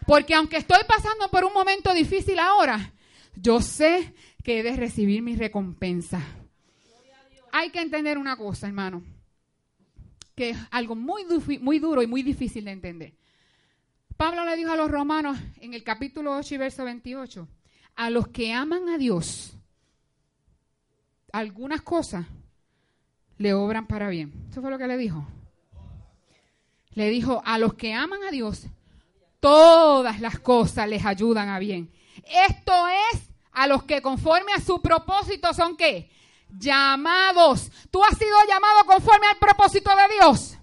Porque 0.06 0.34
aunque 0.34 0.58
estoy 0.58 0.82
pasando 0.88 1.30
por 1.30 1.44
un 1.44 1.54
momento 1.54 1.94
difícil 1.94 2.40
ahora, 2.40 2.94
yo 3.36 3.62
sé 3.62 4.14
que 4.44 4.60
he 4.60 4.64
de 4.64 4.76
recibir 4.76 5.22
mi 5.22 5.36
recompensa. 5.36 6.22
Hay 7.52 7.70
que 7.72 7.82
entender 7.82 8.18
una 8.18 8.38
cosa, 8.38 8.68
hermano, 8.68 9.04
que 10.36 10.52
es 10.52 10.58
algo 10.72 10.96
muy, 10.96 11.26
muy 11.62 11.80
duro 11.80 12.02
y 12.02 12.08
muy 12.08 12.24
difícil 12.24 12.66
de 12.66 12.72
entender. 12.72 13.19
Pablo 14.20 14.44
le 14.44 14.58
dijo 14.58 14.74
a 14.74 14.76
los 14.76 14.92
romanos 14.92 15.38
en 15.62 15.74
el 15.74 15.82
capítulo 15.82 16.36
8 16.36 16.56
y 16.56 16.58
verso 16.58 16.84
28, 16.84 17.48
a 17.96 18.10
los 18.10 18.28
que 18.28 18.52
aman 18.52 18.90
a 18.90 18.98
Dios, 18.98 19.54
algunas 21.32 21.82
cosas 21.84 22.26
le 23.38 23.54
obran 23.54 23.88
para 23.88 24.10
bien. 24.10 24.34
Eso 24.52 24.60
fue 24.60 24.72
lo 24.72 24.78
que 24.78 24.88
le 24.88 24.98
dijo. 24.98 25.26
Le 26.96 27.10
dijo, 27.10 27.42
a 27.46 27.58
los 27.60 27.76
que 27.76 27.94
aman 27.94 28.22
a 28.26 28.32
Dios, 28.32 28.66
todas 29.40 30.20
las 30.20 30.38
cosas 30.40 30.90
les 30.90 31.06
ayudan 31.06 31.48
a 31.48 31.58
bien. 31.58 31.90
Esto 32.50 32.74
es 33.14 33.22
a 33.54 33.68
los 33.68 33.84
que 33.84 34.02
conforme 34.02 34.52
a 34.52 34.60
su 34.60 34.82
propósito 34.82 35.54
son 35.54 35.78
qué? 35.78 36.12
Llamados. 36.50 37.72
Tú 37.90 38.04
has 38.04 38.18
sido 38.18 38.36
llamado 38.50 38.84
conforme 38.86 39.28
al 39.28 39.38
propósito 39.38 39.92
de 39.96 40.16
Dios. 40.16 40.58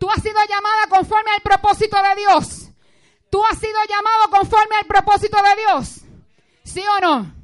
Tú 0.00 0.10
has 0.10 0.20
sido 0.20 0.40
llamada 0.48 0.88
conforme 0.88 1.30
al 1.30 1.42
propósito 1.42 1.96
de 2.02 2.20
Dios. 2.22 2.67
Tú 3.30 3.44
has 3.44 3.58
sido 3.58 3.78
llamado 3.88 4.30
conforme 4.30 4.76
al 4.76 4.86
propósito 4.86 5.36
de 5.42 5.62
Dios. 5.62 6.00
¿Sí 6.64 6.82
o 6.96 7.00
no? 7.00 7.38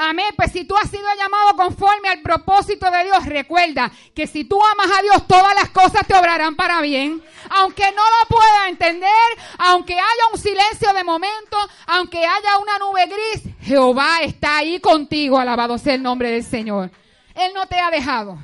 Amén. 0.00 0.32
Pues 0.36 0.52
si 0.52 0.64
tú 0.64 0.76
has 0.76 0.88
sido 0.88 1.08
llamado 1.18 1.56
conforme 1.56 2.08
al 2.08 2.22
propósito 2.22 2.88
de 2.88 3.02
Dios, 3.02 3.26
recuerda 3.26 3.90
que 4.14 4.28
si 4.28 4.44
tú 4.44 4.56
amas 4.72 4.96
a 4.96 5.02
Dios, 5.02 5.26
todas 5.26 5.52
las 5.56 5.70
cosas 5.70 6.06
te 6.06 6.14
obrarán 6.14 6.54
para 6.54 6.80
bien. 6.80 7.20
Aunque 7.50 7.82
no 7.82 8.02
lo 8.02 8.28
pueda 8.28 8.68
entender, 8.68 9.10
aunque 9.58 9.94
haya 9.94 10.28
un 10.32 10.38
silencio 10.38 10.92
de 10.92 11.02
momento, 11.02 11.56
aunque 11.86 12.18
haya 12.18 12.58
una 12.58 12.78
nube 12.78 13.06
gris, 13.06 13.54
Jehová 13.60 14.20
está 14.22 14.58
ahí 14.58 14.78
contigo. 14.78 15.36
Alabado 15.36 15.78
sea 15.78 15.94
el 15.94 16.02
nombre 16.04 16.30
del 16.30 16.44
Señor. 16.44 16.92
Él 17.34 17.52
no 17.52 17.66
te 17.66 17.80
ha 17.80 17.90
dejado. 17.90 18.38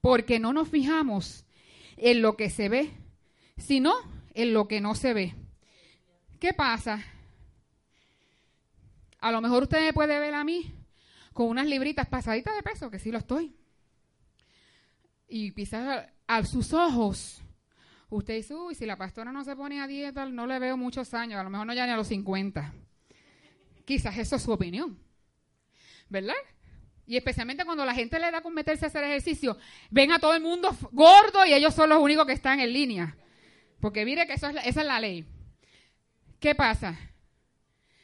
Porque 0.00 0.40
no 0.40 0.52
nos 0.52 0.68
fijamos 0.68 1.44
en 1.96 2.22
lo 2.22 2.36
que 2.36 2.50
se 2.50 2.68
ve, 2.68 2.90
sino 3.60 3.94
en 4.34 4.52
lo 4.52 4.66
que 4.68 4.80
no 4.80 4.94
se 4.94 5.14
ve. 5.14 5.34
¿Qué 6.38 6.52
pasa? 6.54 7.04
A 9.20 9.30
lo 9.30 9.40
mejor 9.40 9.64
usted 9.64 9.80
me 9.80 9.92
puede 9.92 10.18
ver 10.18 10.34
a 10.34 10.44
mí 10.44 10.74
con 11.32 11.48
unas 11.48 11.66
libritas 11.66 12.08
pasaditas 12.08 12.54
de 12.56 12.62
peso, 12.62 12.90
que 12.90 12.98
sí 12.98 13.10
lo 13.10 13.18
estoy. 13.18 13.54
Y 15.28 15.52
quizás 15.52 16.06
a, 16.26 16.44
sus 16.44 16.72
ojos, 16.72 17.40
usted 18.08 18.34
dice, 18.34 18.54
uy, 18.54 18.74
si 18.74 18.86
la 18.86 18.96
pastora 18.96 19.30
no 19.30 19.44
se 19.44 19.54
pone 19.54 19.80
a 19.80 19.86
dieta, 19.86 20.26
no 20.26 20.46
le 20.46 20.58
veo 20.58 20.76
muchos 20.76 21.14
años, 21.14 21.38
a 21.38 21.44
lo 21.44 21.50
mejor 21.50 21.66
no 21.66 21.74
ya 21.74 21.86
ni 21.86 21.92
a 21.92 21.96
los 21.96 22.08
50. 22.08 22.72
Quizás 23.84 24.18
eso 24.18 24.36
es 24.36 24.42
su 24.42 24.50
opinión, 24.50 24.98
¿verdad? 26.08 26.34
Y 27.06 27.16
especialmente 27.16 27.64
cuando 27.64 27.84
la 27.84 27.94
gente 27.94 28.18
le 28.18 28.30
da 28.30 28.40
con 28.40 28.54
meterse 28.54 28.86
a 28.86 28.88
hacer 28.88 29.04
ejercicio, 29.04 29.56
ven 29.90 30.12
a 30.12 30.18
todo 30.18 30.34
el 30.34 30.40
mundo 30.40 30.76
gordo 30.92 31.44
y 31.44 31.52
ellos 31.52 31.74
son 31.74 31.88
los 31.90 32.00
únicos 32.00 32.26
que 32.26 32.32
están 32.32 32.60
en 32.60 32.72
línea. 32.72 33.16
Porque 33.80 34.04
mire 34.04 34.26
que 34.26 34.34
esa 34.34 34.50
es 34.50 34.76
la 34.76 35.00
ley. 35.00 35.24
¿Qué 36.38 36.54
pasa? 36.54 36.98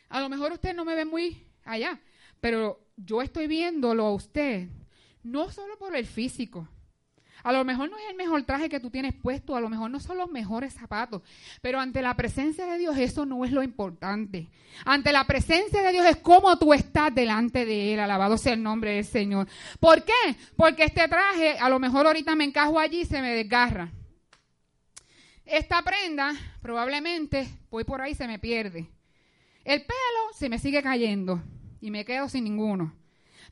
A 0.08 0.20
lo 0.20 0.28
mejor 0.28 0.52
usted 0.52 0.74
no 0.74 0.84
me 0.84 0.94
ve 0.94 1.04
muy 1.04 1.46
allá, 1.64 1.98
pero 2.40 2.80
yo 2.96 3.22
estoy 3.22 3.46
viéndolo 3.46 4.06
a 4.06 4.14
usted, 4.14 4.68
no 5.22 5.50
solo 5.50 5.76
por 5.78 5.96
el 5.96 6.06
físico. 6.06 6.68
A 7.42 7.52
lo 7.52 7.64
mejor 7.64 7.88
no 7.88 7.96
es 7.96 8.04
el 8.10 8.16
mejor 8.16 8.42
traje 8.42 8.68
que 8.68 8.80
tú 8.80 8.90
tienes 8.90 9.14
puesto, 9.14 9.54
a 9.54 9.60
lo 9.60 9.68
mejor 9.68 9.90
no 9.90 10.00
son 10.00 10.18
los 10.18 10.30
mejores 10.30 10.74
zapatos, 10.74 11.22
pero 11.62 11.78
ante 11.78 12.02
la 12.02 12.14
presencia 12.14 12.66
de 12.66 12.76
Dios 12.76 12.96
eso 12.98 13.24
no 13.24 13.44
es 13.44 13.52
lo 13.52 13.62
importante. 13.62 14.48
Ante 14.84 15.12
la 15.12 15.24
presencia 15.24 15.80
de 15.82 15.92
Dios 15.92 16.06
es 16.06 16.16
cómo 16.16 16.58
tú 16.58 16.74
estás 16.74 17.14
delante 17.14 17.64
de 17.64 17.94
Él, 17.94 18.00
alabado 18.00 18.36
sea 18.36 18.54
el 18.54 18.62
nombre 18.62 18.94
del 18.96 19.04
Señor. 19.04 19.46
¿Por 19.78 20.02
qué? 20.04 20.36
Porque 20.56 20.84
este 20.84 21.06
traje, 21.06 21.56
a 21.58 21.68
lo 21.68 21.78
mejor 21.78 22.06
ahorita 22.06 22.34
me 22.34 22.44
encajo 22.44 22.80
allí 22.80 23.02
y 23.02 23.04
se 23.04 23.22
me 23.22 23.32
desgarra. 23.32 23.92
Esta 25.46 25.80
prenda, 25.82 26.34
probablemente, 26.60 27.48
voy 27.70 27.84
por 27.84 28.00
ahí 28.00 28.16
se 28.16 28.26
me 28.26 28.40
pierde. 28.40 28.88
El 29.64 29.82
pelo 29.82 30.32
se 30.36 30.48
me 30.48 30.58
sigue 30.58 30.82
cayendo 30.82 31.40
y 31.80 31.92
me 31.92 32.04
quedo 32.04 32.28
sin 32.28 32.44
ninguno. 32.44 32.92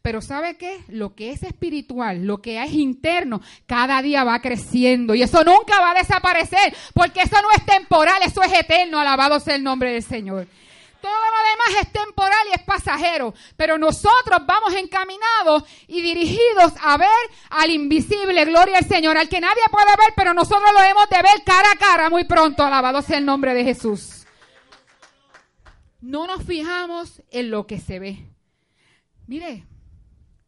Pero 0.03 0.21
¿sabe 0.21 0.57
qué? 0.57 0.81
Lo 0.89 1.15
que 1.15 1.31
es 1.31 1.45
espiritual, 1.45 2.27
lo 2.27 2.43
que 2.43 2.61
es 2.63 2.73
interno, 2.73 3.41
cada 3.67 4.03
día 4.03 4.25
va 4.25 4.41
creciendo 4.41 5.15
y 5.15 5.23
eso 5.23 5.45
nunca 5.45 5.81
va 5.81 5.93
a 5.93 5.95
desaparecer, 5.95 6.75
porque 6.93 7.23
eso 7.23 7.41
no 7.41 7.51
es 7.57 7.65
temporal, 7.65 8.21
eso 8.23 8.43
es 8.43 8.53
eterno, 8.53 8.99
alabado 8.99 9.39
sea 9.39 9.55
el 9.55 9.63
nombre 9.63 9.93
del 9.93 10.03
Señor. 10.03 10.49
Todo 11.05 11.13
lo 11.13 11.51
demás 11.51 11.83
es 11.83 11.93
temporal 11.93 12.47
y 12.49 12.55
es 12.55 12.63
pasajero, 12.63 13.35
pero 13.59 13.77
nosotros 13.77 14.41
vamos 14.47 14.73
encaminados 14.73 15.65
y 15.87 16.01
dirigidos 16.01 16.73
a 16.81 16.97
ver 16.97 17.11
al 17.51 17.71
invisible, 17.71 18.43
gloria 18.47 18.79
al 18.79 18.87
Señor, 18.87 19.19
al 19.19 19.29
que 19.29 19.39
nadie 19.39 19.61
puede 19.71 19.95
ver, 19.99 20.15
pero 20.17 20.33
nosotros 20.33 20.71
lo 20.73 20.83
hemos 20.83 21.07
de 21.11 21.19
ver 21.19 21.45
cara 21.45 21.73
a 21.73 21.77
cara 21.77 22.09
muy 22.09 22.25
pronto, 22.25 22.63
alabado 22.63 23.03
sea 23.03 23.19
el 23.19 23.27
nombre 23.27 23.53
de 23.53 23.65
Jesús. 23.65 24.25
No 26.01 26.27
nos 26.27 26.43
fijamos 26.43 27.21
en 27.31 27.51
lo 27.51 27.67
que 27.67 27.79
se 27.81 27.99
ve. 27.99 28.27
Mire, 29.27 29.67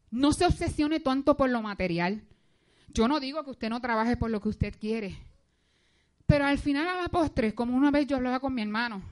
no 0.09 0.33
se 0.33 0.47
obsesione 0.47 0.99
tanto 0.99 1.37
por 1.37 1.51
lo 1.51 1.61
material. 1.61 2.23
Yo 2.87 3.07
no 3.07 3.19
digo 3.19 3.43
que 3.43 3.51
usted 3.51 3.69
no 3.69 3.79
trabaje 3.79 4.17
por 4.17 4.31
lo 4.31 4.41
que 4.41 4.49
usted 4.49 4.73
quiere. 4.79 5.19
Pero 6.25 6.45
al 6.45 6.57
final, 6.57 6.87
a 6.87 6.99
la 6.99 7.09
postre, 7.09 7.53
como 7.53 7.77
una 7.77 7.91
vez 7.91 8.07
yo 8.07 8.15
hablaba 8.17 8.39
con 8.39 8.55
mi 8.55 8.63
hermano, 8.63 9.03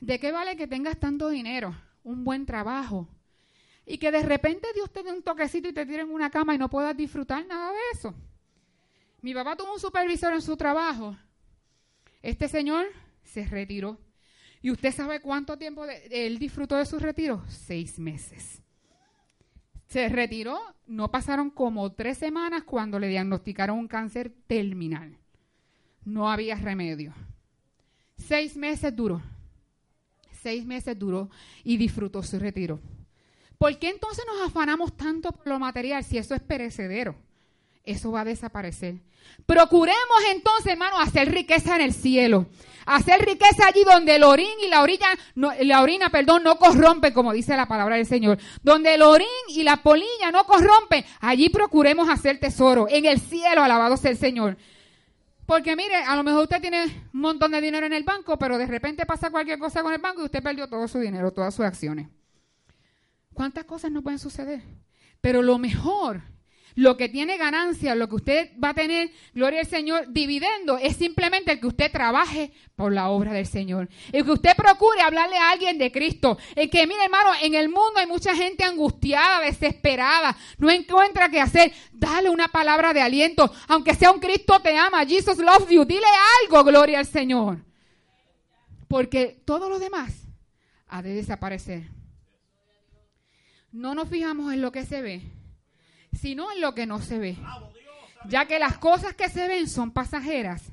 ¿de 0.00 0.18
qué 0.18 0.32
vale 0.32 0.56
que 0.56 0.66
tengas 0.66 0.98
tanto 0.98 1.28
dinero, 1.28 1.74
un 2.02 2.24
buen 2.24 2.46
trabajo, 2.46 3.08
y 3.86 3.98
que 3.98 4.10
de 4.10 4.22
repente 4.22 4.68
Dios 4.74 4.90
te 4.90 5.02
dé 5.02 5.12
un 5.12 5.22
toquecito 5.22 5.68
y 5.68 5.72
te 5.72 5.86
tire 5.86 6.02
en 6.02 6.10
una 6.10 6.30
cama 6.30 6.54
y 6.54 6.58
no 6.58 6.68
puedas 6.68 6.96
disfrutar 6.96 7.46
nada 7.46 7.70
de 7.72 7.78
eso? 7.92 8.14
Mi 9.22 9.34
papá 9.34 9.56
tuvo 9.56 9.74
un 9.74 9.80
supervisor 9.80 10.32
en 10.32 10.42
su 10.42 10.56
trabajo. 10.56 11.16
Este 12.22 12.48
señor 12.48 12.86
se 13.22 13.44
retiró. 13.46 13.98
¿Y 14.62 14.70
usted 14.70 14.92
sabe 14.92 15.20
cuánto 15.20 15.56
tiempo 15.56 15.84
él 16.10 16.38
disfrutó 16.38 16.76
de 16.76 16.86
su 16.86 16.98
retiro? 16.98 17.42
Seis 17.48 17.98
meses. 17.98 18.62
Se 19.86 20.08
retiró, 20.08 20.60
no 20.86 21.10
pasaron 21.10 21.50
como 21.50 21.92
tres 21.92 22.18
semanas 22.18 22.62
cuando 22.64 22.98
le 22.98 23.08
diagnosticaron 23.08 23.78
un 23.78 23.88
cáncer 23.88 24.32
terminal. 24.46 25.18
No 26.04 26.30
había 26.30 26.54
remedio. 26.54 27.12
Seis 28.16 28.56
meses 28.56 28.94
duró. 28.94 29.22
Seis 30.42 30.64
meses 30.64 30.98
duró 30.98 31.28
y 31.64 31.76
disfrutó 31.76 32.22
su 32.22 32.38
retiro. 32.38 32.80
¿Por 33.58 33.78
qué 33.78 33.90
entonces 33.90 34.24
nos 34.26 34.48
afanamos 34.48 34.96
tanto 34.96 35.32
por 35.32 35.46
lo 35.46 35.58
material 35.58 36.02
si 36.02 36.16
eso 36.16 36.34
es 36.34 36.40
perecedero? 36.40 37.14
Eso 37.84 38.10
va 38.12 38.22
a 38.22 38.24
desaparecer. 38.24 38.96
Procuremos 39.44 39.98
entonces, 40.30 40.66
hermano, 40.72 40.98
hacer 40.98 41.30
riqueza 41.30 41.76
en 41.76 41.82
el 41.82 41.92
cielo. 41.92 42.46
Hacer 42.86 43.20
riqueza 43.20 43.66
allí 43.66 43.84
donde 43.84 44.16
el 44.16 44.22
orín 44.22 44.48
y 44.64 44.68
la 44.68 44.82
orilla, 44.82 45.08
la 45.34 45.82
orina, 45.82 46.08
perdón, 46.08 46.42
no 46.42 46.56
corrompen, 46.56 47.12
como 47.12 47.32
dice 47.32 47.56
la 47.56 47.68
palabra 47.68 47.96
del 47.96 48.06
Señor. 48.06 48.38
Donde 48.62 48.94
el 48.94 49.02
orín 49.02 49.26
y 49.48 49.62
la 49.62 49.78
polilla 49.78 50.30
no 50.32 50.44
corrompen, 50.44 51.04
allí 51.20 51.50
procuremos 51.50 52.08
hacer 52.08 52.40
tesoro. 52.40 52.86
En 52.88 53.04
el 53.04 53.20
cielo, 53.20 53.62
alabado 53.62 53.96
sea 53.96 54.10
el 54.10 54.16
Señor. 54.16 54.56
Porque 55.50 55.74
mire, 55.74 55.96
a 55.96 56.14
lo 56.14 56.22
mejor 56.22 56.44
usted 56.44 56.60
tiene 56.60 56.84
un 57.12 57.20
montón 57.22 57.50
de 57.50 57.60
dinero 57.60 57.84
en 57.84 57.92
el 57.92 58.04
banco, 58.04 58.38
pero 58.38 58.56
de 58.56 58.68
repente 58.68 59.04
pasa 59.04 59.32
cualquier 59.32 59.58
cosa 59.58 59.82
con 59.82 59.92
el 59.92 60.00
banco 60.00 60.22
y 60.22 60.26
usted 60.26 60.40
perdió 60.40 60.68
todo 60.68 60.86
su 60.86 61.00
dinero, 61.00 61.32
todas 61.32 61.52
sus 61.52 61.64
acciones. 61.64 62.06
¿Cuántas 63.34 63.64
cosas 63.64 63.90
no 63.90 64.00
pueden 64.00 64.20
suceder? 64.20 64.62
Pero 65.20 65.42
lo 65.42 65.58
mejor 65.58 66.22
lo 66.74 66.96
que 66.96 67.08
tiene 67.08 67.36
ganancia, 67.36 67.94
lo 67.94 68.08
que 68.08 68.14
usted 68.16 68.50
va 68.62 68.70
a 68.70 68.74
tener, 68.74 69.10
gloria 69.34 69.60
al 69.60 69.66
Señor, 69.66 70.06
dividendo, 70.08 70.78
es 70.78 70.96
simplemente 70.96 71.52
el 71.52 71.60
que 71.60 71.66
usted 71.66 71.90
trabaje 71.90 72.52
por 72.76 72.92
la 72.92 73.10
obra 73.10 73.32
del 73.32 73.46
Señor. 73.46 73.88
El 74.12 74.24
que 74.24 74.30
usted 74.32 74.56
procure 74.56 75.00
hablarle 75.00 75.36
a 75.36 75.50
alguien 75.50 75.78
de 75.78 75.90
Cristo. 75.90 76.38
El 76.54 76.70
que, 76.70 76.86
mire 76.86 77.04
hermano, 77.04 77.30
en 77.42 77.54
el 77.54 77.68
mundo 77.68 77.94
hay 77.96 78.06
mucha 78.06 78.34
gente 78.34 78.64
angustiada, 78.64 79.40
desesperada, 79.40 80.36
no 80.58 80.70
encuentra 80.70 81.28
qué 81.28 81.40
hacer. 81.40 81.72
Dale 81.92 82.30
una 82.30 82.48
palabra 82.48 82.92
de 82.92 83.02
aliento, 83.02 83.52
aunque 83.68 83.94
sea 83.94 84.10
un 84.10 84.20
Cristo 84.20 84.60
te 84.60 84.76
ama, 84.76 85.04
Jesus 85.06 85.38
loves 85.38 85.68
you. 85.68 85.84
Dile 85.84 86.06
algo, 86.42 86.64
gloria 86.64 86.98
al 86.98 87.06
Señor. 87.06 87.64
Porque 88.88 89.42
todo 89.44 89.68
lo 89.68 89.78
demás 89.78 90.12
ha 90.88 91.02
de 91.02 91.14
desaparecer. 91.14 91.84
No 93.72 93.94
nos 93.94 94.08
fijamos 94.08 94.52
en 94.52 94.62
lo 94.62 94.72
que 94.72 94.84
se 94.84 95.00
ve 95.00 95.39
sino 96.12 96.50
en 96.52 96.60
lo 96.60 96.74
que 96.74 96.86
no 96.86 97.00
se 97.00 97.18
ve. 97.18 97.36
Ya 98.28 98.46
que 98.46 98.58
las 98.58 98.78
cosas 98.78 99.14
que 99.14 99.28
se 99.28 99.48
ven 99.48 99.68
son 99.68 99.92
pasajeras, 99.92 100.72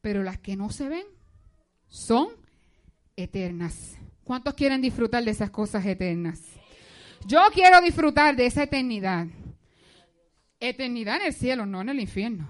pero 0.00 0.22
las 0.22 0.38
que 0.38 0.56
no 0.56 0.70
se 0.70 0.88
ven 0.88 1.06
son 1.88 2.28
eternas. 3.16 3.98
¿Cuántos 4.24 4.54
quieren 4.54 4.80
disfrutar 4.80 5.24
de 5.24 5.30
esas 5.30 5.50
cosas 5.50 5.84
eternas? 5.84 6.42
Yo 7.26 7.40
quiero 7.52 7.80
disfrutar 7.80 8.36
de 8.36 8.46
esa 8.46 8.64
eternidad. 8.64 9.26
Eternidad 10.60 11.16
en 11.16 11.26
el 11.26 11.34
cielo, 11.34 11.66
no 11.66 11.80
en 11.80 11.88
el 11.88 12.00
infierno. 12.00 12.48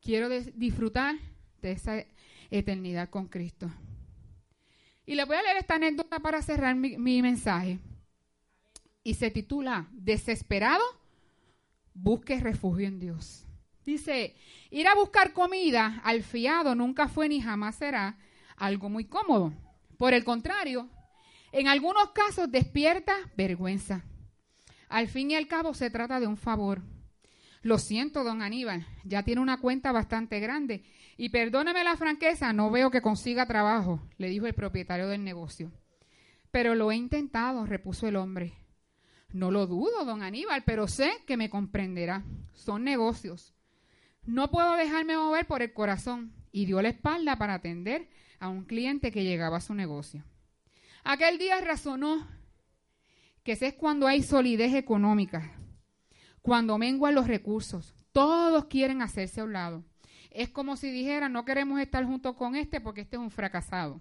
Quiero 0.00 0.28
disfrutar 0.28 1.16
de 1.60 1.72
esa 1.72 2.04
eternidad 2.50 3.08
con 3.08 3.26
Cristo. 3.26 3.70
Y 5.04 5.14
le 5.14 5.24
voy 5.24 5.36
a 5.36 5.42
leer 5.42 5.56
esta 5.56 5.76
anécdota 5.76 6.20
para 6.20 6.42
cerrar 6.42 6.74
mi 6.76 7.22
mensaje 7.22 7.78
y 9.06 9.14
se 9.14 9.30
titula 9.30 9.86
Desesperado, 9.92 10.82
busque 11.94 12.40
refugio 12.40 12.88
en 12.88 12.98
Dios. 12.98 13.46
Dice, 13.84 14.34
ir 14.72 14.88
a 14.88 14.96
buscar 14.96 15.32
comida 15.32 16.00
al 16.02 16.24
fiado 16.24 16.74
nunca 16.74 17.06
fue 17.06 17.28
ni 17.28 17.40
jamás 17.40 17.76
será 17.76 18.18
algo 18.56 18.88
muy 18.88 19.04
cómodo. 19.04 19.52
Por 19.96 20.12
el 20.12 20.24
contrario, 20.24 20.88
en 21.52 21.68
algunos 21.68 22.10
casos 22.10 22.50
despierta 22.50 23.14
vergüenza. 23.36 24.02
Al 24.88 25.06
fin 25.06 25.30
y 25.30 25.36
al 25.36 25.46
cabo 25.46 25.72
se 25.72 25.88
trata 25.88 26.18
de 26.18 26.26
un 26.26 26.36
favor. 26.36 26.82
Lo 27.62 27.78
siento, 27.78 28.24
don 28.24 28.42
Aníbal, 28.42 28.88
ya 29.04 29.22
tiene 29.22 29.40
una 29.40 29.60
cuenta 29.60 29.92
bastante 29.92 30.40
grande 30.40 30.82
y 31.16 31.28
perdóname 31.28 31.84
la 31.84 31.96
franqueza, 31.96 32.52
no 32.52 32.72
veo 32.72 32.90
que 32.90 33.02
consiga 33.02 33.46
trabajo, 33.46 34.00
le 34.18 34.30
dijo 34.30 34.48
el 34.48 34.54
propietario 34.54 35.06
del 35.06 35.22
negocio. 35.22 35.70
Pero 36.50 36.74
lo 36.74 36.90
he 36.90 36.96
intentado, 36.96 37.66
repuso 37.66 38.08
el 38.08 38.16
hombre. 38.16 38.65
No 39.32 39.50
lo 39.50 39.66
dudo, 39.66 40.04
don 40.04 40.22
Aníbal, 40.22 40.64
pero 40.64 40.88
sé 40.88 41.12
que 41.26 41.36
me 41.36 41.50
comprenderá. 41.50 42.22
Son 42.52 42.84
negocios. 42.84 43.54
No 44.24 44.50
puedo 44.50 44.74
dejarme 44.74 45.16
mover 45.16 45.46
por 45.46 45.62
el 45.62 45.72
corazón. 45.72 46.32
Y 46.52 46.64
dio 46.64 46.80
la 46.80 46.88
espalda 46.88 47.36
para 47.36 47.54
atender 47.54 48.08
a 48.40 48.48
un 48.48 48.64
cliente 48.64 49.10
que 49.10 49.24
llegaba 49.24 49.58
a 49.58 49.60
su 49.60 49.74
negocio. 49.74 50.24
Aquel 51.04 51.38
día 51.38 51.60
razonó 51.60 52.26
que 53.42 53.52
ese 53.52 53.68
es 53.68 53.74
cuando 53.74 54.06
hay 54.06 54.22
solidez 54.22 54.74
económica, 54.74 55.52
cuando 56.42 56.78
menguan 56.78 57.14
los 57.14 57.28
recursos. 57.28 57.94
Todos 58.12 58.64
quieren 58.64 59.02
hacerse 59.02 59.40
a 59.40 59.44
un 59.44 59.52
lado. 59.52 59.84
Es 60.30 60.48
como 60.48 60.76
si 60.76 60.90
dijeran, 60.90 61.32
no 61.32 61.44
queremos 61.44 61.80
estar 61.80 62.04
juntos 62.04 62.34
con 62.34 62.56
este 62.56 62.80
porque 62.80 63.02
este 63.02 63.16
es 63.16 63.22
un 63.22 63.30
fracasado. 63.30 64.00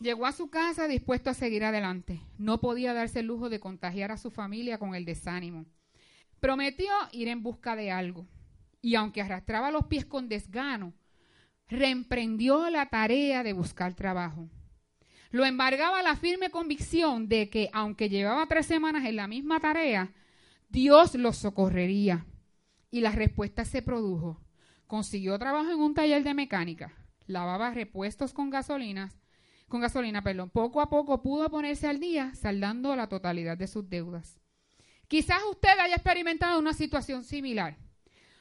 Llegó 0.00 0.26
a 0.26 0.32
su 0.32 0.48
casa 0.48 0.86
dispuesto 0.86 1.28
a 1.30 1.34
seguir 1.34 1.64
adelante. 1.64 2.20
No 2.38 2.60
podía 2.60 2.94
darse 2.94 3.20
el 3.20 3.26
lujo 3.26 3.48
de 3.48 3.58
contagiar 3.58 4.12
a 4.12 4.16
su 4.16 4.30
familia 4.30 4.78
con 4.78 4.94
el 4.94 5.04
desánimo. 5.04 5.66
Prometió 6.38 6.88
ir 7.10 7.26
en 7.26 7.42
busca 7.42 7.74
de 7.74 7.90
algo. 7.90 8.28
Y 8.80 8.94
aunque 8.94 9.22
arrastraba 9.22 9.72
los 9.72 9.86
pies 9.86 10.04
con 10.04 10.28
desgano, 10.28 10.94
reemprendió 11.66 12.70
la 12.70 12.86
tarea 12.86 13.42
de 13.42 13.52
buscar 13.52 13.94
trabajo. 13.94 14.48
Lo 15.30 15.44
embargaba 15.44 16.00
la 16.00 16.14
firme 16.14 16.50
convicción 16.50 17.28
de 17.28 17.50
que, 17.50 17.68
aunque 17.72 18.08
llevaba 18.08 18.46
tres 18.46 18.66
semanas 18.66 19.04
en 19.04 19.16
la 19.16 19.26
misma 19.26 19.58
tarea, 19.58 20.12
Dios 20.68 21.16
lo 21.16 21.32
socorrería. 21.32 22.24
Y 22.92 23.00
la 23.00 23.10
respuesta 23.10 23.64
se 23.64 23.82
produjo. 23.82 24.40
Consiguió 24.86 25.36
trabajo 25.40 25.72
en 25.72 25.80
un 25.80 25.92
taller 25.92 26.22
de 26.22 26.32
mecánica, 26.34 26.94
lavaba 27.26 27.74
repuestos 27.74 28.32
con 28.32 28.48
gasolinas 28.48 29.18
con 29.68 29.80
gasolina, 29.80 30.22
perdón, 30.22 30.50
poco 30.50 30.80
a 30.80 30.88
poco 30.88 31.22
pudo 31.22 31.48
ponerse 31.50 31.86
al 31.86 32.00
día 32.00 32.34
saldando 32.34 32.96
la 32.96 33.08
totalidad 33.08 33.56
de 33.56 33.66
sus 33.66 33.88
deudas. 33.88 34.40
Quizás 35.06 35.40
usted 35.50 35.78
haya 35.78 35.94
experimentado 35.94 36.58
una 36.58 36.72
situación 36.72 37.24
similar. 37.24 37.76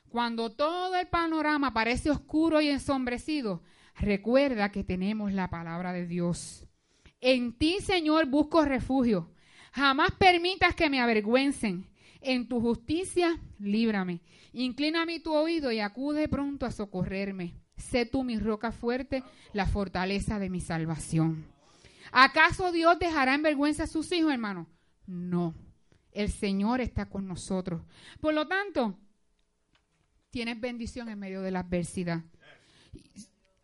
Cuando 0.10 0.50
todo 0.50 0.96
el 0.96 1.08
panorama 1.08 1.74
parece 1.74 2.10
oscuro 2.10 2.62
y 2.62 2.70
ensombrecido, 2.70 3.62
recuerda 4.00 4.72
que 4.72 4.84
tenemos 4.84 5.34
la 5.34 5.50
palabra 5.50 5.94
de 5.94 6.08
Dios. 6.08 6.66
En 7.20 7.58
ti, 7.58 7.78
Señor, 7.82 8.28
busco 8.28 8.64
refugio. 8.64 9.32
Jamás 9.74 10.12
permitas 10.12 10.76
que 10.76 10.90
me 10.90 11.02
avergüencen. 11.02 11.90
En 12.22 12.48
tu 12.48 12.62
justicia, 12.62 13.40
líbrame. 13.60 14.22
Mí 14.54 15.20
tu 15.24 15.34
oído 15.34 15.72
y 15.72 15.80
acude 15.80 16.28
pronto 16.28 16.66
a 16.66 16.72
socorrerme. 16.72 17.54
Sé 17.78 18.06
tú 18.06 18.24
mi 18.24 18.38
roca 18.38 18.72
fuerte, 18.72 19.24
la 19.54 19.66
fortaleza 19.66 20.40
de 20.40 20.50
mi 20.50 20.62
salvación. 20.62 21.46
¿Acaso 22.12 22.72
Dios 22.72 22.98
dejará 23.00 23.36
en 23.36 23.44
vergüenza 23.44 23.84
a 23.84 23.88
sus 23.88 24.12
hijos, 24.12 24.32
hermano? 24.32 24.68
No. 25.06 25.54
El 26.12 26.32
Señor 26.32 26.82
está 26.82 27.08
con 27.08 27.28
nosotros. 27.28 27.82
Por 28.20 28.34
lo 28.34 28.48
tanto, 28.48 28.98
tienes 30.32 30.60
bendición 30.60 31.10
en 31.10 31.20
medio 31.20 31.42
de 31.42 31.52
la 31.52 31.60
adversidad. 31.60 32.24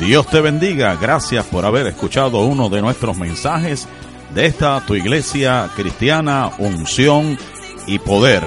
Dios 0.06 0.28
te 0.28 0.40
bendiga. 0.40 0.96
Gracias 1.02 1.48
por 1.48 1.66
haber 1.66 1.88
escuchado 1.88 2.46
uno 2.46 2.70
de 2.70 2.80
nuestros 2.80 3.18
mensajes 3.18 3.88
de 4.36 4.46
esta 4.46 4.80
tu 4.86 4.94
iglesia 4.94 5.68
cristiana, 5.76 6.52
unción 6.60 7.36
y 7.88 7.98
poder. 7.98 8.44